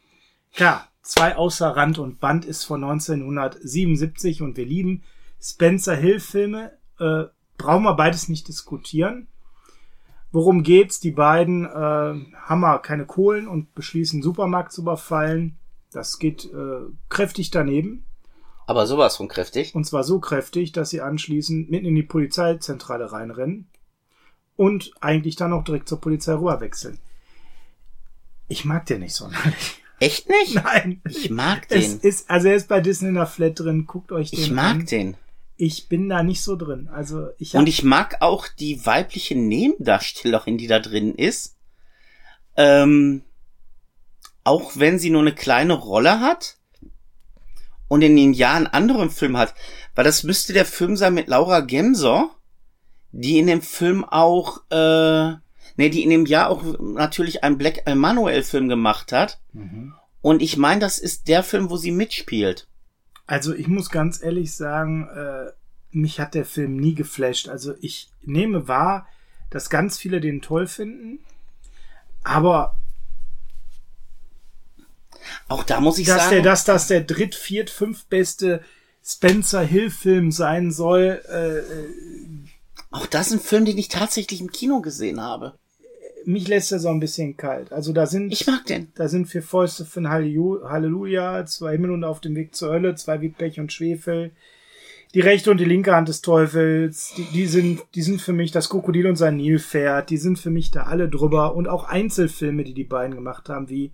Klar, 0.53 0.87
zwei 1.01 1.35
außer 1.35 1.67
Rand 1.67 1.99
und 1.99 2.19
Band 2.19 2.45
ist 2.45 2.63
von 2.63 2.83
1977 2.83 4.41
und 4.41 4.55
wir 4.57 4.65
lieben 4.65 5.03
Spencer 5.41 5.95
Hill 5.95 6.21
Filme. 6.21 6.71
Äh, 6.99 7.25
brauchen 7.57 7.83
wir 7.83 7.95
beides 7.95 8.29
nicht 8.29 8.47
diskutieren. 8.47 9.27
Worum 10.31 10.63
geht's? 10.63 11.01
Die 11.01 11.11
beiden 11.11 11.65
äh, 11.65 11.69
haben 11.69 12.61
wir 12.61 12.79
keine 12.79 13.05
Kohlen 13.05 13.49
und 13.49 13.75
beschließen, 13.75 14.17
einen 14.17 14.23
Supermarkt 14.23 14.71
zu 14.71 14.83
überfallen. 14.83 15.57
Das 15.91 16.17
geht 16.17 16.45
äh, 16.45 16.85
kräftig 17.09 17.51
daneben. 17.51 18.05
Aber 18.67 18.87
sowas 18.87 19.17
von 19.17 19.27
kräftig. 19.27 19.75
Und 19.75 19.83
zwar 19.83 20.05
so 20.05 20.21
kräftig, 20.21 20.71
dass 20.71 20.91
sie 20.91 21.01
anschließend 21.01 21.69
mitten 21.69 21.87
in 21.87 21.95
die 21.95 22.03
Polizeizentrale 22.03 23.11
reinrennen 23.11 23.67
und 24.61 24.91
eigentlich 25.01 25.35
dann 25.35 25.53
auch 25.53 25.63
direkt 25.63 25.89
zur 25.89 25.99
Polizei 25.99 26.33
rüber 26.33 26.61
wechseln. 26.61 26.99
Ich 28.47 28.63
mag 28.63 28.85
den 28.85 28.99
nicht 28.99 29.15
sonderlich. 29.15 29.81
Echt 29.99 30.29
nicht? 30.29 30.53
Nein. 30.53 31.01
Ich 31.09 31.31
mag 31.31 31.67
den. 31.67 31.79
Es 31.79 31.95
ist, 31.95 32.29
also 32.29 32.47
er 32.47 32.57
ist 32.57 32.67
bei 32.67 32.79
Disney 32.79 33.07
in 33.09 33.15
der 33.15 33.25
Flat 33.25 33.59
drin. 33.59 33.87
Guckt 33.87 34.11
euch 34.11 34.29
den 34.29 34.37
an. 34.37 34.45
Ich 34.45 34.51
mag 34.51 34.75
an. 34.75 34.85
den. 34.85 35.17
Ich 35.57 35.89
bin 35.89 36.09
da 36.09 36.21
nicht 36.21 36.43
so 36.43 36.55
drin. 36.55 36.89
Also 36.93 37.29
ich 37.39 37.55
und 37.55 37.67
ich 37.67 37.81
mag 37.81 38.17
auch 38.19 38.47
die 38.47 38.85
weibliche 38.85 39.35
Nebendarstellerin, 39.35 40.59
die 40.59 40.67
da 40.67 40.77
drin 40.77 41.15
ist. 41.15 41.55
Ähm, 42.55 43.23
auch 44.43 44.73
wenn 44.75 44.99
sie 44.99 45.09
nur 45.09 45.21
eine 45.21 45.33
kleine 45.33 45.73
Rolle 45.73 46.19
hat 46.19 46.57
und 47.87 48.03
in 48.03 48.15
den 48.15 48.33
Jahren 48.33 48.67
anderen 48.67 49.09
Film 49.09 49.37
hat, 49.37 49.55
weil 49.95 50.03
das 50.03 50.21
müsste 50.21 50.53
der 50.53 50.65
Film 50.65 50.97
sein 50.97 51.15
mit 51.15 51.29
Laura 51.29 51.61
Gemser, 51.61 52.29
die 53.11 53.39
in 53.39 53.47
dem 53.47 53.61
Film 53.61 54.03
auch, 54.03 54.61
äh, 54.69 54.75
ne, 54.75 55.89
die 55.89 56.03
in 56.03 56.09
dem 56.09 56.25
Jahr 56.25 56.49
auch 56.49 56.63
natürlich 56.79 57.43
einen 57.43 57.57
Black 57.57 57.83
Emanuel 57.85 58.43
Film 58.43 58.69
gemacht 58.69 59.11
hat. 59.11 59.39
Mhm. 59.53 59.93
Und 60.21 60.41
ich 60.41 60.57
meine, 60.57 60.79
das 60.79 60.99
ist 60.99 61.27
der 61.27 61.43
Film, 61.43 61.69
wo 61.69 61.77
sie 61.77 61.91
mitspielt. 61.91 62.67
Also 63.25 63.53
ich 63.53 63.67
muss 63.67 63.89
ganz 63.89 64.21
ehrlich 64.21 64.53
sagen, 64.53 65.07
äh, 65.07 65.51
mich 65.91 66.19
hat 66.19 66.35
der 66.35 66.45
Film 66.45 66.77
nie 66.77 66.95
geflasht. 66.95 67.49
Also 67.49 67.73
ich 67.81 68.09
nehme 68.21 68.67
wahr, 68.67 69.07
dass 69.49 69.69
ganz 69.69 69.97
viele 69.97 70.21
den 70.21 70.41
toll 70.41 70.67
finden, 70.67 71.19
aber 72.23 72.75
auch 75.47 75.63
da 75.63 75.79
muss 75.79 75.97
ich 75.97 76.07
dass 76.07 76.23
sagen. 76.23 76.31
Der, 76.31 76.41
dass 76.43 76.65
das 76.65 76.87
der 76.87 77.01
dritt, 77.01 77.35
viert, 77.35 77.69
fünf 77.69 78.05
beste 78.05 78.63
Spencer 79.03 79.61
Hill 79.61 79.89
Film 79.89 80.31
sein 80.31 80.71
soll. 80.71 81.21
Äh, 81.29 81.57
äh, 81.59 81.89
auch 82.91 83.05
das 83.05 83.27
ist 83.27 83.33
ein 83.33 83.39
Film, 83.39 83.65
den 83.65 83.77
ich 83.77 83.87
tatsächlich 83.87 84.41
im 84.41 84.51
Kino 84.51 84.81
gesehen 84.81 85.21
habe. 85.21 85.53
Mich 86.25 86.47
lässt 86.47 86.71
er 86.71 86.79
so 86.79 86.89
ein 86.89 86.99
bisschen 86.99 87.35
kalt. 87.35 87.71
Also 87.71 87.93
da 87.93 88.05
sind. 88.05 88.31
Ich 88.31 88.45
mag 88.45 88.65
den. 88.67 88.89
Da 88.93 89.07
sind 89.07 89.25
vier 89.25 89.41
Fäuste 89.41 89.87
ein 89.99 90.09
Halleluja, 90.09 91.45
zwei 91.47 91.71
Himmel 91.71 91.91
und 91.91 92.03
auf 92.03 92.21
dem 92.21 92.35
Weg 92.35 92.53
zur 92.53 92.71
Hölle, 92.71 92.93
zwei 92.95 93.21
wie 93.21 93.29
Pech 93.29 93.59
und 93.59 93.73
Schwefel. 93.73 94.31
Die 95.13 95.19
rechte 95.19 95.51
und 95.51 95.57
die 95.57 95.65
linke 95.65 95.93
Hand 95.93 96.07
des 96.07 96.21
Teufels, 96.21 97.13
die, 97.17 97.25
die 97.33 97.45
sind, 97.45 97.81
die 97.95 98.01
sind 98.01 98.21
für 98.21 98.31
mich 98.33 98.51
das 98.51 98.69
Krokodil 98.69 99.07
und 99.07 99.17
sein 99.17 99.35
Nilpferd, 99.35 100.09
die 100.09 100.17
sind 100.17 100.39
für 100.39 100.51
mich 100.51 100.71
da 100.71 100.83
alle 100.83 101.09
drüber 101.09 101.55
und 101.55 101.67
auch 101.67 101.83
Einzelfilme, 101.83 102.63
die 102.63 102.73
die 102.73 102.85
beiden 102.85 103.15
gemacht 103.15 103.49
haben, 103.49 103.69
wie 103.69 103.91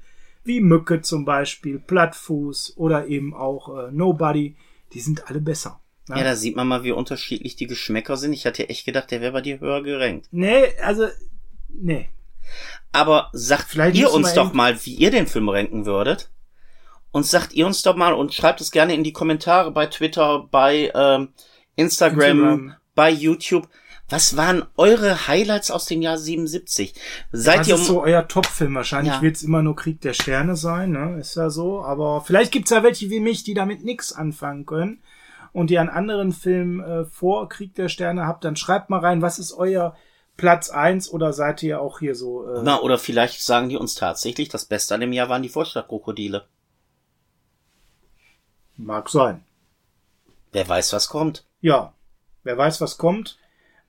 wie 0.47 0.61
Mücke 0.61 1.01
zum 1.01 1.25
Beispiel, 1.25 1.77
Plattfuß 1.77 2.75
oder 2.77 3.07
eben 3.07 3.33
auch 3.33 3.77
äh, 3.77 3.91
Nobody, 3.91 4.55
die 4.93 5.01
sind 5.01 5.29
alle 5.29 5.41
besser. 5.41 5.81
Ja, 6.09 6.23
da 6.23 6.35
sieht 6.35 6.55
man 6.55 6.67
mal, 6.67 6.83
wie 6.83 6.91
unterschiedlich 6.91 7.55
die 7.55 7.67
Geschmäcker 7.67 8.15
sind. 8.15 8.33
Ich 8.33 8.45
hatte 8.45 8.69
echt 8.69 8.85
gedacht, 8.85 9.11
der 9.11 9.19
wäre 9.19 9.33
bei 9.33 9.41
dir 9.41 9.59
höher 9.59 9.83
gerankt. 9.83 10.27
Nee, 10.31 10.73
also, 10.81 11.07
nee. 11.67 12.09
Aber 12.93 13.29
sagt 13.33 13.71
Vielleicht 13.71 13.97
ihr 13.97 14.11
uns 14.11 14.33
doch 14.33 14.53
mal, 14.53 14.77
wie 14.85 14.95
ihr 14.95 15.11
den 15.11 15.27
Film 15.27 15.49
ranken 15.49 15.85
würdet. 15.85 16.29
Und 17.11 17.25
sagt 17.25 17.53
ihr 17.53 17.65
uns 17.65 17.81
doch 17.81 17.95
mal 17.95 18.13
und 18.13 18.33
schreibt 18.33 18.61
es 18.61 18.71
gerne 18.71 18.93
in 18.93 19.03
die 19.03 19.13
Kommentare 19.13 19.71
bei 19.71 19.87
Twitter, 19.87 20.47
bei 20.51 20.91
ähm, 20.93 21.29
Instagram, 21.75 22.39
Instagram, 22.39 22.75
bei 22.95 23.09
YouTube. 23.09 23.67
Was 24.09 24.37
waren 24.37 24.65
eure 24.77 25.27
Highlights 25.27 25.71
aus 25.71 25.85
dem 25.85 26.01
Jahr 26.01 26.17
77? 26.17 26.93
Seid 27.31 27.61
das 27.61 27.67
ihr 27.67 27.75
um 27.75 27.81
ist 27.81 27.87
so 27.87 28.01
euer 28.01 28.27
Top-Film? 28.27 28.75
Wahrscheinlich 28.75 29.15
ja. 29.15 29.21
wird's 29.21 29.43
immer 29.43 29.61
nur 29.61 29.75
Krieg 29.75 29.99
der 29.99 30.13
Sterne 30.13 30.55
sein, 30.55 30.91
ne? 30.91 31.17
Ist 31.19 31.35
ja 31.35 31.49
so. 31.49 31.81
Aber 31.81 32.21
vielleicht 32.21 32.51
gibt's 32.53 32.71
ja 32.71 32.83
welche 32.83 33.09
wie 33.09 33.19
mich, 33.19 33.43
die 33.43 33.53
damit 33.53 33.83
nix 33.83 34.13
anfangen 34.13 34.65
können 34.65 35.01
und 35.53 35.71
ihr 35.71 35.81
einen 35.81 35.89
anderen 35.89 36.31
Film 36.31 36.79
äh, 36.79 37.05
vor 37.05 37.49
Krieg 37.49 37.75
der 37.75 37.89
Sterne 37.89 38.25
habt, 38.25 38.43
dann 38.43 38.55
schreibt 38.55 38.89
mal 38.89 38.99
rein, 38.99 39.21
was 39.21 39.39
ist 39.39 39.53
euer 39.53 39.95
Platz 40.35 40.69
eins 40.69 41.11
oder 41.11 41.33
seid 41.33 41.63
ihr 41.63 41.81
auch 41.81 41.99
hier 41.99 42.15
so? 42.15 42.47
Äh 42.47 42.61
Na, 42.63 42.79
oder 42.81 42.97
vielleicht 42.97 43.41
sagen 43.41 43.69
die 43.69 43.77
uns 43.77 43.95
tatsächlich, 43.95 44.49
das 44.49 44.65
Beste 44.65 44.93
an 44.93 45.01
dem 45.01 45.13
Jahr 45.13 45.29
waren 45.29 45.41
die 45.41 45.49
Vorstadtkrokodile. 45.49 46.45
Mag 48.75 49.09
sein. 49.09 49.43
Wer 50.51 50.67
weiß, 50.67 50.93
was 50.93 51.09
kommt. 51.09 51.45
Ja, 51.61 51.93
wer 52.43 52.57
weiß, 52.57 52.79
was 52.81 52.97
kommt 52.97 53.37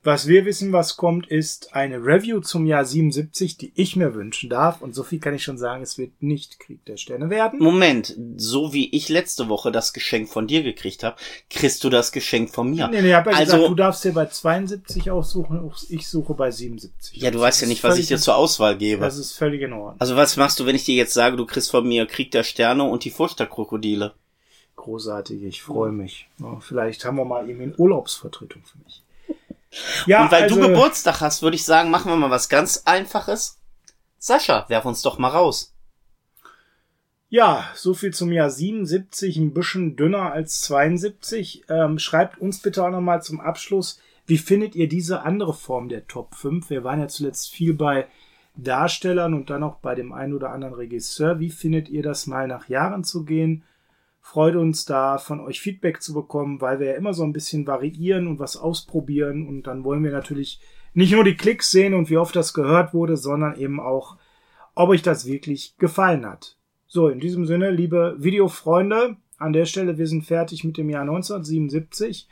Was 0.09 0.25
wir 0.25 0.43
wissen, 0.45 0.73
was 0.73 0.97
kommt, 0.97 1.27
ist 1.27 1.75
eine 1.75 1.97
Review 1.97 2.39
zum 2.39 2.65
Jahr 2.65 2.83
77, 2.83 3.57
die 3.57 3.71
ich 3.75 3.95
mir 3.95 4.15
wünschen 4.15 4.49
darf. 4.49 4.81
Und 4.81 4.95
so 4.95 5.03
viel 5.03 5.19
kann 5.19 5.35
ich 5.35 5.43
schon 5.43 5.59
sagen, 5.59 5.83
es 5.83 5.99
wird 5.99 6.23
nicht 6.23 6.59
Krieg 6.59 6.83
der 6.85 6.97
Sterne 6.97 7.29
werden. 7.29 7.59
Moment, 7.59 8.17
so 8.35 8.73
wie 8.73 8.89
ich 8.89 9.09
letzte 9.09 9.49
Woche 9.49 9.71
das 9.71 9.93
Geschenk 9.93 10.27
von 10.27 10.47
dir 10.47 10.63
gekriegt 10.63 11.03
habe, 11.03 11.15
kriegst 11.51 11.83
du 11.83 11.91
das 11.91 12.11
Geschenk 12.11 12.49
von 12.49 12.71
mir. 12.71 12.87
Nee, 12.87 13.03
nee, 13.03 13.09
ich 13.09 13.13
habe 13.13 13.29
ja 13.29 13.37
also, 13.37 13.53
gesagt, 13.53 13.69
du 13.69 13.75
darfst 13.75 14.03
dir 14.03 14.13
bei 14.13 14.25
72 14.25 15.11
aussuchen, 15.11 15.71
ich 15.89 16.07
suche 16.07 16.33
bei 16.33 16.49
77. 16.49 17.21
Ja, 17.21 17.29
du 17.29 17.39
weißt 17.39 17.61
ja 17.61 17.67
nicht, 17.67 17.83
was 17.83 17.99
ich 17.99 18.07
dir 18.07 18.17
zur 18.17 18.35
Auswahl 18.35 18.79
gebe. 18.79 19.01
Das 19.01 19.15
ist 19.15 19.33
völlig 19.33 19.61
in 19.61 19.73
Ordnung. 19.73 19.97
Also 19.99 20.15
was 20.15 20.37
machst 20.37 20.59
du, 20.59 20.65
wenn 20.65 20.75
ich 20.75 20.85
dir 20.85 20.95
jetzt 20.95 21.13
sage, 21.13 21.37
du 21.37 21.45
kriegst 21.45 21.69
von 21.69 21.87
mir 21.87 22.07
Krieg 22.07 22.31
der 22.31 22.41
Sterne 22.41 22.83
und 22.83 23.03
die 23.03 23.11
Vorstadtkrokodile? 23.11 24.15
Großartig, 24.75 25.43
ich 25.43 25.61
freue 25.61 25.91
mich. 25.91 26.27
vielleicht 26.61 27.05
haben 27.05 27.17
wir 27.17 27.25
mal 27.25 27.47
eben 27.47 27.61
eine 27.61 27.75
Urlaubsvertretung 27.75 28.63
für 28.63 28.79
mich. 28.79 29.03
Ja, 30.05 30.23
und 30.23 30.31
weil 30.31 30.43
also, 30.43 30.55
du 30.55 30.67
Geburtstag 30.67 31.21
hast, 31.21 31.41
würde 31.41 31.55
ich 31.55 31.65
sagen, 31.65 31.91
machen 31.91 32.11
wir 32.11 32.15
mal 32.15 32.31
was 32.31 32.49
ganz 32.49 32.83
Einfaches. 32.85 33.59
Sascha, 34.17 34.65
werf 34.67 34.85
uns 34.85 35.01
doch 35.01 35.17
mal 35.17 35.29
raus. 35.29 35.73
Ja, 37.29 37.69
so 37.75 37.93
viel 37.93 38.11
zum 38.11 38.31
Jahr 38.31 38.49
77, 38.49 39.37
ein 39.37 39.53
bisschen 39.53 39.95
dünner 39.95 40.31
als 40.31 40.61
72. 40.61 41.65
Ähm, 41.69 41.99
schreibt 41.99 42.39
uns 42.39 42.59
bitte 42.59 42.83
auch 42.83 42.89
nochmal 42.89 43.21
zum 43.21 43.39
Abschluss, 43.39 43.99
wie 44.25 44.39
findet 44.39 44.75
ihr 44.75 44.89
diese 44.89 45.21
andere 45.21 45.53
Form 45.53 45.89
der 45.89 46.07
Top 46.07 46.35
5? 46.35 46.69
Wir 46.69 46.83
waren 46.83 46.99
ja 46.99 47.07
zuletzt 47.07 47.51
viel 47.51 47.73
bei 47.73 48.07
Darstellern 48.55 49.33
und 49.33 49.49
dann 49.49 49.63
auch 49.63 49.77
bei 49.77 49.95
dem 49.95 50.11
einen 50.11 50.33
oder 50.33 50.51
anderen 50.51 50.73
Regisseur. 50.73 51.39
Wie 51.39 51.49
findet 51.49 51.87
ihr 51.89 52.03
das 52.03 52.27
mal 52.27 52.47
nach 52.47 52.67
Jahren 52.67 53.03
zu 53.03 53.23
gehen? 53.23 53.63
Freut 54.29 54.55
uns 54.55 54.85
da 54.85 55.17
von 55.17 55.39
euch 55.39 55.59
Feedback 55.59 56.03
zu 56.03 56.13
bekommen, 56.13 56.61
weil 56.61 56.79
wir 56.79 56.87
ja 56.91 56.93
immer 56.93 57.15
so 57.15 57.23
ein 57.23 57.33
bisschen 57.33 57.65
variieren 57.65 58.27
und 58.27 58.37
was 58.37 58.57
ausprobieren 58.57 59.47
und 59.47 59.63
dann 59.63 59.83
wollen 59.83 60.03
wir 60.03 60.11
natürlich 60.11 60.61
nicht 60.93 61.13
nur 61.13 61.23
die 61.23 61.35
Klicks 61.35 61.71
sehen 61.71 61.95
und 61.95 62.11
wie 62.11 62.17
oft 62.17 62.35
das 62.35 62.53
gehört 62.53 62.93
wurde, 62.93 63.17
sondern 63.17 63.55
eben 63.55 63.79
auch, 63.79 64.17
ob 64.75 64.89
euch 64.89 65.01
das 65.01 65.25
wirklich 65.25 65.75
gefallen 65.79 66.27
hat. 66.27 66.57
So, 66.85 67.09
in 67.09 67.19
diesem 67.19 67.47
Sinne, 67.47 67.71
liebe 67.71 68.17
Videofreunde, 68.19 69.17
an 69.39 69.53
der 69.53 69.65
Stelle, 69.65 69.97
wir 69.97 70.05
sind 70.05 70.25
fertig 70.25 70.63
mit 70.63 70.77
dem 70.77 70.91
Jahr 70.91 71.01
1977. 71.01 72.27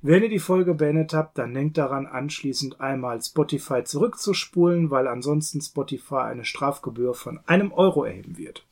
Wenn 0.00 0.22
ihr 0.22 0.30
die 0.30 0.38
Folge 0.38 0.72
beendet 0.72 1.12
habt, 1.12 1.36
dann 1.36 1.52
denkt 1.52 1.76
daran, 1.76 2.06
anschließend 2.06 2.80
einmal 2.80 3.20
Spotify 3.20 3.84
zurückzuspulen, 3.84 4.90
weil 4.90 5.06
ansonsten 5.06 5.60
Spotify 5.60 6.30
eine 6.30 6.46
Strafgebühr 6.46 7.12
von 7.12 7.40
einem 7.46 7.72
Euro 7.72 8.04
erheben 8.04 8.38
wird. 8.38 8.64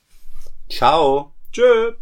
Ciao. 0.71 1.33
Tschö. 1.53 1.95